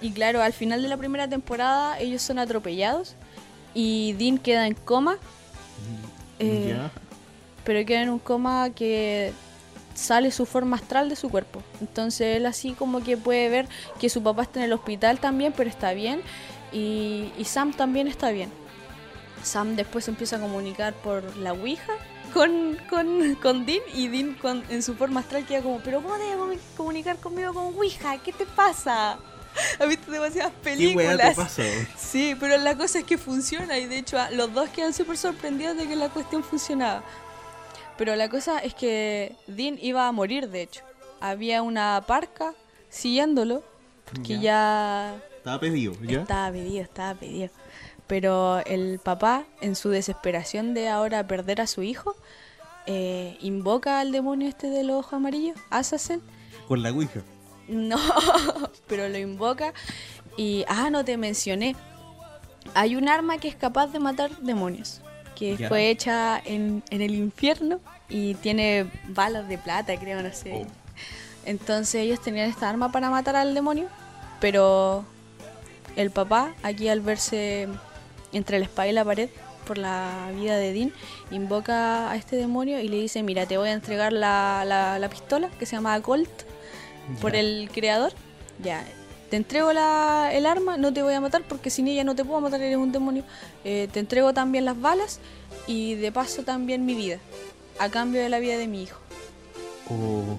Y 0.01 0.11
claro, 0.11 0.43
al 0.43 0.53
final 0.53 0.83
de 0.83 0.89
la 0.89 0.97
primera 0.97 1.29
temporada 1.29 1.97
ellos 2.01 2.22
son 2.22 2.41
atropellados 2.41 3.14
y 3.72 4.14
Dean 4.14 4.39
queda 4.39 4.66
en 4.66 4.74
coma, 4.74 5.18
eh, 6.41 6.70
Ya. 6.77 6.91
pero 7.62 7.87
queda 7.87 8.03
en 8.03 8.11
un 8.11 8.18
coma 8.18 8.70
que 8.70 9.33
sale 9.97 10.31
su 10.31 10.47
forma 10.47 10.77
astral 10.77 11.09
de 11.09 11.17
su 11.17 11.29
cuerpo. 11.29 11.63
Entonces 11.81 12.37
él 12.37 12.47
así 12.47 12.73
como 12.75 13.03
que 13.03 13.17
puede 13.17 13.49
ver 13.49 13.69
que 13.99 14.09
su 14.09 14.23
papá 14.23 14.43
está 14.43 14.61
en 14.61 14.67
el 14.67 14.73
hospital 14.75 15.19
también, 15.19 15.53
pero 15.57 15.69
está 15.69 15.93
bien, 15.93 16.23
y, 16.73 17.33
y 17.37 17.45
Sam 17.47 17.73
también 17.73 18.07
está 18.07 18.31
bien. 18.31 18.51
Sam 19.43 19.77
después 19.77 20.07
empieza 20.09 20.37
a 20.37 20.41
comunicar 20.41 20.93
por 20.95 21.37
la 21.37 21.53
Ouija 21.53 21.93
con, 22.35 22.77
con, 22.91 23.35
con 23.37 23.65
Dean 23.67 23.81
y 23.95 24.09
Dean 24.09 24.35
con- 24.35 24.65
en 24.69 24.83
su 24.83 24.95
forma 24.97 25.21
astral 25.21 25.47
queda 25.47 25.63
como, 25.63 25.79
pero 25.81 26.03
¿cómo 26.03 26.17
debes 26.19 26.37
comu- 26.37 26.59
comunicar 26.77 27.17
conmigo 27.19 27.55
con 27.55 27.65
Ouija? 27.75 28.19
¿Qué 28.19 28.33
te 28.33 28.45
pasa? 28.47 29.19
¿Has 29.81 29.89
visto 29.89 30.11
demasiadas 30.11 30.53
¿Qué 30.63 30.71
películas? 30.71 31.17
te 31.31 31.35
pasa? 31.35 31.63
Sí, 31.97 32.37
pero 32.39 32.59
la 32.59 32.77
cosa 32.77 32.99
es 32.99 33.05
que 33.05 33.17
funciona 33.17 33.79
y 33.79 33.87
de 33.87 33.99
hecho 33.99 34.19
los 34.33 34.53
dos 34.53 34.69
quedan 34.71 34.93
súper 34.93 35.17
sorprendidos 35.17 35.77
de 35.77 35.87
que 35.87 35.97
la 35.97 36.09
cuestión 36.11 36.43
funcionaba. 36.45 37.03
Pero 37.99 38.15
la 38.17 38.29
cosa 38.29 38.59
es 38.59 38.75
que 38.75 39.35
Dean 39.47 39.79
iba 39.81 40.07
a 40.07 40.13
morir, 40.13 40.49
de 40.51 40.63
hecho. 40.63 40.83
Había 41.21 41.63
una 41.63 42.05
parca 42.07 42.53
siguiéndolo, 42.91 43.63
que 44.25 44.39
ya 44.39 45.17
Estaba 45.39 45.59
pedido, 45.61 45.95
¿ya? 46.03 46.21
estaba 46.21 46.51
pedido, 46.53 46.83
estaba 46.83 47.15
pedido. 47.19 47.51
Pero 48.07 48.59
el 48.67 48.99
papá, 49.01 49.45
en 49.61 49.75
su 49.75 49.89
desesperación 49.91 50.75
de 50.75 50.89
ahora 50.89 51.27
perder 51.27 51.61
a 51.61 51.67
su 51.67 51.83
hijo, 51.83 52.15
eh, 52.87 53.37
invoca 53.41 53.99
al 54.01 54.13
demonio 54.13 54.49
este 54.49 54.69
de 54.71 54.85
los 54.85 54.97
ojos 55.01 55.15
amarillos, 55.15 55.59
Azazel, 55.71 56.21
Con 56.69 56.83
la 56.83 56.91
Ouija. 56.93 57.23
no, 57.69 57.99
pero 58.87 59.09
lo 59.09 59.19
invoca 59.19 59.73
y... 60.37 60.65
Ah, 60.69 60.91
no 60.91 61.05
te 61.05 61.17
mencioné. 61.17 61.75
Hay 62.75 62.95
un 62.95 63.09
arma 63.09 63.39
que 63.39 63.49
es 63.49 63.57
capaz 63.57 63.89
de 63.89 63.99
matar 63.99 64.37
demonios, 64.39 65.01
que 65.37 65.57
fue 65.68 65.91
hecha 65.91 66.41
en, 66.45 66.82
en 66.91 67.03
el 67.03 67.14
infierno 67.14 67.78
y 68.09 68.34
tiene 68.34 68.87
balas 69.09 69.49
de 69.49 69.59
plata, 69.59 69.97
creo, 69.99 70.22
no 70.22 70.32
sé. 70.32 70.53
Oh. 70.64 70.66
Entonces 71.45 71.97
ellos 72.03 72.20
tenían 72.20 72.49
esta 72.49 72.68
arma 72.68 72.91
para 72.91 73.09
matar 73.11 73.37
al 73.37 73.55
demonio, 73.55 73.87
pero 74.41 75.05
el 75.95 76.11
papá, 76.11 76.55
aquí 76.62 76.89
al 76.89 77.01
verse 77.01 77.68
entre 78.32 78.59
la 78.59 78.64
espada 78.64 78.89
y 78.89 78.93
la 78.93 79.05
pared 79.05 79.28
por 79.66 79.78
la 79.78 80.28
vida 80.34 80.57
de 80.57 80.72
Dean, 80.72 80.93
invoca 81.30 82.11
a 82.11 82.16
este 82.16 82.37
demonio 82.37 82.80
y 82.80 82.89
le 82.89 82.97
dice, 83.01 83.22
mira, 83.22 83.47
te 83.47 83.59
voy 83.59 83.68
a 83.68 83.72
entregar 83.72 84.12
la, 84.12 84.64
la- 84.66 84.99
la 84.99 85.09
pistola 85.09 85.49
que 85.59 85.66
se 85.66 85.76
llama 85.76 86.01
Colt 86.03 86.28
por 87.20 87.34
el 87.37 87.68
creador. 87.72 88.12
Ya, 88.62 88.84
te 89.31 89.37
entrego 89.37 89.72
la, 89.72 90.31
el 90.33 90.47
arma, 90.47 90.77
no 90.77 90.93
te 90.93 91.03
voy 91.03 91.14
a 91.14 91.20
matar 91.20 91.43
porque 91.49 91.70
sin 91.70 91.89
ella 91.89 92.05
no 92.05 92.14
te 92.14 92.24
puedo 92.24 92.41
matar, 92.41 92.61
eres 92.61 92.77
un 92.79 92.93
demonio. 92.93 93.24
Eh, 93.64 93.89
te 93.93 94.01
entrego 94.01 94.33
también 94.33 94.64
las 94.64 94.81
balas 94.81 95.18
y 95.66 95.95
de 95.95 96.12
paso 96.12 96.43
también 96.43 96.87
mi 96.87 96.95
vida, 96.95 97.18
a 97.79 97.89
cambio 97.89 98.22
de 98.22 98.29
la 98.29 98.39
vida 98.39 98.57
de 98.59 98.66
mi 98.68 98.83
hijo. 98.85 98.99
Oh. 99.91 100.39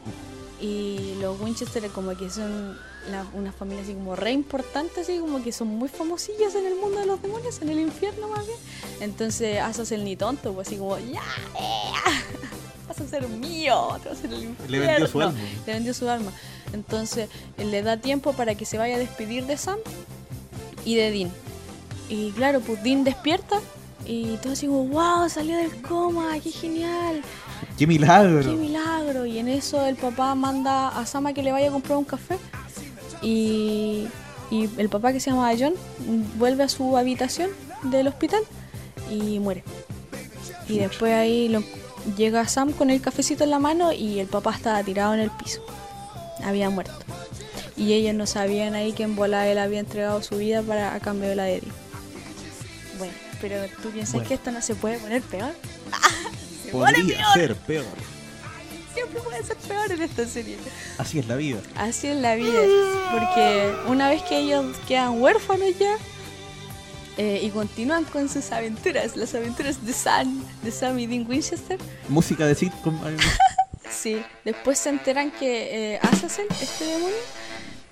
Y 0.59 1.15
los 1.21 1.39
Winchester 1.39 1.88
como 1.89 2.17
que 2.17 2.29
son 2.29 2.77
la- 3.11 3.25
una 3.33 3.51
familia 3.53 3.83
así 3.83 3.93
como 3.93 4.15
re 4.15 4.31
importante, 4.31 5.01
así 5.01 5.19
como 5.19 5.41
que 5.43 5.51
son 5.51 5.67
muy 5.67 5.88
famosillas 5.88 6.55
en 6.55 6.65
el 6.65 6.75
mundo 6.75 6.99
de 6.99 7.05
los 7.05 7.21
demonios, 7.21 7.61
en 7.61 7.69
el 7.69 7.79
infierno 7.79 8.27
más 8.27 8.45
bien. 8.45 8.57
Entonces 9.01 9.59
haces 9.61 9.91
el 9.91 10.03
ni 10.03 10.15
tonto, 10.15 10.53
pues 10.53 10.67
así 10.67 10.77
como, 10.77 10.97
ya, 10.97 11.21
eh, 11.59 11.91
vas 12.88 13.01
a 13.01 13.07
ser 13.07 13.27
mío, 13.27 13.97
te 14.01 14.09
vas 14.09 14.17
a 14.17 14.19
hacer 14.19 14.33
el 14.33 14.43
infierno. 14.43 14.67
Le 14.67 14.79
vendió 14.79 15.07
su 15.07 15.21
alma. 15.21 15.39
Le 15.65 15.73
vendió 15.73 15.93
su 15.93 16.09
alma. 16.09 16.31
Entonces 16.73 17.29
él 17.57 17.71
le 17.71 17.81
da 17.81 17.97
tiempo 17.97 18.33
para 18.33 18.55
que 18.55 18.65
se 18.65 18.77
vaya 18.77 18.95
a 18.95 18.99
despedir 18.99 19.45
de 19.45 19.57
Sam 19.57 19.79
y 20.85 20.95
de 20.95 21.11
Dean. 21.11 21.31
Y 22.09 22.31
claro, 22.31 22.61
pues 22.61 22.81
Dean 22.83 23.03
despierta 23.03 23.59
y 24.05 24.38
todo 24.38 24.53
así 24.53 24.67
wow, 24.67 25.27
salió 25.29 25.57
del 25.57 25.81
coma, 25.81 26.39
qué 26.41 26.51
genial. 26.51 27.21
¡Qué 27.77 27.85
milagro! 27.85 28.41
¡Qué 28.41 28.55
milagro! 28.55 29.25
Y 29.25 29.39
en 29.39 29.49
eso 29.49 29.85
el 29.85 29.95
papá 29.95 30.33
manda 30.35 30.88
a 30.88 31.05
Sama 31.05 31.33
que 31.33 31.43
le 31.43 31.51
vaya 31.51 31.67
a 31.67 31.71
comprar 31.71 31.97
un 31.97 32.05
café. 32.05 32.38
Y, 33.21 34.07
y 34.49 34.69
el 34.77 34.89
papá 34.89 35.11
que 35.11 35.19
se 35.19 35.31
llama 35.31 35.51
John 35.57 35.73
vuelve 36.38 36.63
a 36.63 36.69
su 36.69 36.95
habitación 36.95 37.49
del 37.83 38.07
hospital 38.07 38.41
y 39.11 39.39
muere. 39.39 39.63
Y 40.69 40.79
después 40.79 41.13
ahí 41.13 41.49
lo, 41.49 41.63
llega 42.16 42.47
Sam 42.47 42.72
con 42.72 42.89
el 42.89 43.01
cafecito 43.01 43.43
en 43.43 43.49
la 43.51 43.60
mano 43.60 43.91
y 43.91 44.20
el 44.20 44.28
papá 44.28 44.53
estaba 44.55 44.84
tirado 44.84 45.14
en 45.14 45.20
el 45.22 45.32
piso. 45.32 45.62
Había 46.43 46.70
muerto. 46.70 46.93
Y 47.76 47.93
ellos 47.93 48.16
no 48.16 48.26
sabían 48.26 48.74
ahí 48.76 48.93
que 48.93 49.03
en 49.03 49.16
bola 49.16 49.47
él 49.47 49.58
había 49.60 49.80
entregado 49.80 50.22
su 50.24 50.38
vida 50.38 50.62
para 50.62 50.93
a 50.95 50.99
cambio 50.99 51.30
de 51.30 51.36
la 51.36 51.43
de 51.43 51.58
Eddie. 51.58 51.72
Bueno, 52.97 53.14
pero 53.41 53.55
tú 53.82 53.89
piensas 53.91 54.14
Bueno. 54.14 54.28
que 54.28 54.34
esto 54.36 54.51
no 54.51 54.62
se 54.62 54.76
puede 54.76 54.97
poner 54.99 55.22
peor. 55.22 55.51
Se 56.66 56.72
pone 56.72 56.93
Podría 56.97 57.18
peor. 57.18 57.34
ser 57.34 57.55
peor. 57.55 57.86
Siempre 58.93 59.22
puede 59.22 59.43
ser 59.43 59.55
peor 59.58 59.91
en 59.91 60.01
esta 60.01 60.26
serie. 60.28 60.58
Así 60.97 61.20
es 61.20 61.28
la 61.28 61.36
vida. 61.36 61.60
Así 61.76 62.08
es 62.08 62.18
la 62.18 62.36
vida. 62.36 62.60
Porque 63.12 63.74
una 63.88 64.10
vez 64.10 64.24
que 64.24 64.39
ellos 64.39 64.76
quedan 64.88 65.22
huérfanos 65.22 65.70
ya 65.80 65.95
eh, 67.18 67.41
y 67.43 67.49
continúan 67.49 68.03
con 68.03 68.30
sus 68.30 68.51
aventuras, 68.51 69.15
las 69.15 69.34
aventuras 69.34 69.84
de 69.84 69.91
Sam, 69.91 70.43
de 70.61 70.72
Sam 70.72 70.99
y 70.99 71.07
Dean 71.07 71.26
Winchester, 71.28 71.80
Música 72.09 72.45
de 72.45 72.53
sitcom. 72.53 72.99
sí, 73.89 74.22
después 74.45 74.78
se 74.78 74.89
enteran 74.89 75.32
que 75.32 75.95
eh, 75.95 75.99
Azazel, 76.03 76.45
este 76.61 76.86
demonio, 76.86 77.15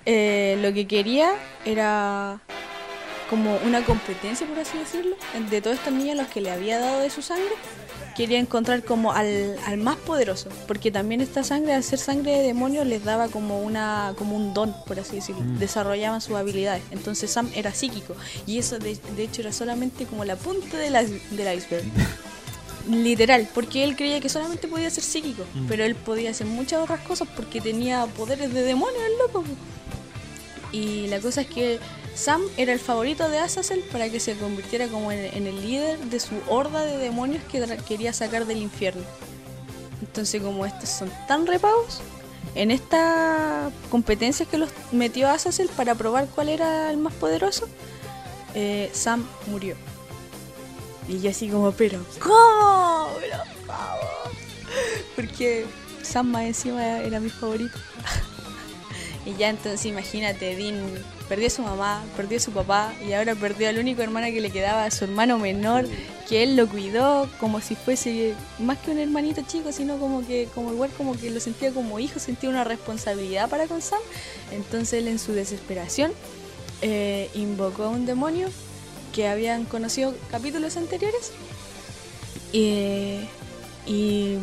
eh, 0.04 0.58
lo 0.62 0.72
que 0.72 0.86
quería 0.86 1.32
era 1.64 2.40
como 3.28 3.56
una 3.66 3.84
competencia, 3.84 4.46
por 4.46 4.60
así 4.60 4.78
decirlo, 4.78 5.16
de 5.50 5.60
todos 5.60 5.78
estos 5.78 5.92
niños 5.92 6.16
los 6.16 6.28
que 6.28 6.40
le 6.40 6.52
había 6.52 6.78
dado 6.78 7.00
de 7.00 7.10
su 7.10 7.22
sangre. 7.22 7.54
Quería 8.16 8.38
encontrar 8.38 8.82
como 8.82 9.12
al, 9.12 9.56
al 9.66 9.76
más 9.76 9.96
poderoso, 9.96 10.48
porque 10.66 10.90
también 10.90 11.20
esta 11.20 11.44
sangre, 11.44 11.74
al 11.74 11.84
ser 11.84 11.98
sangre 11.98 12.32
de 12.32 12.42
demonio, 12.44 12.84
les 12.84 13.04
daba 13.04 13.28
como 13.28 13.60
una 13.60 14.14
como 14.16 14.36
un 14.36 14.54
don, 14.54 14.74
por 14.86 14.98
así 14.98 15.16
decirlo. 15.16 15.42
Desarrollaban 15.58 16.20
sus 16.20 16.36
habilidades. 16.36 16.82
Entonces 16.90 17.30
Sam 17.30 17.50
era 17.54 17.74
psíquico, 17.74 18.14
y 18.46 18.58
eso 18.58 18.78
de, 18.78 18.98
de 19.16 19.22
hecho 19.22 19.42
era 19.42 19.52
solamente 19.52 20.06
como 20.06 20.24
la 20.24 20.36
punta 20.36 20.78
del 20.78 20.94
del 21.30 21.58
iceberg. 21.58 21.84
Literal, 22.90 23.48
porque 23.52 23.82
él 23.82 23.96
creía 23.96 24.20
que 24.20 24.28
solamente 24.28 24.68
podía 24.68 24.88
ser 24.90 25.02
psíquico, 25.02 25.42
pero 25.68 25.84
él 25.84 25.96
podía 25.96 26.30
hacer 26.30 26.46
muchas 26.46 26.80
otras 26.80 27.00
cosas 27.00 27.26
porque 27.34 27.60
tenía 27.60 28.06
poderes 28.06 28.54
de 28.54 28.62
demonio, 28.62 29.00
el 29.04 29.18
loco. 29.18 29.44
Y 30.70 31.08
la 31.08 31.18
cosa 31.20 31.40
es 31.40 31.48
que 31.48 31.80
Sam 32.16 32.42
era 32.56 32.72
el 32.72 32.80
favorito 32.80 33.28
de 33.28 33.38
Azazel 33.38 33.80
para 33.92 34.08
que 34.08 34.20
se 34.20 34.36
convirtiera 34.36 34.88
como 34.88 35.12
en, 35.12 35.46
el 35.46 35.60
líder 35.60 35.98
de 35.98 36.18
su 36.18 36.34
horda 36.48 36.82
de 36.82 36.96
demonios 36.96 37.44
que 37.44 37.64
quería 37.86 38.14
sacar 38.14 38.46
del 38.46 38.62
infierno. 38.62 39.02
Entonces, 40.00 40.42
como 40.42 40.64
estos 40.64 40.88
son 40.88 41.12
tan 41.28 41.46
repagos, 41.46 42.00
en 42.54 42.70
estas 42.70 43.70
competencias 43.90 44.48
que 44.48 44.56
los 44.56 44.70
metió 44.92 45.28
Azazel 45.28 45.68
para 45.68 45.94
probar 45.94 46.26
cuál 46.34 46.48
era 46.48 46.90
el 46.90 46.96
más 46.96 47.12
poderoso, 47.12 47.68
eh, 48.54 48.90
Sam 48.94 49.28
murió. 49.48 49.76
Y 51.08 51.20
yo 51.20 51.30
así 51.30 51.50
como, 51.50 51.70
pero 51.72 52.00
¿cómo? 52.18 53.10
Pero 53.20 53.36
¿cómo? 53.66 54.32
Porque 55.14 55.66
Sam 56.02 56.28
más 56.28 56.44
encima 56.44 56.98
era 57.00 57.20
mi 57.20 57.28
favorito. 57.28 57.78
y 59.26 59.34
ya 59.34 59.50
entonces 59.50 59.84
imagínate, 59.84 60.56
Dean 60.56 61.04
perdió 61.28 61.46
a 61.48 61.50
su 61.50 61.62
mamá, 61.62 62.04
perdió 62.16 62.38
a 62.38 62.40
su 62.40 62.52
papá 62.52 62.94
y 63.06 63.12
ahora 63.12 63.34
perdió 63.34 63.68
al 63.68 63.78
único 63.78 64.02
hermano 64.02 64.26
que 64.28 64.40
le 64.40 64.50
quedaba, 64.50 64.84
a 64.84 64.90
su 64.90 65.04
hermano 65.04 65.38
menor, 65.38 65.86
que 66.28 66.42
él 66.42 66.56
lo 66.56 66.68
cuidó 66.68 67.28
como 67.40 67.60
si 67.60 67.74
fuese 67.74 68.34
más 68.58 68.78
que 68.78 68.90
un 68.90 68.98
hermanito 68.98 69.42
chico, 69.46 69.72
sino 69.72 69.98
como 69.98 70.26
que 70.26 70.48
como 70.54 70.72
igual 70.72 70.90
como 70.96 71.16
que 71.16 71.30
lo 71.30 71.40
sentía 71.40 71.72
como 71.72 71.98
hijo, 71.98 72.18
sentía 72.18 72.50
una 72.50 72.64
responsabilidad 72.64 73.48
para 73.48 73.66
con 73.66 73.82
Sam. 73.82 74.00
Entonces 74.52 75.00
él 75.00 75.08
en 75.08 75.18
su 75.18 75.32
desesperación 75.32 76.12
eh, 76.82 77.30
invocó 77.34 77.84
a 77.84 77.88
un 77.88 78.06
demonio 78.06 78.48
que 79.14 79.28
habían 79.28 79.64
conocido 79.64 80.14
capítulos 80.30 80.76
anteriores 80.76 81.32
y, 82.52 83.20
y 83.86 84.38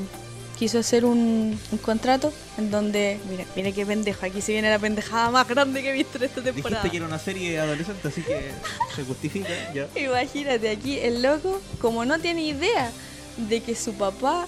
quiso 0.57 0.79
hacer 0.79 1.05
un, 1.05 1.59
un 1.71 1.77
contrato 1.79 2.33
en 2.57 2.71
donde, 2.71 3.19
mira, 3.29 3.45
mira 3.55 3.71
qué 3.71 3.85
pendejo, 3.85 4.25
aquí 4.25 4.41
se 4.41 4.51
viene 4.51 4.69
la 4.69 4.79
pendejada 4.79 5.29
más 5.29 5.47
grande 5.47 5.81
que 5.81 5.89
he 5.89 5.93
visto 5.93 6.17
en 6.17 6.23
esta 6.25 6.41
temporada. 6.41 6.81
Dijiste 6.83 6.91
que 6.91 6.97
era 6.97 7.05
una 7.05 7.19
serie 7.19 7.59
adolescente, 7.59 8.07
así 8.07 8.21
que 8.21 8.51
se 8.95 9.03
justifica. 9.03 9.49
Ya. 9.73 9.87
Imagínate, 9.99 10.69
aquí 10.69 10.99
el 10.99 11.21
loco, 11.21 11.61
como 11.81 12.05
no 12.05 12.19
tiene 12.19 12.43
idea 12.43 12.91
de 13.37 13.61
que 13.61 13.75
su 13.75 13.93
papá 13.93 14.47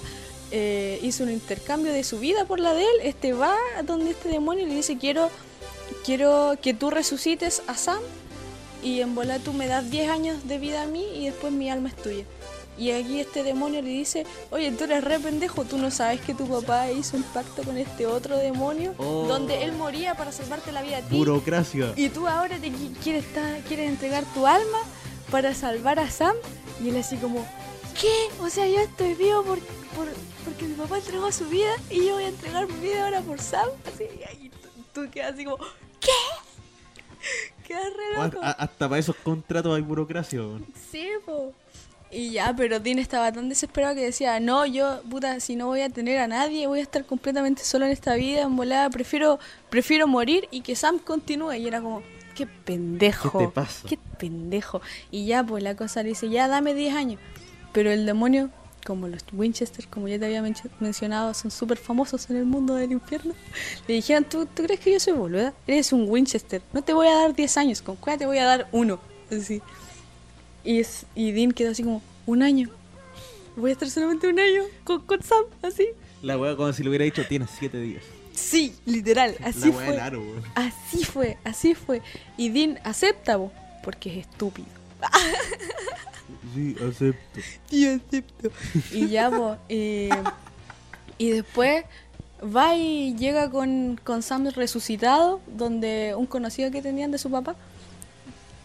eh, 0.52 1.00
hizo 1.02 1.24
un 1.24 1.32
intercambio 1.32 1.92
de 1.92 2.04
su 2.04 2.20
vida 2.20 2.46
por 2.46 2.60
la 2.60 2.74
de 2.74 2.84
él, 2.84 2.96
este 3.04 3.34
va 3.34 3.56
a 3.78 3.84
donde 3.84 4.12
este 4.12 4.30
demonio 4.30 4.66
y 4.66 4.70
le 4.70 4.76
dice, 4.76 4.98
quiero, 4.98 5.30
quiero 6.06 6.56
que 6.62 6.74
tú 6.74 6.90
resucites 6.92 7.64
a 7.68 7.76
Sam 7.76 8.00
y 8.84 9.02
en 9.02 9.16
bola 9.16 9.40
tú 9.40 9.54
me 9.54 9.68
das 9.68 9.90
10 9.90 10.10
años 10.10 10.48
de 10.48 10.60
vida 10.60 10.84
a 10.84 10.86
mí 10.86 11.04
y 11.16 11.26
después 11.26 11.52
mi 11.52 11.70
alma 11.70 11.90
es 11.90 11.96
tuya. 11.96 12.24
Y 12.78 12.92
aquí 12.92 13.20
este 13.22 13.44
demonio 13.44 13.82
le 13.82 13.90
dice, 13.90 14.26
oye, 14.52 14.72
tú 14.72 14.84
eres 14.84 15.04
re 15.04 15.20
pendejo, 15.20 15.64
tú 15.64 15.78
no 15.78 15.90
sabes 15.92 16.20
que 16.22 16.34
tu 16.34 16.48
papá 16.48 16.92
hizo 16.92 17.16
un 17.18 17.24
pacto 17.24 17.64
con 17.64 17.78
este 17.78 18.06
otro 18.06 18.38
demonio 18.38 18.94
Oh. 18.98 19.26
donde 19.28 19.64
él 19.64 19.72
moría 19.74 20.16
para 20.16 20.32
salvarte 20.32 20.72
la 20.72 20.82
vida 20.82 20.98
a 20.98 21.02
ti. 21.02 21.16
Burocracia. 21.16 21.94
Y 21.96 22.10
tú 22.10 22.28
ahora 22.28 22.58
te 22.60 22.72
qui- 22.72 22.94
quieres, 23.04 23.24
quieres 23.68 23.90
entregar 23.90 24.24
tu 24.34 24.46
alma 24.46 24.80
para 25.32 25.54
salvar 25.54 26.00
a 26.00 26.10
Sam. 26.10 26.36
Y 26.84 26.90
él 26.90 26.98
así 26.98 27.16
como, 27.18 27.46
¿qué? 28.00 28.14
O 28.42 28.50
sea, 28.50 28.68
yo 28.68 28.80
estoy 28.82 29.14
vivo 29.14 29.42
por, 29.44 29.60
por- 29.96 30.14
porque 30.44 30.66
mi 30.66 30.74
papá 30.76 30.98
entregó 30.98 31.32
su 31.32 31.48
vida 31.48 31.72
y 31.90 32.06
yo 32.06 32.16
voy 32.16 32.26
a 32.26 32.28
entregar 32.28 32.68
mi 32.68 32.80
vida 32.82 33.06
ahora 33.06 33.22
por 33.22 33.40
Sam. 33.40 33.70
Así, 33.92 34.04
y 34.04 34.24
ahí 34.24 34.50
tú, 34.94 35.02
tú 35.06 35.10
quedas 35.12 35.34
así 35.34 35.46
como, 35.46 35.58
¿qué? 36.02 36.12
Quedas 37.68 37.86
re 37.96 38.24
loco. 38.24 38.40
hasta 38.44 38.88
para 38.90 39.00
esos 39.00 39.16
contratos 39.16 39.76
hay 39.76 39.82
burocracia. 39.82 40.42
Sí, 40.92 41.08
po. 41.26 41.52
Y 42.12 42.32
ya, 42.32 42.54
pero 42.56 42.80
Dean 42.80 43.00
estaba 43.00 43.32
tan 43.32 43.50
desesperado 43.50 43.94
que 43.96 44.02
decía, 44.02 44.40
no, 44.40 44.66
yo, 44.66 45.02
puta, 45.10 45.40
si 45.40 45.56
no 45.56 45.68
voy 45.68 45.82
a 45.82 45.90
tener 45.90 46.20
a 46.20 46.28
nadie, 46.28 46.66
voy 46.68 46.80
a 46.80 46.84
estar 46.84 47.06
completamente 47.06 47.64
solo 47.64 47.86
en 47.86 47.92
esta 47.92 48.16
vida, 48.16 48.42
en 48.44 48.56
volada, 48.56 48.90
prefiero, 48.90 49.40
prefiero 49.70 50.08
morir 50.08 50.48
y 50.52 50.62
que 50.62 50.76
Sam 50.76 51.00
continúe. 51.00 51.54
Y 51.56 51.68
era 51.68 51.82
como, 51.82 52.04
qué 52.36 52.48
pendejo. 52.48 53.38
¿Qué 53.40 53.46
te 53.48 53.52
pasa? 53.52 53.88
Qué 53.90 53.98
pendejo. 54.18 54.82
Y 55.12 55.26
ya, 55.26 55.44
pues 55.44 55.62
la 55.64 55.76
cosa 55.76 56.04
le 56.04 56.10
dice, 56.10 56.30
ya, 56.30 56.48
dame 56.48 56.74
10 56.74 56.94
años. 56.96 57.20
Pero 57.74 57.92
el 57.92 58.06
demonio, 58.06 58.50
como 58.86 59.08
los 59.10 59.26
Winchester, 59.34 59.88
como 59.90 60.08
ya 60.08 60.18
te 60.18 60.26
había 60.26 60.42
mencio- 60.42 60.70
mencionado, 60.80 61.34
son 61.34 61.52
súper 61.52 61.78
famosos 61.78 62.30
en 62.30 62.38
el 62.38 62.46
mundo 62.46 62.76
del 62.76 62.92
infierno, 62.94 63.34
le 63.88 63.96
dijeron, 63.96 64.24
¿Tú, 64.24 64.46
¿tú 64.46 64.64
crees 64.64 64.80
que 64.80 64.94
yo 64.94 65.00
soy 65.02 65.14
boluda? 65.14 65.54
Eres 65.68 65.92
un 65.92 66.08
Winchester, 66.10 66.62
no 66.72 66.82
te 66.82 66.94
voy 66.94 67.08
a 67.08 67.16
dar 67.16 67.36
10 67.36 67.58
años, 67.58 67.82
con 67.82 67.98
cuál 67.98 68.18
te 68.20 68.26
voy 68.26 68.38
a 68.38 68.46
dar 68.46 68.68
uno. 68.72 69.00
Así. 69.30 69.62
Y, 70.66 70.80
es, 70.80 71.06
y 71.16 71.32
Dean 71.32 71.52
quedó 71.52 71.72
así 71.72 71.84
como, 71.84 72.02
un 72.26 72.44
año. 72.44 72.70
Voy 73.56 73.70
a 73.70 73.74
estar 73.74 73.90
solamente 73.90 74.28
un 74.28 74.40
año 74.40 74.64
con, 74.84 75.02
con 75.02 75.22
Sam, 75.22 75.46
así. 75.62 75.88
La 76.22 76.38
weá, 76.38 76.56
como 76.56 76.74
si 76.74 76.84
le 76.84 76.90
hubiera 76.90 77.06
dicho, 77.06 77.24
tienes 77.28 77.50
siete 77.58 77.80
días. 77.80 78.04
Sí, 78.34 78.76
literal, 78.86 79.36
así 79.44 79.72
la 79.72 79.74
fue. 79.74 80.00
Así 80.56 81.06
fue, 81.06 81.38
así 81.46 81.74
fue. 81.74 82.02
Y 82.36 82.50
Dean 82.50 82.80
acepta, 82.84 83.38
bo, 83.38 83.52
porque 83.84 84.12
es 84.20 84.28
estúpido. 84.28 84.68
Sí, 86.54 86.76
acepto. 86.88 87.40
Yo 87.70 87.96
acepto. 87.96 88.50
Y 88.92 89.10
ya, 89.10 89.30
bo, 89.30 89.58
eh, 89.68 90.10
y 91.18 91.32
después 91.32 91.84
va 92.44 92.76
y 92.76 93.16
llega 93.16 93.50
con, 93.50 94.00
con 94.04 94.22
Sam 94.22 94.48
resucitado, 94.50 95.42
donde 95.48 96.14
un 96.16 96.26
conocido 96.26 96.72
que 96.72 96.82
tenían 96.82 97.12
de 97.12 97.18
su 97.18 97.30
papá. 97.30 97.56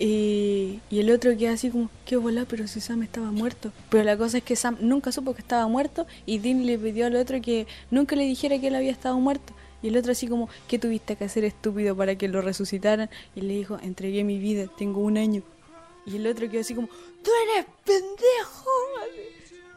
Y, 0.03 0.81
y 0.89 1.01
el 1.01 1.11
otro 1.11 1.37
queda 1.37 1.53
así 1.53 1.69
como, 1.69 1.91
qué 2.07 2.17
bola, 2.17 2.47
pero 2.49 2.67
si 2.67 2.81
Sam 2.81 3.03
estaba 3.03 3.31
muerto. 3.31 3.71
Pero 3.91 4.03
la 4.03 4.17
cosa 4.17 4.39
es 4.39 4.43
que 4.45 4.57
Sam 4.57 4.79
nunca 4.81 5.13
supo 5.13 5.35
que 5.35 5.43
estaba 5.43 5.69
muerto 5.69 6.07
y 6.25 6.39
Dean 6.39 6.65
le 6.65 6.79
pidió 6.79 7.07
al 7.07 7.17
otro 7.17 7.41
que 7.43 7.67
nunca 7.91 8.17
le 8.17 8.25
dijera 8.25 8.59
que 8.59 8.69
él 8.69 8.75
había 8.75 8.93
estado 8.93 9.21
muerto. 9.21 9.53
Y 9.83 9.89
el 9.89 9.97
otro 9.99 10.13
así 10.13 10.27
como, 10.27 10.49
¿qué 10.69 10.79
tuviste 10.79 11.17
que 11.17 11.25
hacer 11.25 11.45
estúpido 11.45 11.95
para 11.95 12.17
que 12.17 12.29
lo 12.29 12.41
resucitaran? 12.41 13.11
Y 13.35 13.43
le 13.43 13.55
dijo, 13.55 13.79
entregué 13.83 14.25
mi 14.25 14.39
vida, 14.39 14.67
tengo 14.79 15.01
un 15.01 15.19
año. 15.19 15.43
Y 16.07 16.17
el 16.17 16.27
otro 16.27 16.49
quedó 16.49 16.63
así 16.63 16.75
como, 16.75 16.89
tú 16.89 17.31
eres 17.45 17.67
pendejo. 17.85 18.71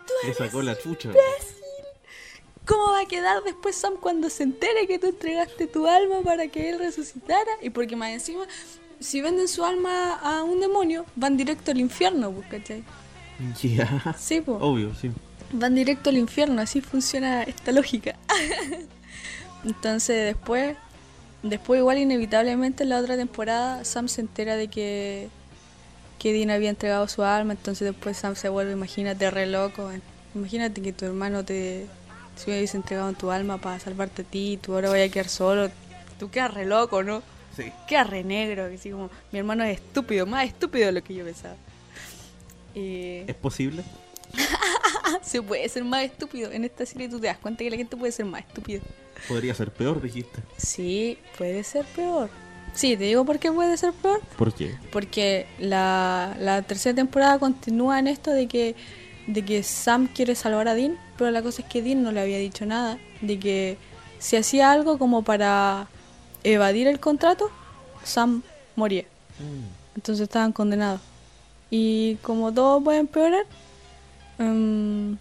Tú 0.07 0.13
Le 0.23 0.29
eres 0.29 0.37
sacó 0.37 0.61
la 0.61 0.77
chucha. 0.77 1.11
¿Cómo 2.65 2.93
va 2.93 3.01
a 3.01 3.05
quedar 3.05 3.43
después 3.43 3.75
Sam 3.75 3.95
cuando 3.99 4.29
se 4.29 4.43
entere 4.43 4.87
que 4.87 4.97
tú 4.97 5.07
entregaste 5.07 5.67
tu 5.67 5.85
alma 5.85 6.21
para 6.21 6.47
que 6.47 6.69
él 6.69 6.79
resucitara? 6.79 7.51
Y 7.61 7.69
porque 7.69 7.97
más 7.97 8.11
encima, 8.11 8.47
si 9.03 9.21
venden 9.21 9.47
su 9.47 9.63
alma 9.63 10.15
a 10.15 10.43
un 10.43 10.59
demonio, 10.59 11.05
van 11.15 11.37
directo 11.37 11.71
al 11.71 11.79
infierno, 11.79 12.31
pues, 12.31 12.47
¿cachai? 12.47 12.83
Ya. 13.61 14.15
Sí, 14.17 14.41
pues. 14.41 14.57
Obvio, 14.61 14.93
sí. 14.95 15.11
Van 15.51 15.75
directo 15.75 16.09
al 16.09 16.17
infierno, 16.17 16.61
así 16.61 16.81
funciona 16.81 17.43
esta 17.43 17.71
lógica. 17.71 18.15
Entonces 19.65 20.35
después, 20.35 20.75
después 21.41 21.79
igual 21.79 21.97
inevitablemente 21.97 22.83
en 22.83 22.89
la 22.89 22.99
otra 22.99 23.15
temporada, 23.15 23.85
Sam 23.85 24.07
se 24.07 24.21
entera 24.21 24.55
de 24.55 24.67
que, 24.67 25.29
que 26.19 26.33
Dean 26.33 26.49
había 26.49 26.69
entregado 26.69 27.07
su 27.07 27.23
alma, 27.23 27.53
entonces 27.53 27.85
después 27.85 28.17
Sam 28.17 28.35
se 28.35 28.49
vuelve, 28.49 28.73
imagínate, 28.73 29.31
re 29.31 29.45
loco. 29.45 29.89
Imagínate 30.35 30.81
que 30.81 30.91
tu 30.91 31.05
hermano 31.05 31.45
te 31.45 31.87
se 32.35 32.49
hubiese 32.49 32.77
entregado 32.77 33.13
tu 33.13 33.31
alma 33.31 33.59
para 33.59 33.79
salvarte 33.79 34.23
a 34.23 34.25
ti, 34.25 34.59
tú 34.61 34.73
ahora 34.73 34.89
vayas 34.89 35.09
a 35.09 35.13
quedar 35.13 35.29
solo. 35.29 35.69
Tú 36.19 36.29
quedas 36.29 36.53
re 36.53 36.65
loco, 36.65 37.03
¿no? 37.03 37.21
Sí. 37.55 37.71
Quedas 37.87 38.09
re 38.09 38.23
negro, 38.23 38.65
así 38.73 38.89
como, 38.89 39.09
mi 39.31 39.39
hermano 39.39 39.63
es 39.63 39.79
estúpido, 39.79 40.25
más 40.25 40.45
estúpido 40.45 40.87
de 40.87 40.91
lo 40.91 41.03
que 41.03 41.13
yo 41.13 41.23
pensaba. 41.23 41.55
Y... 42.73 43.23
¿Es 43.27 43.35
posible? 43.35 43.83
Se 45.21 45.41
puede 45.41 45.67
ser 45.69 45.83
más 45.83 46.03
estúpido. 46.03 46.51
En 46.51 46.63
esta 46.63 46.85
serie 46.85 47.09
tú 47.09 47.19
te 47.19 47.27
das 47.27 47.37
cuenta 47.37 47.63
que 47.63 47.69
la 47.69 47.77
gente 47.77 47.95
puede 47.95 48.11
ser 48.11 48.25
más 48.25 48.41
estúpido. 48.41 48.81
Podría 49.27 49.53
ser 49.53 49.71
peor, 49.71 50.01
dijiste. 50.01 50.41
Sí, 50.57 51.17
puede 51.37 51.63
ser 51.63 51.85
peor. 51.85 52.29
Sí, 52.73 52.97
te 52.97 53.03
digo 53.03 53.23
por 53.23 53.37
qué 53.39 53.51
puede 53.51 53.77
ser 53.77 53.93
peor. 53.93 54.21
¿Por 54.37 54.53
qué? 54.53 54.75
Porque 54.91 55.45
la, 55.59 56.35
la 56.39 56.63
tercera 56.63 56.95
temporada 56.95 57.37
continúa 57.37 57.99
en 57.99 58.07
esto 58.07 58.31
de 58.31 58.47
que, 58.47 58.75
de 59.27 59.45
que 59.45 59.61
Sam 59.61 60.07
quiere 60.07 60.33
salvar 60.33 60.67
a 60.67 60.73
Dean, 60.73 60.97
pero 61.17 61.29
la 61.29 61.43
cosa 61.43 61.61
es 61.61 61.67
que 61.67 61.83
Dean 61.83 62.01
no 62.01 62.11
le 62.11 62.21
había 62.21 62.39
dicho 62.39 62.65
nada. 62.65 62.97
De 63.21 63.37
que 63.37 63.77
si 64.17 64.37
hacía 64.37 64.71
algo 64.71 64.97
como 64.97 65.23
para 65.23 65.87
evadir 66.43 66.87
el 66.87 66.99
contrato, 66.99 67.49
Sam 68.03 68.41
moría. 68.75 69.05
Entonces 69.95 70.23
estaban 70.23 70.51
condenados. 70.51 71.01
Y 71.69 72.15
como 72.21 72.51
todo 72.53 72.81
puede 72.81 72.99
empeorar, 72.99 73.45
em, 74.39 75.17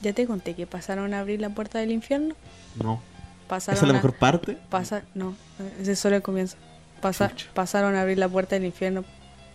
ya 0.00 0.12
te 0.12 0.26
conté 0.26 0.54
que 0.54 0.66
pasaron 0.66 1.14
a 1.14 1.20
abrir 1.20 1.40
la 1.40 1.50
puerta 1.50 1.78
del 1.78 1.92
infierno. 1.92 2.34
No. 2.82 3.00
Pasaron 3.48 3.76
¿Esa 3.76 3.86
es 3.86 3.88
la 3.92 3.98
a- 3.98 4.02
mejor 4.02 4.14
parte? 4.18 4.56
Pasa, 4.70 5.02
no, 5.14 5.34
ese 5.80 5.92
es 5.92 5.98
solo 5.98 6.16
el 6.16 6.22
comienzo. 6.22 6.56
Pasa, 7.00 7.32
pasaron 7.54 7.94
a 7.96 8.02
abrir 8.02 8.18
la 8.18 8.28
puerta 8.28 8.54
del 8.54 8.64
infierno 8.64 9.04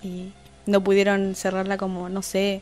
y 0.03 0.31
no 0.65 0.81
pudieron 0.83 1.33
cerrarla 1.35 1.77
como, 1.77 2.09
no 2.09 2.21
sé, 2.21 2.61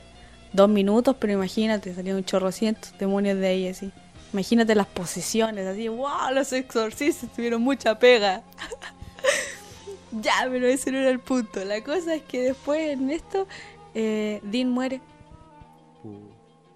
dos 0.53 0.69
minutos, 0.69 1.15
pero 1.19 1.33
imagínate, 1.33 1.93
salieron 1.93 2.19
un 2.19 2.25
chorro 2.25 2.51
cientos 2.51 2.93
demonios 2.99 3.37
de 3.39 3.47
ahí 3.47 3.67
así. 3.67 3.91
Imagínate 4.35 4.75
las 4.75 4.87
posesiones, 4.87 5.65
así, 5.65 5.87
wow, 5.87 6.29
los 6.33 6.51
exorcistas 6.51 7.31
tuvieron 7.31 7.61
mucha 7.61 7.97
pega. 7.97 8.43
ya, 10.11 10.45
pero 10.49 10.67
ese 10.67 10.91
no 10.91 10.97
era 10.97 11.09
el 11.09 11.21
punto. 11.21 11.63
La 11.63 11.81
cosa 11.81 12.15
es 12.15 12.23
que 12.23 12.41
después 12.41 12.81
en 12.89 13.11
esto, 13.11 13.47
eh, 13.93 14.41
Dean 14.43 14.71
muere. 14.71 14.99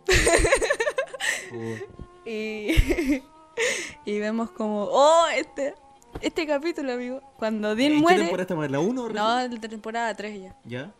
Y, 2.25 2.75
y 4.05 4.19
vemos 4.19 4.51
como, 4.51 4.83
oh, 4.83 5.25
este, 5.35 5.73
este 6.21 6.47
capítulo, 6.47 6.93
amigo. 6.93 7.21
Cuando 7.37 7.75
Dean 7.75 7.91
¿En 7.91 7.97
qué 7.97 8.01
muere. 8.01 8.19
temporada 8.19 8.43
estamos? 8.43 8.65
¿En 8.67 8.71
la 8.71 8.79
1 8.79 9.09
No, 9.09 9.37
de 9.37 9.49
la 9.49 9.67
temporada 9.67 10.13
3 10.13 10.43
ya. 10.43 10.55
¿Ya? 10.63 10.91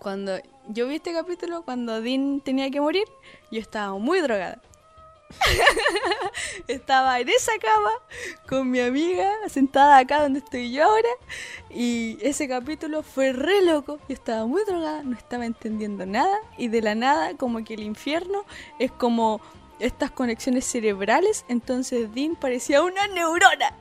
Cuando 0.00 0.36
yo 0.68 0.86
vi 0.86 0.96
este 0.96 1.14
capítulo, 1.14 1.62
cuando 1.62 2.02
Dean 2.02 2.42
tenía 2.44 2.70
que 2.70 2.80
morir, 2.80 3.04
yo 3.50 3.60
estaba 3.60 3.96
muy 3.98 4.20
drogada. 4.20 4.60
estaba 6.68 7.20
en 7.20 7.28
esa 7.28 7.52
cama 7.58 7.90
con 8.48 8.70
mi 8.70 8.80
amiga 8.80 9.30
sentada 9.48 9.98
acá 9.98 10.22
donde 10.22 10.40
estoy 10.40 10.72
yo 10.72 10.84
ahora 10.84 11.08
y 11.70 12.18
ese 12.20 12.48
capítulo 12.48 13.02
fue 13.02 13.32
re 13.32 13.62
loco. 13.62 13.98
Yo 14.08 14.14
estaba 14.14 14.46
muy 14.46 14.64
drogada, 14.64 15.02
no 15.02 15.16
estaba 15.16 15.46
entendiendo 15.46 16.06
nada 16.06 16.36
y 16.56 16.68
de 16.68 16.82
la 16.82 16.94
nada 16.94 17.36
como 17.36 17.64
que 17.64 17.74
el 17.74 17.82
infierno 17.82 18.44
es 18.78 18.92
como 18.92 19.40
estas 19.80 20.10
conexiones 20.10 20.64
cerebrales, 20.64 21.44
entonces 21.48 22.12
Dean 22.14 22.36
parecía 22.36 22.82
una 22.82 23.06
neurona. 23.08 23.74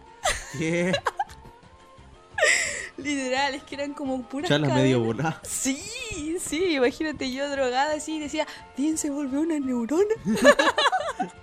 ¿Qué? 0.58 0.94
Literal, 2.98 3.56
es 3.56 3.64
que 3.64 3.76
eran 3.76 3.94
como 3.94 4.22
puras 4.24 4.50
medio 4.50 4.70
cadenas. 4.70 5.00
volada. 5.00 5.42
Sí, 5.44 6.38
sí, 6.40 6.76
imagínate 6.76 7.32
yo 7.32 7.50
drogada 7.50 7.96
así 7.96 8.16
y 8.16 8.20
decía, 8.20 8.48
Dean 8.78 8.98
se 8.98 9.10
volvió 9.10 9.42
una 9.42 9.60
neurona. 9.60 10.14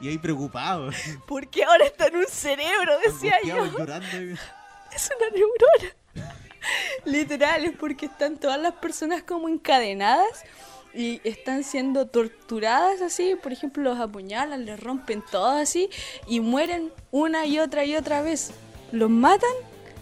Y 0.00 0.08
ahí 0.08 0.18
preocupado. 0.18 0.90
Porque 1.26 1.64
ahora 1.64 1.86
está 1.86 2.06
en 2.06 2.16
un 2.16 2.26
cerebro, 2.26 2.98
decía 3.04 3.34
yo. 3.44 3.66
Llorando. 3.66 4.06
Es 4.94 5.10
una 5.16 5.30
neurona. 5.30 5.96
Literal, 7.04 7.64
es 7.64 7.76
porque 7.76 8.06
están 8.06 8.36
todas 8.36 8.60
las 8.60 8.74
personas 8.74 9.22
como 9.22 9.48
encadenadas 9.48 10.44
y 10.92 11.20
están 11.24 11.64
siendo 11.64 12.06
torturadas 12.06 13.00
así. 13.00 13.36
Por 13.40 13.52
ejemplo, 13.52 13.82
los 13.82 13.98
apuñalan, 13.98 14.64
les 14.64 14.78
rompen 14.78 15.22
todo 15.30 15.50
así 15.50 15.88
y 16.26 16.40
mueren 16.40 16.92
una 17.10 17.46
y 17.46 17.58
otra 17.58 17.84
y 17.84 17.96
otra 17.96 18.22
vez. 18.22 18.50
Los 18.92 19.10
matan 19.10 19.50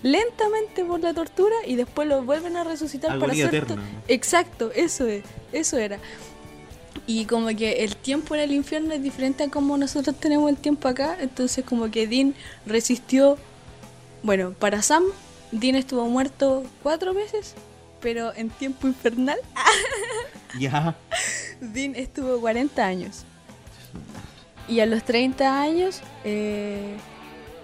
lentamente 0.02 0.84
por 0.84 1.00
la 1.00 1.12
tortura 1.12 1.54
y 1.66 1.76
después 1.76 2.08
los 2.08 2.24
vuelven 2.24 2.56
a 2.56 2.64
resucitar 2.64 3.18
para 3.18 3.32
hacer. 3.32 3.54
eterna. 3.54 3.82
Exacto, 4.08 4.70
eso 4.74 5.06
es, 5.06 5.24
eso 5.52 5.78
era. 5.78 5.98
Y 7.06 7.24
como 7.26 7.48
que 7.48 7.84
el 7.84 7.96
tiempo 7.96 8.34
en 8.34 8.42
el 8.42 8.52
infierno 8.52 8.92
es 8.94 9.02
diferente 9.02 9.44
a 9.44 9.48
como 9.48 9.76
nosotros 9.76 10.16
tenemos 10.18 10.50
el 10.50 10.56
tiempo 10.56 10.88
acá, 10.88 11.16
entonces 11.20 11.64
como 11.64 11.90
que 11.90 12.06
Dean 12.06 12.34
resistió, 12.66 13.38
bueno, 14.22 14.52
para 14.52 14.82
Sam, 14.82 15.04
Dean 15.52 15.76
estuvo 15.76 16.06
muerto 16.06 16.64
cuatro 16.82 17.14
veces, 17.14 17.54
pero 18.00 18.34
en 18.34 18.50
tiempo 18.50 18.86
infernal, 18.86 19.38
Ya. 20.58 20.96
Dean 21.60 21.94
estuvo 21.94 22.40
40 22.40 22.84
años. 22.84 23.24
Y 24.68 24.80
a 24.80 24.86
los 24.86 25.02
30 25.04 25.60
años, 25.60 26.00
eh, 26.24 26.96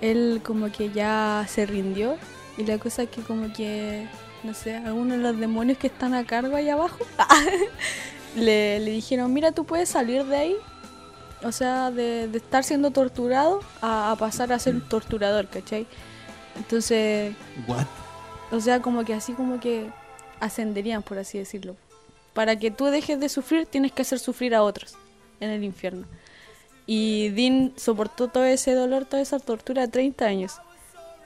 él 0.01 0.41
como 0.45 0.71
que 0.73 0.91
ya 0.91 1.47
se 1.49 1.67
rindió. 1.67 2.17
Y 2.57 2.65
la 2.65 2.79
cosa 2.79 3.05
es 3.05 3.11
que 3.11 3.23
como 3.23 3.53
que, 3.53 4.07
no 4.43 4.55
sé, 4.55 4.77
algunos 4.77 5.19
de 5.19 5.23
los 5.23 5.39
demonios 5.39 5.79
que 5.79 5.89
están 5.89 6.15
a 6.15 6.25
cargo 6.25 6.57
ahí 6.57 6.69
abajo, 6.69 6.99
le, 8.37 8.81
le 8.81 8.91
dijeron, 8.91 9.33
mira, 9.33 9.53
tú 9.53 9.65
puedes 9.65 9.89
salir 9.89 10.25
de 10.25 10.37
ahí. 10.37 10.57
O 11.43 11.53
sea, 11.53 11.91
de, 11.91 12.27
de 12.29 12.39
estar 12.39 12.65
siendo 12.65 12.91
torturado 12.91 13.61
a, 13.83 14.11
a 14.11 14.17
pasar 14.17 14.53
a 14.53 14.59
ser 14.59 14.77
un 14.77 14.89
torturador, 14.89 15.47
¿cachai? 15.49 15.87
Entonces, 16.57 17.35
What? 17.67 17.87
o 18.51 18.61
sea, 18.61 18.81
como 18.81 19.05
que 19.05 19.13
así 19.13 19.35
como 19.35 19.61
que 19.61 19.91
ascenderían, 20.41 21.03
por 21.03 21.19
así 21.19 21.39
decirlo. 21.39 21.77
Para 22.33 22.57
que 22.59 22.71
tú 22.71 22.87
dejes 22.87 23.21
de 23.21 23.29
sufrir, 23.29 23.67
tienes 23.67 23.93
que 23.93 24.03
hacer 24.03 24.19
sufrir 24.19 24.55
a 24.55 24.63
otros 24.63 24.95
en 25.41 25.51
el 25.51 25.65
infierno. 25.65 26.07
Y 26.87 27.29
Dean 27.31 27.73
soportó 27.77 28.29
todo 28.29 28.45
ese 28.45 28.75
dolor, 28.75 29.05
toda 29.05 29.23
esa 29.23 29.39
tortura 29.39 29.89
30 29.89 30.25
años. 30.25 30.53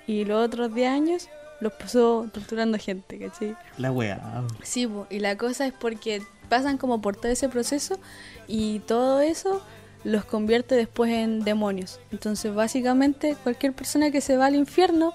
Y 0.07 0.25
los 0.25 0.45
otros 0.45 0.75
10 0.75 0.91
años 0.91 1.29
los 1.61 1.73
pasó 1.73 2.29
torturando 2.33 2.79
gente, 2.79 3.19
¿cachai? 3.19 3.57
La 3.77 3.91
wea. 3.91 4.45
Sí, 4.63 4.87
po, 4.87 5.07
y 5.11 5.19
la 5.21 5.37
cosa 5.37 5.67
es 5.67 5.73
porque 5.73 6.23
pasan 6.49 6.79
como 6.79 7.01
por 7.01 7.17
todo 7.17 7.31
ese 7.31 7.49
proceso 7.49 7.99
y 8.47 8.81
todo 8.81 9.21
eso 9.21 9.63
los 10.05 10.25
convierte 10.25 10.75
después 10.75 11.13
en 11.13 11.45
demonios. 11.45 12.01
Entonces, 12.13 12.55
básicamente, 12.55 13.37
cualquier 13.43 13.73
persona 13.73 14.11
que 14.11 14.21
se 14.21 14.37
va 14.37 14.47
al 14.47 14.55
infierno, 14.55 15.13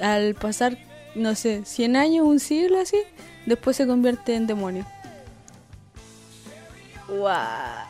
al 0.00 0.34
pasar, 0.34 0.78
no 1.14 1.34
sé, 1.34 1.62
100 1.64 1.96
años, 1.96 2.26
un 2.26 2.40
siglo 2.40 2.80
así, 2.80 2.98
después 3.46 3.76
se 3.76 3.86
convierte 3.86 4.34
en 4.34 4.46
demonio. 4.46 4.86
¡Guau! 7.08 7.86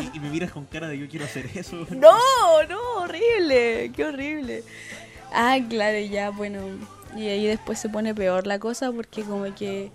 Y, 0.00 0.16
y 0.16 0.20
me 0.20 0.28
miras 0.28 0.52
con 0.52 0.66
cara 0.66 0.88
de 0.88 0.98
yo 0.98 1.08
quiero 1.08 1.24
hacer 1.24 1.48
eso. 1.54 1.86
No, 1.90 2.12
no, 2.68 3.02
horrible, 3.02 3.90
qué 3.94 4.04
horrible. 4.04 4.62
Ah, 5.32 5.58
claro, 5.68 5.98
ya, 5.98 6.30
bueno. 6.30 6.60
Y 7.16 7.28
ahí 7.28 7.46
después 7.46 7.78
se 7.78 7.88
pone 7.88 8.14
peor 8.14 8.46
la 8.46 8.58
cosa 8.58 8.92
porque 8.92 9.22
como 9.22 9.52
que 9.54 9.90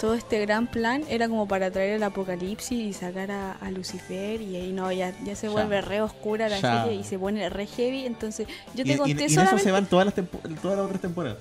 todo 0.00 0.14
este 0.14 0.40
gran 0.40 0.66
plan 0.66 1.02
era 1.10 1.28
como 1.28 1.46
para 1.46 1.70
traer 1.70 1.90
el 1.96 2.02
apocalipsis 2.02 2.72
y 2.72 2.92
sacar 2.94 3.30
a, 3.30 3.52
a 3.52 3.70
Lucifer 3.70 4.40
y 4.40 4.56
ahí 4.56 4.72
no, 4.72 4.90
ya, 4.90 5.12
ya 5.24 5.36
se 5.36 5.46
Ya. 5.46 5.52
vuelve 5.52 5.80
re 5.82 6.00
oscura 6.00 6.48
la 6.48 6.58
Ya. 6.58 6.84
serie 6.84 6.98
y 7.00 7.04
se 7.04 7.18
pone 7.18 7.48
re 7.50 7.66
heavy. 7.66 8.06
Entonces 8.06 8.48
yo 8.74 8.82
Y, 8.82 8.84
te 8.86 8.92
y- 8.94 8.96
conté 8.96 9.10
y 9.28 9.34
en 9.34 9.40
eso 9.40 9.58
se 9.58 9.70
van 9.70 9.86
todas 9.86 10.06
las, 10.06 10.14
todas 10.14 10.78
las 10.78 10.86
otras 10.86 11.00
temporadas. 11.02 11.38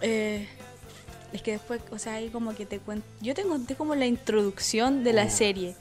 Eh, 0.00 0.48
es 1.32 1.42
que 1.42 1.52
después, 1.52 1.80
o 1.92 1.98
sea, 1.98 2.14
ahí 2.14 2.28
como 2.30 2.52
que 2.54 2.66
te 2.66 2.80
cuento... 2.80 3.06
Yo 3.20 3.32
te 3.34 3.42
conté 3.42 3.76
como 3.76 3.94
la 3.94 4.06
introducción 4.06 5.04
de 5.04 5.12
la 5.12 5.26
Oh. 5.26 5.30
serie. 5.30 5.76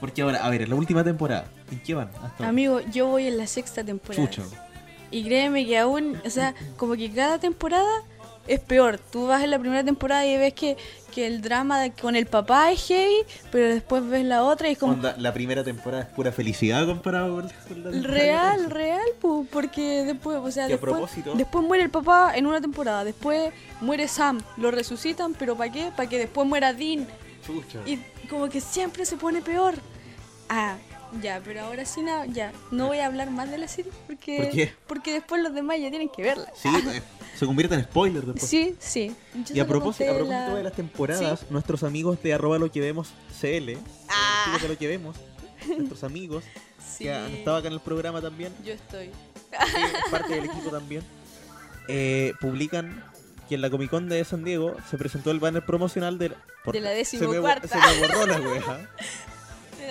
Porque 0.00 0.22
ahora, 0.22 0.44
a 0.44 0.50
ver, 0.50 0.62
en 0.62 0.70
la 0.70 0.74
última 0.74 1.04
temporada, 1.04 1.44
¿en 1.70 1.80
qué 1.80 1.94
van? 1.94 2.10
Hasta? 2.20 2.48
Amigo, 2.48 2.80
yo 2.90 3.06
voy 3.06 3.28
en 3.28 3.38
la 3.38 3.46
sexta 3.46 3.84
temporada. 3.84 4.28
Chucho. 4.28 4.42
Y 5.12 5.22
créeme 5.22 5.64
que 5.64 5.78
aún, 5.78 6.20
o 6.26 6.30
sea, 6.30 6.54
como 6.76 6.96
que 6.96 7.08
cada 7.12 7.38
temporada 7.38 7.88
es 8.46 8.60
peor. 8.60 8.98
Tú 8.98 9.26
vas 9.26 9.42
en 9.44 9.50
la 9.50 9.58
primera 9.58 9.84
temporada 9.84 10.26
y 10.26 10.36
ves 10.36 10.52
que, 10.54 10.76
que 11.14 11.26
el 11.26 11.42
drama 11.42 11.80
de- 11.80 11.92
con 11.92 12.16
el 12.16 12.26
papá 12.26 12.72
es 12.72 12.86
heavy, 12.88 13.14
pero 13.50 13.68
después 13.68 14.06
ves 14.08 14.24
la 14.24 14.42
otra 14.44 14.68
y 14.68 14.72
es 14.72 14.78
como 14.78 14.92
Onda, 14.94 15.14
la 15.18 15.32
primera 15.32 15.62
temporada 15.62 16.02
es 16.04 16.08
pura 16.08 16.32
felicidad 16.32 16.86
comparado 16.86 17.34
con, 17.36 17.48
con 17.68 17.84
la 17.84 17.90
temporada 17.90 18.14
real, 18.14 18.70
real, 18.70 19.00
pu, 19.20 19.46
porque 19.50 20.04
después, 20.04 20.38
o 20.42 20.50
sea, 20.50 20.66
después, 20.68 20.92
propósito- 20.92 21.34
después 21.34 21.64
muere 21.66 21.84
el 21.84 21.90
papá 21.90 22.32
en 22.34 22.46
una 22.46 22.60
temporada, 22.60 23.04
después 23.04 23.52
muere 23.80 24.08
Sam, 24.08 24.40
lo 24.56 24.70
resucitan, 24.70 25.34
pero 25.34 25.56
¿para 25.56 25.70
qué? 25.72 25.90
Para 25.96 26.08
que 26.08 26.18
después 26.18 26.46
muera 26.48 26.72
Dean. 26.72 27.06
Chucha. 27.46 27.80
Y 27.86 27.98
como 28.28 28.48
que 28.48 28.60
siempre 28.60 29.04
se 29.04 29.16
pone 29.16 29.42
peor. 29.42 29.74
Ah, 30.48 30.76
ya, 31.20 31.40
pero 31.44 31.62
ahora 31.62 31.84
sí, 31.84 32.00
nada, 32.02 32.24
ya. 32.26 32.52
No 32.70 32.86
voy 32.88 32.98
a 32.98 33.06
hablar 33.06 33.30
más 33.30 33.50
de 33.50 33.58
la 33.58 33.68
serie 33.68 33.92
porque, 34.06 34.36
¿Por 34.38 34.50
qué? 34.50 34.72
porque 34.86 35.12
después 35.12 35.42
los 35.42 35.52
demás 35.54 35.78
ya 35.80 35.90
tienen 35.90 36.08
que 36.08 36.22
verla. 36.22 36.50
Sí, 36.54 36.68
se 37.42 37.46
convierte 37.46 37.74
en 37.74 37.82
spoiler 37.82 38.24
después. 38.24 38.48
Sí, 38.48 38.76
sí. 38.78 39.14
Yo 39.46 39.54
Y 39.56 39.58
a 39.60 39.66
propósito, 39.66 40.10
a 40.12 40.14
propósito 40.14 40.32
la- 40.48 40.54
de 40.54 40.62
las 40.62 40.72
temporadas, 40.74 41.46
nuestros 41.50 41.82
amigos 41.82 42.22
de 42.22 42.32
arroba 42.34 42.56
lo 42.58 42.70
que 42.70 42.80
vemos 42.80 43.08
CL, 43.40 43.76
Ah. 44.08 44.56
de 44.62 44.68
lo 44.68 44.78
que 44.78 44.86
vemos, 44.86 45.16
nuestros 45.76 46.04
amigos 46.04 46.44
Sí. 46.78 47.04
que 47.04 47.12
han 47.12 47.32
estado 47.32 47.56
acá 47.56 47.66
en 47.66 47.74
el 47.74 47.80
programa 47.80 48.20
también, 48.20 48.52
Yo 48.64 48.72
estoy. 48.72 49.06
es 49.50 50.10
parte 50.10 50.34
del 50.36 50.44
equipo 50.44 50.70
también, 50.70 51.02
eh, 51.88 52.32
publican 52.40 53.04
que 53.48 53.56
en 53.56 53.60
la 53.60 53.70
Comic 53.70 53.90
Con 53.90 54.08
de 54.08 54.24
San 54.24 54.44
Diego 54.44 54.76
se 54.88 54.96
presentó 54.96 55.30
el 55.32 55.40
banner 55.40 55.66
promocional 55.66 56.16
de, 56.18 56.28
De 56.28 56.34
la 56.64 56.72
se 56.72 56.80
me, 56.80 56.94
decimocuarta. 56.94 57.66
se 57.66 57.76
me 57.76 57.98
borró 58.06 58.26
la 58.26 58.40
wea. 58.40 58.90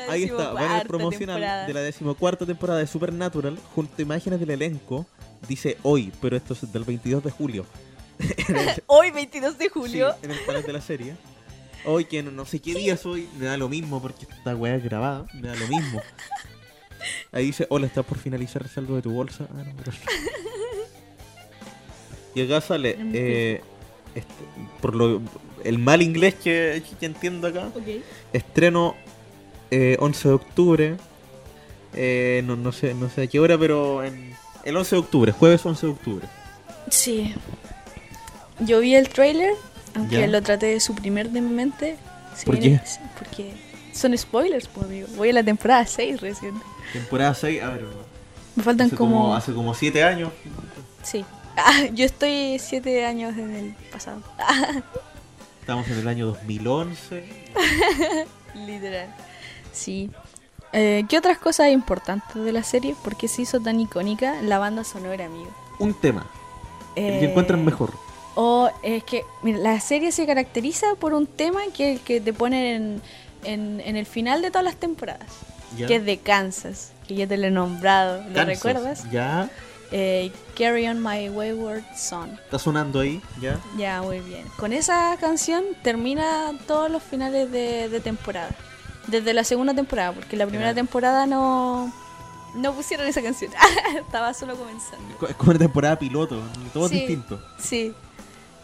La 0.07 0.13
Ahí 0.13 0.23
está, 0.23 0.35
decimocuarta 0.37 0.67
banner 0.69 0.87
promocional 0.87 1.35
temporada. 1.35 1.67
de 1.67 1.73
la 1.73 1.79
decimocuarta 1.81 2.45
temporada 2.45 2.79
de 2.79 2.87
Supernatural 2.87 3.57
junto 3.75 3.93
a 3.97 4.01
imágenes 4.01 4.39
del 4.39 4.51
elenco. 4.51 5.05
Dice 5.47 5.77
hoy, 5.83 6.11
pero 6.21 6.35
esto 6.37 6.53
es 6.53 6.71
del 6.71 6.83
22 6.83 7.23
de 7.23 7.31
julio. 7.31 7.65
Hoy, 8.87 9.09
22 9.11 9.57
de 9.57 9.69
julio. 9.69 10.11
Sí, 10.11 10.25
en 10.25 10.31
el 10.31 10.39
panel 10.41 10.63
de 10.63 10.73
la 10.73 10.81
serie. 10.81 11.15
Hoy 11.85 12.05
que 12.05 12.21
no, 12.21 12.29
no 12.29 12.45
sé 12.45 12.59
qué 12.59 12.75
día 12.75 12.93
es 12.93 13.05
hoy, 13.07 13.27
me 13.39 13.45
da 13.47 13.57
lo 13.57 13.67
mismo 13.67 13.99
porque 13.99 14.27
esta 14.29 14.55
weá 14.55 14.75
es 14.75 14.83
grabada, 14.83 15.25
me 15.33 15.47
da 15.47 15.55
lo 15.55 15.67
mismo. 15.67 15.99
Ahí 17.31 17.45
dice, 17.47 17.65
hola, 17.69 17.87
está 17.87 18.03
por 18.03 18.19
finalizar 18.19 18.61
el 18.61 18.69
saldo 18.69 18.95
de 18.95 19.01
tu 19.01 19.11
bolsa. 19.11 19.47
Ah, 19.49 19.63
no, 19.65 19.73
pero- 19.75 19.91
Y 22.35 22.43
acá 22.43 22.61
sale, 22.61 22.95
eh, 23.13 23.61
este, 24.15 24.33
por 24.81 24.95
lo, 24.95 25.21
el 25.63 25.79
mal 25.79 26.01
inglés 26.01 26.35
que, 26.35 26.81
que 26.99 27.05
entiendo 27.05 27.47
acá, 27.47 27.67
Ok. 27.75 28.03
estreno 28.31 28.95
eh, 29.71 29.97
11 29.99 30.27
de 30.27 30.33
octubre, 30.33 30.97
eh, 31.93 32.41
no, 32.45 32.55
no 32.55 32.71
sé 32.71 32.93
no 32.93 33.09
sé 33.09 33.23
a 33.23 33.27
qué 33.27 33.39
hora, 33.39 33.57
pero 33.57 34.03
en, 34.03 34.35
el 34.63 34.77
11 34.77 34.95
de 34.95 34.99
octubre, 34.99 35.31
jueves 35.31 35.65
11 35.65 35.85
de 35.87 35.91
octubre. 35.91 36.27
Sí. 36.89 37.33
Yo 38.59 38.79
vi 38.79 38.95
el 38.95 39.09
trailer, 39.09 39.53
aunque 39.95 40.19
Ya. 40.21 40.27
lo 40.27 40.41
traté 40.41 40.67
de 40.67 40.79
suprimir 40.79 41.29
de 41.31 41.41
mi 41.41 41.51
mente. 41.53 41.97
Se 42.35 42.45
¿Por 42.45 42.57
viene- 42.59 42.79
qué? 42.81 42.87
sí, 42.87 42.99
Porque 43.17 43.53
son 43.93 44.17
spoilers, 44.17 44.67
pues, 44.67 44.85
amigo. 44.85 45.07
Voy 45.15 45.29
a 45.29 45.33
la 45.33 45.43
temporada 45.43 45.85
6 45.85 46.21
recién. 46.21 46.53
Temporada 46.93 47.33
6, 47.33 47.61
a 47.63 47.69
ver, 47.71 47.85
Me 48.55 48.63
faltan 48.63 48.87
hace 48.87 48.95
como... 48.95 49.21
como, 49.21 49.35
hace 49.35 49.53
como 49.53 49.73
7 49.73 50.03
años. 50.03 50.31
Sí. 51.03 51.25
Ah, 51.57 51.83
yo 51.93 52.05
estoy 52.05 52.57
7 52.59 53.05
años 53.05 53.37
en 53.37 53.53
el 53.53 53.75
pasado. 53.91 54.21
Estamos 55.59 55.85
en 55.89 55.97
el 55.99 56.07
año 56.07 56.25
2011. 56.27 57.25
Literal. 58.55 59.13
Sí. 59.71 60.09
Eh, 60.73 61.03
¿Qué 61.09 61.17
otras 61.17 61.37
cosas 61.37 61.69
importantes 61.69 62.35
de 62.43 62.51
la 62.51 62.63
serie? 62.63 62.95
¿Por 63.03 63.15
qué 63.17 63.27
se 63.27 63.41
hizo 63.41 63.59
tan 63.59 63.79
icónica 63.79 64.41
la 64.41 64.57
banda 64.59 64.83
sonora, 64.83 65.25
amigo? 65.25 65.49
Un 65.79 65.93
tema, 65.93 66.25
el 66.95 67.13
Eh, 67.15 67.19
que 67.19 67.25
encuentran 67.31 67.63
mejor. 67.65 67.91
O 68.35 68.69
es 68.81 69.03
que 69.03 69.23
mira, 69.43 69.57
la 69.59 69.79
serie 69.81 70.11
se 70.13 70.25
caracteriza 70.25 70.95
por 70.99 71.13
un 71.13 71.27
tema 71.27 71.61
que 71.75 71.91
es 71.91 71.99
el 71.99 72.05
que 72.05 72.21
te 72.21 72.31
ponen 72.31 73.01
en, 73.43 73.51
en, 73.51 73.81
en 73.85 73.95
el 73.97 74.05
final 74.05 74.41
de 74.41 74.49
todas 74.51 74.63
las 74.63 74.77
temporadas, 74.77 75.27
que 75.75 75.95
es 75.97 76.05
de 76.05 76.17
Kansas, 76.19 76.91
que 77.07 77.15
ya 77.15 77.27
te 77.27 77.35
lo 77.35 77.47
he 77.47 77.51
nombrado, 77.51 78.19
¿lo 78.19 78.33
Kansas, 78.33 78.45
recuerdas? 78.47 79.11
Ya, 79.11 79.49
Eh, 79.93 80.31
Carry 80.57 80.87
on 80.87 81.03
My 81.03 81.27
Wayward 81.27 81.83
Son. 81.97 82.29
está 82.45 82.57
sonando 82.57 83.01
ahí, 83.01 83.21
ya. 83.41 83.59
Ya, 83.77 84.01
muy 84.01 84.21
bien. 84.21 84.45
Con 84.57 84.71
esa 84.71 85.17
canción 85.19 85.65
termina 85.83 86.53
todos 86.65 86.89
los 86.89 87.03
finales 87.03 87.51
de, 87.51 87.89
de 87.89 87.99
temporada. 87.99 88.51
Desde 89.07 89.33
la 89.33 89.43
segunda 89.43 89.73
temporada, 89.73 90.13
porque 90.13 90.37
la 90.37 90.45
primera 90.47 90.73
temporada 90.73 91.25
no, 91.25 91.91
no 92.55 92.73
pusieron 92.73 93.07
esa 93.07 93.21
canción. 93.21 93.51
Estaba 93.97 94.33
solo 94.33 94.55
comenzando. 94.55 95.27
Es 95.27 95.35
como 95.35 95.51
una 95.51 95.59
temporada 95.59 95.97
piloto, 95.97 96.41
todo 96.73 96.87
Sí. 96.87 96.95
es 96.95 97.01
distinto. 97.01 97.41
Sí, 97.59 97.93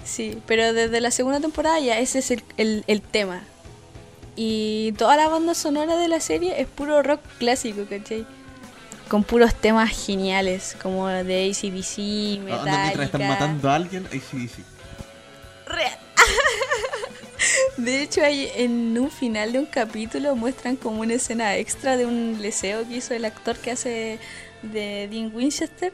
sí, 0.04 0.42
pero 0.46 0.74
desde 0.74 1.02
la 1.02 1.12
segunda 1.12 1.40
temporada 1.40 1.80
ya 1.80 1.98
ese 2.00 2.20
es 2.20 2.32
el, 2.32 2.44
el- 2.58 2.84
el 2.88 3.02
tema. 3.02 3.42
Y 4.36 4.92
toda 5.00 5.16
la 5.18 5.28
banda 5.28 5.56
sonora 5.56 5.98
de 5.98 6.08
la 6.08 6.20
serie 6.20 6.62
es 6.62 6.68
puro 6.68 7.02
rock 7.02 7.22
clásico, 7.40 7.86
¿cachai? 7.90 8.26
Con 9.10 9.24
puros 9.24 9.56
temas 9.56 9.90
geniales, 10.06 10.78
como 10.84 11.08
de 11.08 11.50
ACDC, 11.50 12.40
Ah, 12.40 12.44
Metallica. 12.44 12.82
mientras 12.84 13.06
están 13.06 13.28
matando 13.28 13.70
a 13.72 13.76
alguien, 13.76 14.08
sí. 14.12 14.50
Real. 15.66 15.98
De 17.78 18.02
hecho, 18.02 18.24
hay, 18.24 18.50
en 18.56 18.98
un 18.98 19.12
final 19.12 19.52
de 19.52 19.60
un 19.60 19.66
capítulo 19.66 20.36
muestran 20.36 20.76
como 20.76 21.02
una 21.02 21.14
escena 21.14 21.56
extra 21.58 21.98
de 21.98 22.06
un 22.06 22.38
leseo 22.42 22.88
que 22.88 22.98
hizo 22.98 23.14
el 23.14 23.26
actor 23.26 23.58
que 23.58 23.72
hace 23.72 24.20
de 24.62 25.08
Dean 25.10 25.32
Winchester, 25.34 25.94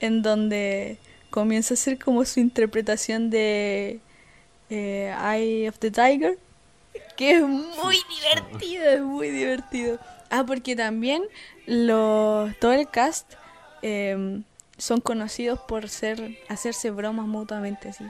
en 0.00 0.22
donde 0.22 0.98
comienza 1.30 1.74
a 1.74 1.76
hacer 1.76 1.98
como 1.98 2.24
su 2.24 2.40
interpretación 2.40 3.30
de 3.30 4.00
eh, 4.70 5.14
Eye 5.20 5.68
of 5.68 5.78
the 5.78 5.90
Tiger, 5.90 6.38
que 7.16 7.36
es 7.36 7.42
muy 7.42 7.98
divertido, 8.20 8.84
es 8.84 9.00
muy 9.00 9.30
divertido. 9.30 9.98
Ah, 10.30 10.44
porque 10.46 10.76
también 10.76 11.22
los, 11.66 12.56
todo 12.58 12.72
el 12.72 12.88
cast 12.88 13.34
eh, 13.82 14.42
son 14.78 15.00
conocidos 15.00 15.60
por 15.60 15.88
ser 15.88 16.38
hacerse 16.48 16.90
bromas 16.90 17.26
mutuamente 17.26 17.90
así. 17.90 18.04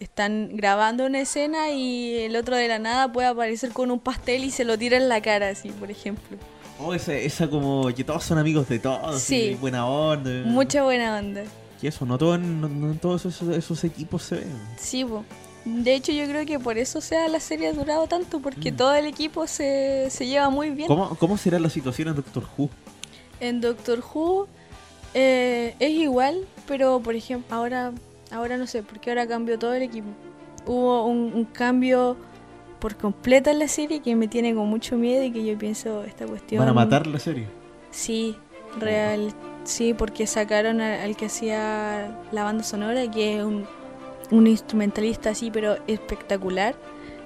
Están 0.00 0.50
grabando 0.56 1.06
una 1.06 1.20
escena 1.20 1.70
y 1.72 2.14
el 2.18 2.36
otro 2.36 2.54
de 2.54 2.68
la 2.68 2.78
nada 2.78 3.10
puede 3.12 3.26
aparecer 3.26 3.72
con 3.72 3.90
un 3.90 3.98
pastel 3.98 4.44
y 4.44 4.50
se 4.50 4.64
lo 4.64 4.78
tira 4.78 4.96
en 4.96 5.08
la 5.08 5.20
cara, 5.20 5.48
así, 5.48 5.70
por 5.70 5.90
ejemplo. 5.90 6.36
Oh, 6.80 6.94
esa, 6.94 7.12
esa 7.14 7.48
como 7.50 7.88
que 7.92 8.04
todos 8.04 8.22
son 8.22 8.38
amigos 8.38 8.68
de 8.68 8.78
todos, 8.78 9.20
Sí. 9.20 9.36
y 9.36 9.54
buena 9.56 9.86
onda. 9.86 10.30
Mucha 10.48 10.84
buena 10.84 11.18
onda. 11.18 11.42
Y 11.82 11.88
eso, 11.88 12.06
no, 12.06 12.16
todo 12.16 12.38
no, 12.38 12.94
todos 12.94 13.24
esos, 13.26 13.48
esos 13.56 13.82
equipos 13.82 14.22
se 14.22 14.36
ven. 14.36 14.52
Sí, 14.76 15.04
po. 15.04 15.24
De 15.64 15.94
hecho, 15.94 16.12
yo 16.12 16.24
creo 16.26 16.46
que 16.46 16.60
por 16.60 16.78
eso 16.78 17.00
sea 17.00 17.28
la 17.28 17.40
serie 17.40 17.66
ha 17.68 17.72
durado 17.72 18.06
tanto, 18.06 18.38
porque 18.40 18.70
Mm. 18.70 18.76
todo 18.76 18.94
el 18.94 19.06
equipo 19.06 19.48
se, 19.48 20.08
se 20.10 20.26
lleva 20.28 20.48
muy 20.50 20.70
bien. 20.70 20.86
¿Cómo, 20.86 21.16
¿Cómo 21.16 21.36
será 21.36 21.58
la 21.58 21.68
situación 21.70 22.08
en 22.08 22.14
Doctor 22.14 22.44
Who? 22.56 22.70
En 23.40 23.60
Doctor 23.60 24.02
Who 24.14 24.46
eh, 25.14 25.74
es 25.80 25.90
igual, 25.90 26.46
pero 26.68 27.00
por 27.00 27.16
ejemplo, 27.16 27.54
ahora, 27.56 27.92
ahora 28.30 28.56
no 28.56 28.66
sé, 28.66 28.82
porque 28.82 29.10
ahora 29.10 29.26
cambió 29.26 29.58
todo 29.58 29.74
el 29.74 29.82
equipo. 29.82 30.08
Hubo 30.66 31.06
un, 31.06 31.32
un 31.34 31.44
cambio 31.44 32.16
por 32.78 32.96
completo 32.96 33.50
en 33.50 33.58
la 33.58 33.68
serie 33.68 34.00
que 34.00 34.14
me 34.14 34.28
tiene 34.28 34.54
con 34.54 34.68
mucho 34.68 34.96
miedo 34.96 35.24
y 35.24 35.30
que 35.30 35.44
yo 35.44 35.56
pienso 35.58 36.04
esta 36.04 36.26
cuestión. 36.26 36.60
¿Van 36.60 36.68
a 36.68 36.74
matar 36.74 37.06
la 37.06 37.18
serie? 37.18 37.46
Sí, 37.90 38.36
real. 38.78 39.32
Sí, 39.64 39.94
porque 39.94 40.26
sacaron 40.26 40.80
al, 40.80 41.00
al 41.00 41.16
que 41.16 41.26
hacía 41.26 42.18
la 42.32 42.44
banda 42.44 42.64
sonora, 42.64 43.10
que 43.10 43.38
es 43.38 43.44
un, 43.44 43.66
un 44.30 44.46
instrumentalista 44.46 45.30
así, 45.30 45.50
pero 45.50 45.76
espectacular. 45.86 46.74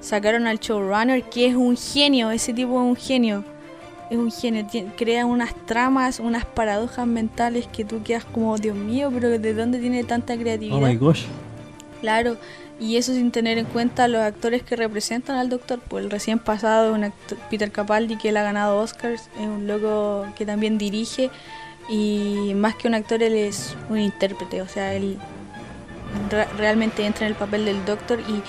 Sacaron 0.00 0.46
al 0.46 0.58
showrunner, 0.58 1.22
que 1.24 1.46
es 1.46 1.54
un 1.54 1.76
genio, 1.76 2.30
ese 2.30 2.52
tipo 2.52 2.72
es 2.72 2.88
un 2.88 2.96
genio. 2.96 3.44
Es 4.12 4.18
un 4.18 4.30
genio, 4.30 4.66
crea 4.98 5.24
unas 5.24 5.54
tramas, 5.64 6.20
unas 6.20 6.44
paradojas 6.44 7.06
mentales 7.06 7.66
que 7.66 7.82
tú 7.82 8.02
quedas 8.02 8.26
como, 8.26 8.58
Dios 8.58 8.76
mío, 8.76 9.10
pero 9.10 9.30
¿de 9.30 9.54
dónde 9.54 9.78
tiene 9.78 10.04
tanta 10.04 10.36
creatividad? 10.36 10.76
Oh 10.76 10.86
my 10.86 10.96
gosh. 10.96 11.24
Claro, 12.02 12.36
y 12.78 12.96
eso 12.96 13.14
sin 13.14 13.30
tener 13.30 13.56
en 13.56 13.64
cuenta 13.64 14.08
los 14.08 14.20
actores 14.20 14.62
que 14.62 14.76
representan 14.76 15.36
al 15.36 15.48
doctor. 15.48 15.80
Pues 15.88 16.04
el 16.04 16.10
recién 16.10 16.38
pasado, 16.38 16.92
un 16.92 17.04
actor- 17.04 17.38
Peter 17.48 17.70
Capaldi, 17.72 18.16
que 18.16 18.28
él 18.28 18.36
ha 18.36 18.42
ganado 18.42 18.76
Oscars, 18.80 19.30
es 19.40 19.46
un 19.46 19.66
loco 19.66 20.26
que 20.36 20.44
también 20.44 20.76
dirige. 20.76 21.30
Y 21.88 22.52
más 22.54 22.74
que 22.74 22.88
un 22.88 22.94
actor, 22.94 23.22
él 23.22 23.34
es 23.34 23.74
un 23.88 23.98
intérprete. 23.98 24.60
O 24.60 24.68
sea, 24.68 24.92
él 24.94 25.16
re- 26.30 26.48
realmente 26.58 27.06
entra 27.06 27.24
en 27.24 27.32
el 27.32 27.38
papel 27.38 27.64
del 27.64 27.82
doctor 27.86 28.20
y 28.20 28.42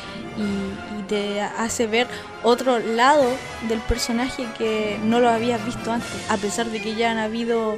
te 1.07 1.41
hace 1.41 1.87
ver 1.87 2.07
otro 2.43 2.79
lado 2.79 3.25
del 3.69 3.79
personaje 3.79 4.45
que 4.57 4.99
no 5.03 5.19
lo 5.19 5.29
habías 5.29 5.63
visto 5.65 5.91
antes. 5.91 6.09
A 6.29 6.37
pesar 6.37 6.67
de 6.67 6.81
que 6.81 6.95
ya 6.95 7.11
han 7.11 7.17
habido 7.17 7.75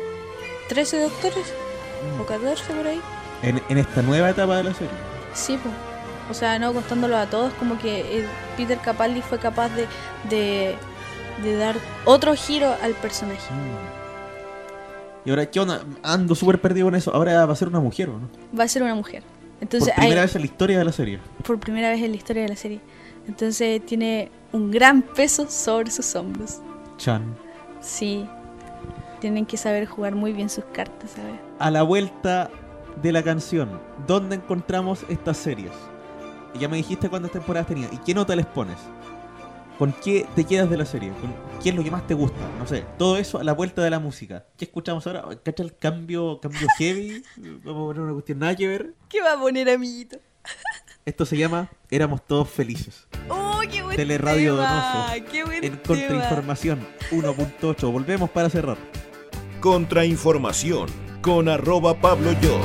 13 0.70 1.02
doctores 1.02 1.46
o 2.22 2.26
14 2.26 2.74
por 2.74 2.88
ahí. 2.88 3.02
En, 3.42 3.62
en 3.70 3.78
esta 3.78 4.02
nueva 4.02 4.30
etapa 4.30 4.58
de 4.58 4.64
la 4.64 4.74
serie. 4.74 4.94
Sí, 5.34 5.58
pues. 5.62 5.74
O 6.30 6.34
sea, 6.34 6.58
no 6.58 6.74
contándolo 6.74 7.18
a 7.18 7.28
todos, 7.28 7.54
como 7.54 7.78
que 7.78 8.20
eh, 8.20 8.26
Peter 8.58 8.80
Capaldi 8.80 9.22
fue 9.22 9.38
capaz 9.38 9.70
de, 9.70 9.86
de, 10.30 10.76
de 11.44 11.56
dar 11.58 11.76
otro 12.06 12.34
giro 12.36 12.74
al 12.82 12.94
personaje. 12.94 13.44
Y 15.24 15.30
ahora, 15.30 15.46
¿qué 15.48 15.60
onda? 15.60 15.82
Ando 16.04 16.36
súper 16.36 16.60
perdido 16.62 16.88
con 16.88 16.96
eso. 16.96 17.14
Ahora 17.14 17.46
va 17.46 17.54
a 17.54 17.56
ser 17.56 17.68
una 17.68 17.80
mujer, 17.80 18.10
¿o 18.10 18.14
no? 18.20 18.30
Va 18.58 18.64
a 18.64 18.68
ser 18.68 18.84
una 18.84 18.96
mujer. 18.96 19.24
Entonces, 19.62 19.90
Por 19.90 19.96
primera 20.02 20.22
hay- 20.22 20.28
vez 20.28 20.36
en 20.36 20.42
la 20.42 20.46
historia 20.48 20.78
de 20.80 20.86
la 20.86 20.92
serie. 20.92 21.20
por 21.46 21.60
primera 21.60 21.90
vez 21.90 22.02
en 22.04 22.12
la 22.12 22.18
historia 22.18 22.44
de 22.44 22.50
la 22.50 22.56
serie. 22.56 22.80
Entonces 23.28 23.86
tiene 23.86 24.32
un 24.52 24.72
gran 24.72 25.02
peso 25.02 25.50
sobre 25.50 25.92
sus 25.92 26.16
hombros. 26.16 26.62
Chan. 26.98 27.36
Sí. 27.82 28.28
Tienen 29.20 29.46
que 29.46 29.58
saber 29.58 29.86
jugar 29.86 30.16
muy 30.16 30.34
bien 30.34 30.50
sus 30.50 30.66
cartas, 30.66 31.12
¿sabes? 31.12 31.40
A 31.60 31.72
la 31.72 31.84
vuelta 31.84 32.50
de 33.02 33.12
la 33.12 33.24
canción, 33.24 33.82
¿dónde 34.08 34.36
encontramos 34.36 35.06
estas 35.10 35.38
series? 35.38 35.72
Ya 36.60 36.70
me 36.70 36.78
dijiste 36.78 37.10
cuántas 37.10 37.32
temporadas 37.32 37.68
tenía. 37.68 37.90
¿Y 37.92 37.98
qué 37.98 38.14
nota 38.14 38.36
les 38.36 38.46
pones? 38.46 38.78
¿Con 39.78 39.92
qué 39.92 40.26
te 40.36 40.46
quedas 40.46 40.70
de 40.70 40.78
la 40.78 40.86
serie? 40.86 41.12
¿Con 41.20 41.34
¿Qué 41.62 41.70
es 41.70 41.76
lo 41.76 41.84
que 41.84 41.92
más 41.92 42.08
te 42.08 42.14
gusta? 42.14 42.40
No 42.60 42.66
sé, 42.68 42.86
todo 42.98 43.18
eso 43.18 43.40
a 43.40 43.44
la 43.44 43.54
vuelta 43.54 43.82
de 43.82 43.90
la 43.90 44.00
música. 44.00 44.46
¿Qué 44.58 44.66
escuchamos 44.66 45.06
ahora? 45.06 45.26
¿Cacha 45.44 45.64
el 45.64 45.76
cambio, 45.76 46.40
cambio 46.40 46.68
heavy? 46.78 47.24
Vamos 47.64 47.84
a 47.84 47.86
poner 47.88 48.02
una 48.04 48.14
cuestión 48.14 48.40
nada 48.40 48.56
que 48.56 48.68
ver. 48.68 48.94
¿Qué 49.10 49.22
va 49.22 49.34
a 49.34 49.40
poner, 49.40 49.70
amiguito? 49.70 50.18
Esto 51.06 51.24
se 51.24 51.38
llama 51.38 51.70
Éramos 51.92 52.26
todos 52.26 52.50
felices. 52.50 53.08
¡Oh, 53.30 53.62
qué 53.72 53.84
buen 53.84 53.96
Teleradio 53.96 54.56
tema! 54.56 55.04
Donoso. 55.12 55.32
¡Qué 55.32 55.44
buen 55.44 55.64
En 55.64 55.78
tema! 55.78 55.84
Contrainformación 55.86 56.88
1.8. 57.12 57.92
Volvemos 57.92 58.30
para 58.32 58.50
cerrar. 58.50 58.78
Contrainformación 59.60 60.90
con 61.22 61.48
arroba 61.48 62.02
Pablo 62.02 62.32
Yo. 62.42 62.60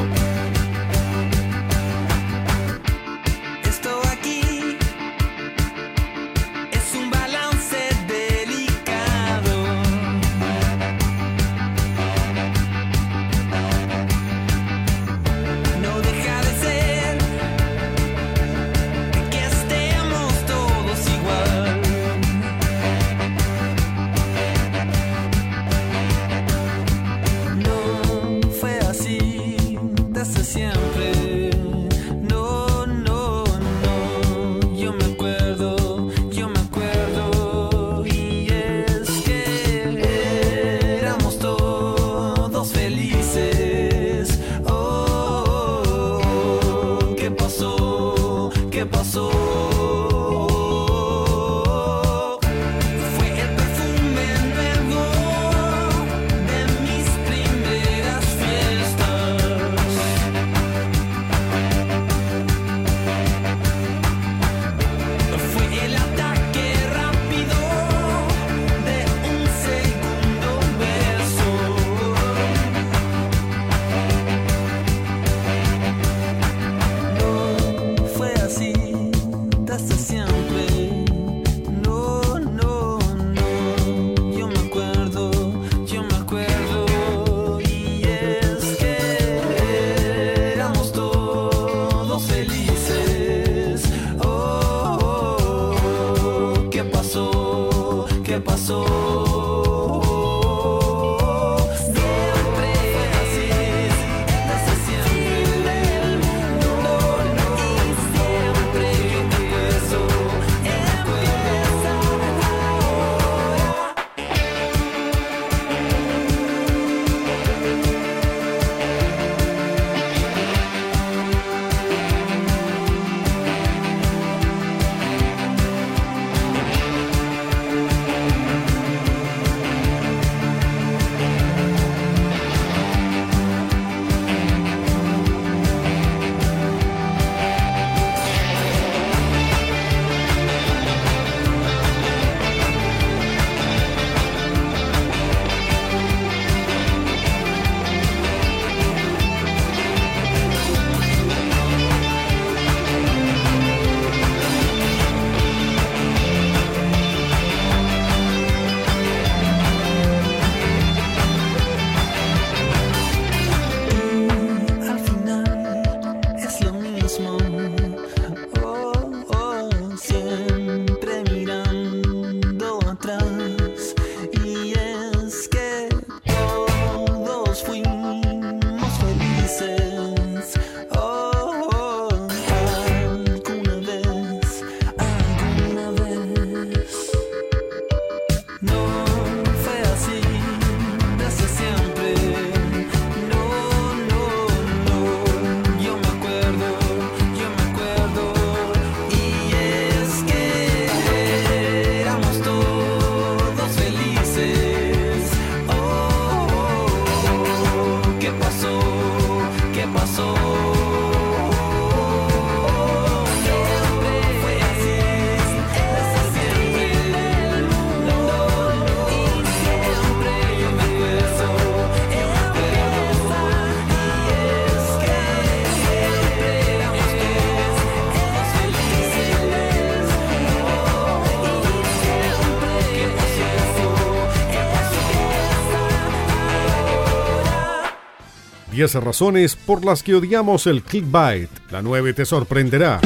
10 238.81 238.95
razones 239.05 239.57
por 239.57 239.85
las 239.85 240.03
que 240.03 240.15
odiamos 240.15 240.67
el 240.67 240.83
clickbait. 240.83 241.51
La 241.71 241.83
9 241.83 242.15
te 242.15 242.25
sorprenderá. 242.25 242.99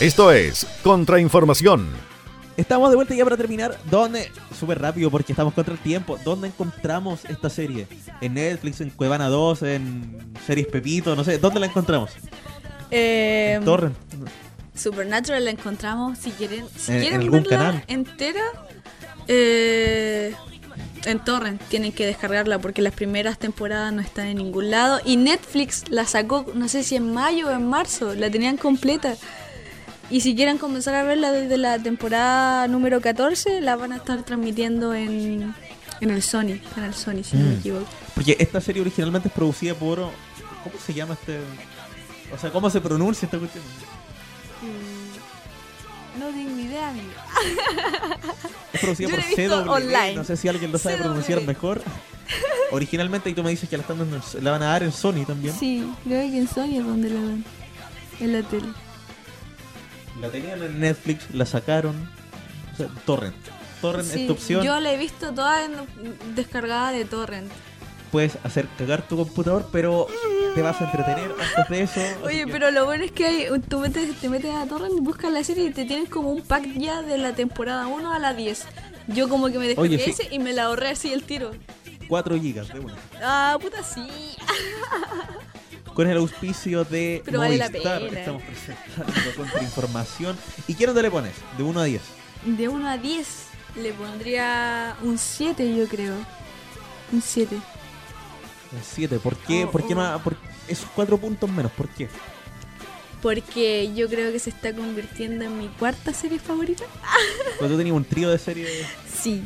Esto 0.00 0.32
es 0.32 0.66
Contrainformación. 0.82 1.86
Estamos 2.56 2.88
de 2.88 2.96
vuelta 2.96 3.14
ya 3.14 3.22
para 3.24 3.36
terminar. 3.36 3.76
¿Dónde? 3.90 4.32
Súper 4.58 4.80
rápido 4.80 5.10
porque 5.10 5.34
estamos 5.34 5.52
contra 5.52 5.74
el 5.74 5.80
tiempo. 5.80 6.18
¿Dónde 6.24 6.48
encontramos 6.48 7.26
esta 7.26 7.50
serie? 7.50 7.86
¿En 8.22 8.32
Netflix, 8.32 8.80
en 8.80 8.88
Cuevana 8.88 9.28
2, 9.28 9.62
en 9.64 10.32
Series 10.46 10.66
Pepito? 10.68 11.14
No 11.14 11.24
sé. 11.24 11.36
¿Dónde 11.36 11.60
la 11.60 11.66
encontramos? 11.66 12.12
Eh, 12.90 13.60
Torrent. 13.66 13.94
Supernatural 14.74 15.44
la 15.44 15.50
encontramos, 15.50 16.16
si 16.16 16.30
quieren, 16.30 16.64
si 16.74 16.92
En- 16.92 16.96
en 16.96 17.02
quieren 17.02 17.20
algún 17.20 17.42
verla 17.42 17.58
canal. 17.58 17.84
entera, 17.88 18.40
eh, 19.28 20.34
en 21.06 21.18
Torrent 21.24 21.60
tienen 21.68 21.92
que 21.92 22.04
descargarla 22.06 22.58
porque 22.58 22.82
las 22.82 22.92
primeras 22.92 23.38
temporadas 23.38 23.92
no 23.92 24.00
están 24.02 24.26
en 24.26 24.36
ningún 24.38 24.70
lado. 24.70 25.00
Y 25.04 25.16
Netflix 25.16 25.84
la 25.88 26.04
sacó, 26.04 26.44
no 26.54 26.68
sé 26.68 26.82
si 26.82 26.96
en 26.96 27.12
mayo 27.14 27.48
o 27.48 27.50
en 27.52 27.68
marzo, 27.68 28.14
la 28.14 28.30
tenían 28.30 28.56
completa. 28.56 29.16
Y 30.10 30.20
si 30.20 30.36
quieren 30.36 30.58
comenzar 30.58 30.94
a 30.94 31.02
verla 31.02 31.32
desde 31.32 31.56
la 31.56 31.78
temporada 31.80 32.68
número 32.68 33.00
14, 33.00 33.60
la 33.60 33.74
van 33.76 33.92
a 33.92 33.96
estar 33.96 34.22
transmitiendo 34.22 34.94
en, 34.94 35.52
en 36.00 36.10
el 36.10 36.22
Sony, 36.22 36.60
canal 36.74 36.94
Sony, 36.94 37.24
si 37.24 37.36
no 37.36 37.44
me 37.44 37.54
Mm. 37.56 37.58
equivoco. 37.58 37.86
Porque 38.14 38.36
esta 38.38 38.60
serie 38.60 38.82
originalmente 38.82 39.28
es 39.28 39.34
producida 39.34 39.74
por. 39.74 39.98
¿Cómo 39.98 40.74
se 40.84 40.94
llama 40.94 41.14
este.? 41.14 41.38
O 42.34 42.38
sea, 42.38 42.50
¿cómo 42.52 42.68
se 42.70 42.80
pronuncia 42.80 43.26
esta 43.26 43.38
cuestión? 43.38 43.64
Mm, 44.62 46.20
No 46.20 46.26
tengo 46.28 46.58
idea, 46.60 46.88
amigo. 46.88 47.10
Es 48.72 48.80
producida 48.80 49.08
Yo 49.08 49.16
por 49.16 49.64
CW. 49.64 49.70
online. 49.72 50.14
No 50.14 50.24
sé 50.24 50.36
si 50.36 50.48
alguien 50.48 50.72
lo 50.72 50.78
sabe 50.78 50.96
CW. 50.96 51.02
pronunciar 51.04 51.40
mejor. 51.42 51.82
Originalmente, 52.72 53.30
y 53.30 53.34
tú 53.34 53.42
me 53.42 53.50
dices 53.50 53.68
que 53.68 53.76
la, 53.76 53.82
están 53.82 53.98
dando 53.98 54.16
en- 54.16 54.44
la 54.44 54.50
van 54.50 54.62
a 54.62 54.66
dar 54.66 54.82
en 54.82 54.92
Sony 54.92 55.24
también. 55.26 55.54
Sí, 55.58 55.86
creo 56.04 56.20
que 56.30 56.38
en 56.38 56.48
Sony 56.48 56.78
es 56.78 56.84
donde 56.84 57.10
la 57.10 57.20
dan. 57.20 57.44
En 58.20 58.32
la 58.32 58.42
tele. 58.42 58.66
La 60.20 60.28
tenían 60.30 60.62
en 60.62 60.80
Netflix, 60.80 61.26
la 61.32 61.46
sacaron. 61.46 62.08
O 62.72 62.76
sea, 62.76 62.88
Torrent. 63.04 63.36
Torrent 63.80 64.08
Sí, 64.10 64.22
es 64.22 64.26
tu 64.26 64.32
opción. 64.32 64.64
Yo 64.64 64.80
la 64.80 64.92
he 64.92 64.96
visto 64.98 65.32
toda 65.32 65.64
en- 65.64 66.34
descargada 66.34 66.90
de 66.92 67.04
Torrent. 67.04 67.50
Puedes 68.12 68.38
hacer 68.44 68.66
cagar 68.78 69.02
tu 69.06 69.16
computador, 69.16 69.68
pero 69.72 70.06
te 70.54 70.62
vas 70.62 70.80
a 70.80 70.84
entretener 70.84 71.32
antes 71.32 71.68
de 71.68 71.82
eso. 71.82 72.00
Oye, 72.24 72.44
que- 72.46 72.52
pero 72.52 72.70
lo 72.70 72.84
bueno 72.86 73.04
es 73.04 73.12
que 73.12 73.26
hay, 73.26 73.46
tú 73.68 73.80
metes, 73.80 74.14
te 74.20 74.28
metes 74.28 74.54
a 74.54 74.66
Torrent, 74.66 75.00
buscas 75.00 75.32
la 75.32 75.42
serie 75.44 75.66
y 75.66 75.70
te 75.72 75.84
tienes 75.84 76.08
como 76.08 76.30
un 76.30 76.42
pack 76.42 76.66
ya 76.74 77.02
de 77.02 77.18
la 77.18 77.34
temporada 77.34 77.86
1 77.88 78.12
a 78.12 78.18
la 78.18 78.32
10. 78.34 78.64
Yo 79.08 79.28
como 79.28 79.48
que 79.50 79.58
me 79.58 79.66
descargué 79.68 79.96
Oye, 79.96 80.04
sí. 80.04 80.10
ese 80.10 80.28
y 80.34 80.38
me 80.38 80.52
la 80.52 80.64
ahorré 80.64 80.88
así 80.90 81.12
el 81.12 81.22
tiro. 81.24 81.52
4 82.08 82.40
gigas 82.40 82.68
de 82.72 82.80
una. 82.80 82.94
Ah, 83.22 83.58
puta, 83.60 83.82
sí. 83.82 84.06
Con 85.94 86.06
el 86.08 86.18
auspicio 86.18 86.84
de 86.84 87.22
Pero 87.24 87.38
vale 87.38 87.56
la 87.56 87.68
Movistar 87.70 88.02
estamos 88.02 88.42
presentando 88.42 89.34
contrainformación. 89.36 90.36
¿Y 90.68 90.74
qué 90.74 90.86
nota 90.86 91.00
le 91.00 91.10
pones? 91.10 91.32
De 91.56 91.62
1 91.62 91.80
a 91.80 91.84
10. 91.84 92.02
De 92.44 92.68
1 92.68 92.88
a 92.88 92.98
10 92.98 93.26
le 93.76 93.92
pondría 93.94 94.94
un 95.02 95.16
7, 95.18 95.74
yo 95.74 95.86
creo. 95.88 96.14
Un 97.12 97.22
7. 97.22 97.56
Un 98.72 98.80
7. 98.82 99.18
¿Por 99.18 99.36
qué? 99.36 99.64
Oh, 99.64 99.70
¿Por 99.70 99.86
qué 99.86 99.94
oh. 99.94 99.96
no? 99.96 100.22
Por 100.22 100.36
esos 100.68 100.88
4 100.94 101.16
puntos 101.18 101.50
menos. 101.50 101.72
¿Por 101.72 101.88
qué? 101.88 102.08
Porque 103.22 103.92
yo 103.94 104.08
creo 104.08 104.30
que 104.30 104.38
se 104.38 104.50
está 104.50 104.72
convirtiendo 104.74 105.44
en 105.44 105.58
mi 105.58 105.68
cuarta 105.68 106.12
serie 106.12 106.38
favorita. 106.38 106.84
Porque 107.58 107.72
tú 107.72 107.78
tenías 107.78 107.96
un 107.96 108.04
trío 108.04 108.30
de 108.30 108.38
series. 108.38 108.68
Sí. 109.20 109.42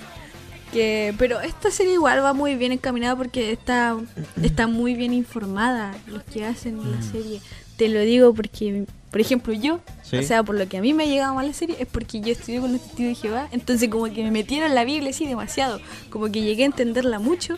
Que, 0.73 1.15
pero 1.19 1.41
esta 1.41 1.71
serie 1.71 1.95
igual 1.95 2.23
va 2.23 2.33
muy 2.33 2.55
bien 2.55 2.71
encaminada 2.71 3.17
porque 3.17 3.51
está, 3.51 3.97
está 4.41 4.69
muy 4.69 4.95
bien 4.95 5.13
informada 5.13 5.97
los 6.07 6.23
que 6.23 6.45
hacen 6.45 6.79
la 6.79 6.99
Mm. 6.99 7.11
serie. 7.13 7.41
Te 7.77 7.89
lo 7.89 7.99
digo 8.01 8.33
porque, 8.35 8.85
por 9.11 9.21
ejemplo, 9.21 9.53
yo, 9.53 9.81
Sí. 10.05 10.19
o 10.19 10.23
sea, 10.23 10.45
por 10.45 10.55
lo 10.57 10.69
que 10.69 10.77
a 10.79 10.81
mí 10.81 10.95
me 10.95 11.05
ha 11.05 11.07
llegado 11.07 11.35
mal 11.35 11.47
la 11.49 11.55
serie, 11.55 11.75
es 11.81 11.89
porque 11.89 12.21
yo 12.21 12.31
estudié 12.31 12.61
con 12.61 12.73
los 12.73 12.83
testigos 12.83 13.17
de 13.17 13.21
Jehová. 13.29 13.49
Entonces, 13.51 13.89
como 13.89 14.05
que 14.13 14.23
me 14.23 14.31
metieron 14.31 14.69
en 14.69 14.75
la 14.77 14.85
Biblia 14.85 15.11
así 15.11 15.27
demasiado. 15.27 15.81
Como 16.09 16.31
que 16.31 16.41
llegué 16.43 16.63
a 16.63 16.67
entenderla 16.67 17.19
mucho. 17.19 17.57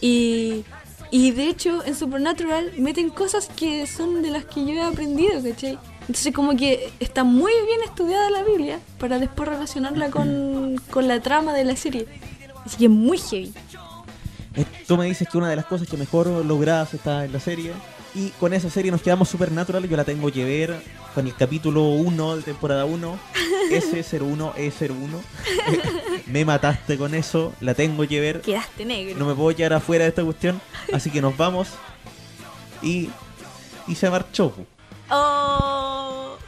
Y, 0.00 0.62
y 1.12 1.30
de 1.30 1.46
hecho, 1.48 1.84
en 1.84 1.94
Supernatural 1.94 2.72
meten 2.78 3.10
cosas 3.10 3.48
que 3.54 3.86
son 3.86 4.22
de 4.22 4.30
las 4.30 4.46
que 4.46 4.64
yo 4.64 4.72
he 4.72 4.82
aprendido, 4.82 5.42
¿cachai? 5.42 5.78
Entonces, 6.00 6.32
como 6.34 6.56
que 6.56 6.90
está 7.00 7.22
muy 7.22 7.52
bien 7.52 7.82
estudiada 7.84 8.30
la 8.30 8.42
Biblia 8.42 8.80
para 8.98 9.18
después 9.18 9.46
relacionarla 9.48 10.10
con, 10.10 10.80
con 10.90 11.06
la 11.06 11.20
trama 11.20 11.52
de 11.52 11.64
la 11.64 11.76
serie. 11.76 12.08
Así 12.64 12.78
que 12.78 12.84
es 12.86 12.90
muy 12.90 13.18
heavy. 13.18 13.52
Eh, 14.54 14.64
Tú 14.86 14.96
me 14.96 15.04
dices 15.04 15.28
que 15.28 15.36
una 15.36 15.50
de 15.50 15.56
las 15.56 15.66
cosas 15.66 15.86
que 15.86 15.96
mejor 15.98 16.26
logradas 16.26 16.94
está 16.94 17.24
en 17.26 17.32
la 17.32 17.40
serie. 17.40 17.72
Y 18.14 18.30
con 18.30 18.52
esa 18.52 18.68
serie 18.68 18.90
nos 18.90 19.02
quedamos 19.02 19.28
Supernatural. 19.28 19.88
Yo 19.88 19.96
la 19.96 20.04
tengo 20.04 20.30
que 20.30 20.44
ver 20.44 20.82
con 21.14 21.26
el 21.26 21.34
capítulo 21.34 21.84
1 21.84 22.36
de 22.36 22.42
temporada 22.42 22.84
1. 22.84 23.18
S01, 23.70 24.54
E01. 24.54 25.20
me 26.26 26.44
mataste 26.44 26.98
con 26.98 27.14
eso. 27.14 27.54
La 27.60 27.74
tengo 27.74 28.06
que 28.06 28.20
ver. 28.20 28.40
Quedaste 28.42 28.84
negro. 28.84 29.18
No 29.18 29.26
me 29.26 29.34
puedo 29.34 29.56
quedar 29.56 29.72
afuera 29.74 30.04
de 30.04 30.10
esta 30.10 30.24
cuestión. 30.24 30.60
Así 30.92 31.10
que 31.10 31.22
nos 31.22 31.36
vamos. 31.36 31.68
Y, 32.82 33.08
y 33.86 33.94
se 33.94 34.10
marchó. 34.10 34.50
pu. 34.50 34.66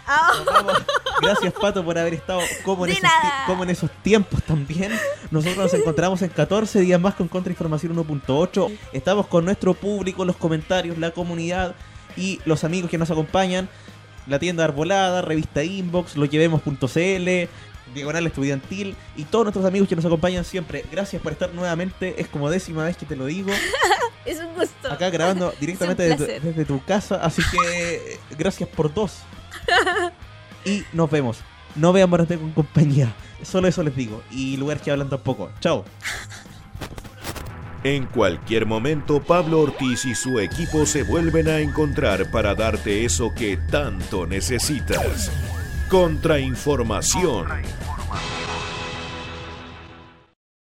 Oh, 0.06 0.44
ah. 0.50 0.84
Gracias, 1.22 1.52
Pato, 1.54 1.84
por 1.84 1.98
haber 1.98 2.14
estado 2.14 2.40
como 2.64 2.86
en, 2.86 2.92
esos, 2.92 3.10
como 3.46 3.62
en 3.64 3.70
esos 3.70 3.90
tiempos 4.02 4.42
también. 4.42 4.92
Nosotros 5.30 5.56
nos 5.56 5.74
encontramos 5.74 6.20
en 6.22 6.28
14 6.28 6.80
días 6.80 7.00
más 7.00 7.14
con 7.14 7.28
Contrainformación 7.28 7.96
1.8. 7.96 8.78
Estamos 8.92 9.26
con 9.26 9.44
nuestro 9.44 9.74
público, 9.74 10.24
los 10.24 10.36
comentarios, 10.36 10.98
la 10.98 11.12
comunidad 11.12 11.74
y 12.16 12.40
los 12.44 12.64
amigos 12.64 12.90
que 12.90 12.98
nos 12.98 13.10
acompañan. 13.10 13.68
La 14.26 14.38
tienda 14.38 14.64
Arbolada, 14.64 15.22
revista 15.22 15.64
Inbox, 15.64 16.16
loquevemos.cl, 16.16 17.48
Diagonal 17.94 18.26
Estudiantil 18.26 18.96
y 19.16 19.24
todos 19.24 19.44
nuestros 19.44 19.66
amigos 19.66 19.88
que 19.88 19.96
nos 19.96 20.04
acompañan 20.04 20.44
siempre. 20.44 20.84
Gracias 20.90 21.22
por 21.22 21.32
estar 21.32 21.52
nuevamente. 21.52 22.20
Es 22.20 22.28
como 22.28 22.50
décima 22.50 22.84
vez 22.84 22.96
que 22.96 23.06
te 23.06 23.16
lo 23.16 23.26
digo. 23.26 23.50
es 24.24 24.38
un 24.40 24.54
gusto. 24.54 24.90
Acá 24.90 25.10
grabando 25.10 25.52
directamente 25.60 26.16
desde 26.16 26.64
tu 26.64 26.82
casa. 26.84 27.16
Así 27.16 27.42
que 27.50 27.94
eh, 27.94 28.20
gracias 28.38 28.68
por 28.68 28.92
dos. 28.92 29.18
Y 30.64 30.82
nos 30.92 31.10
vemos. 31.10 31.40
No 31.74 31.92
vean 31.92 32.08
Morate 32.08 32.38
con 32.38 32.52
compañía. 32.52 33.12
Solo 33.42 33.68
eso 33.68 33.82
les 33.82 33.94
digo. 33.94 34.22
Y 34.30 34.56
lugares 34.56 34.82
que 34.82 34.90
hablan 34.90 35.10
tampoco. 35.10 35.50
Chao. 35.60 35.84
En 37.82 38.06
cualquier 38.06 38.64
momento, 38.64 39.22
Pablo 39.22 39.60
Ortiz 39.60 40.06
y 40.06 40.14
su 40.14 40.40
equipo 40.40 40.86
se 40.86 41.02
vuelven 41.02 41.48
a 41.48 41.58
encontrar 41.58 42.30
para 42.30 42.54
darte 42.54 43.04
eso 43.04 43.30
que 43.36 43.58
tanto 43.58 44.26
necesitas. 44.26 45.30
Contrainformación. 45.90 47.46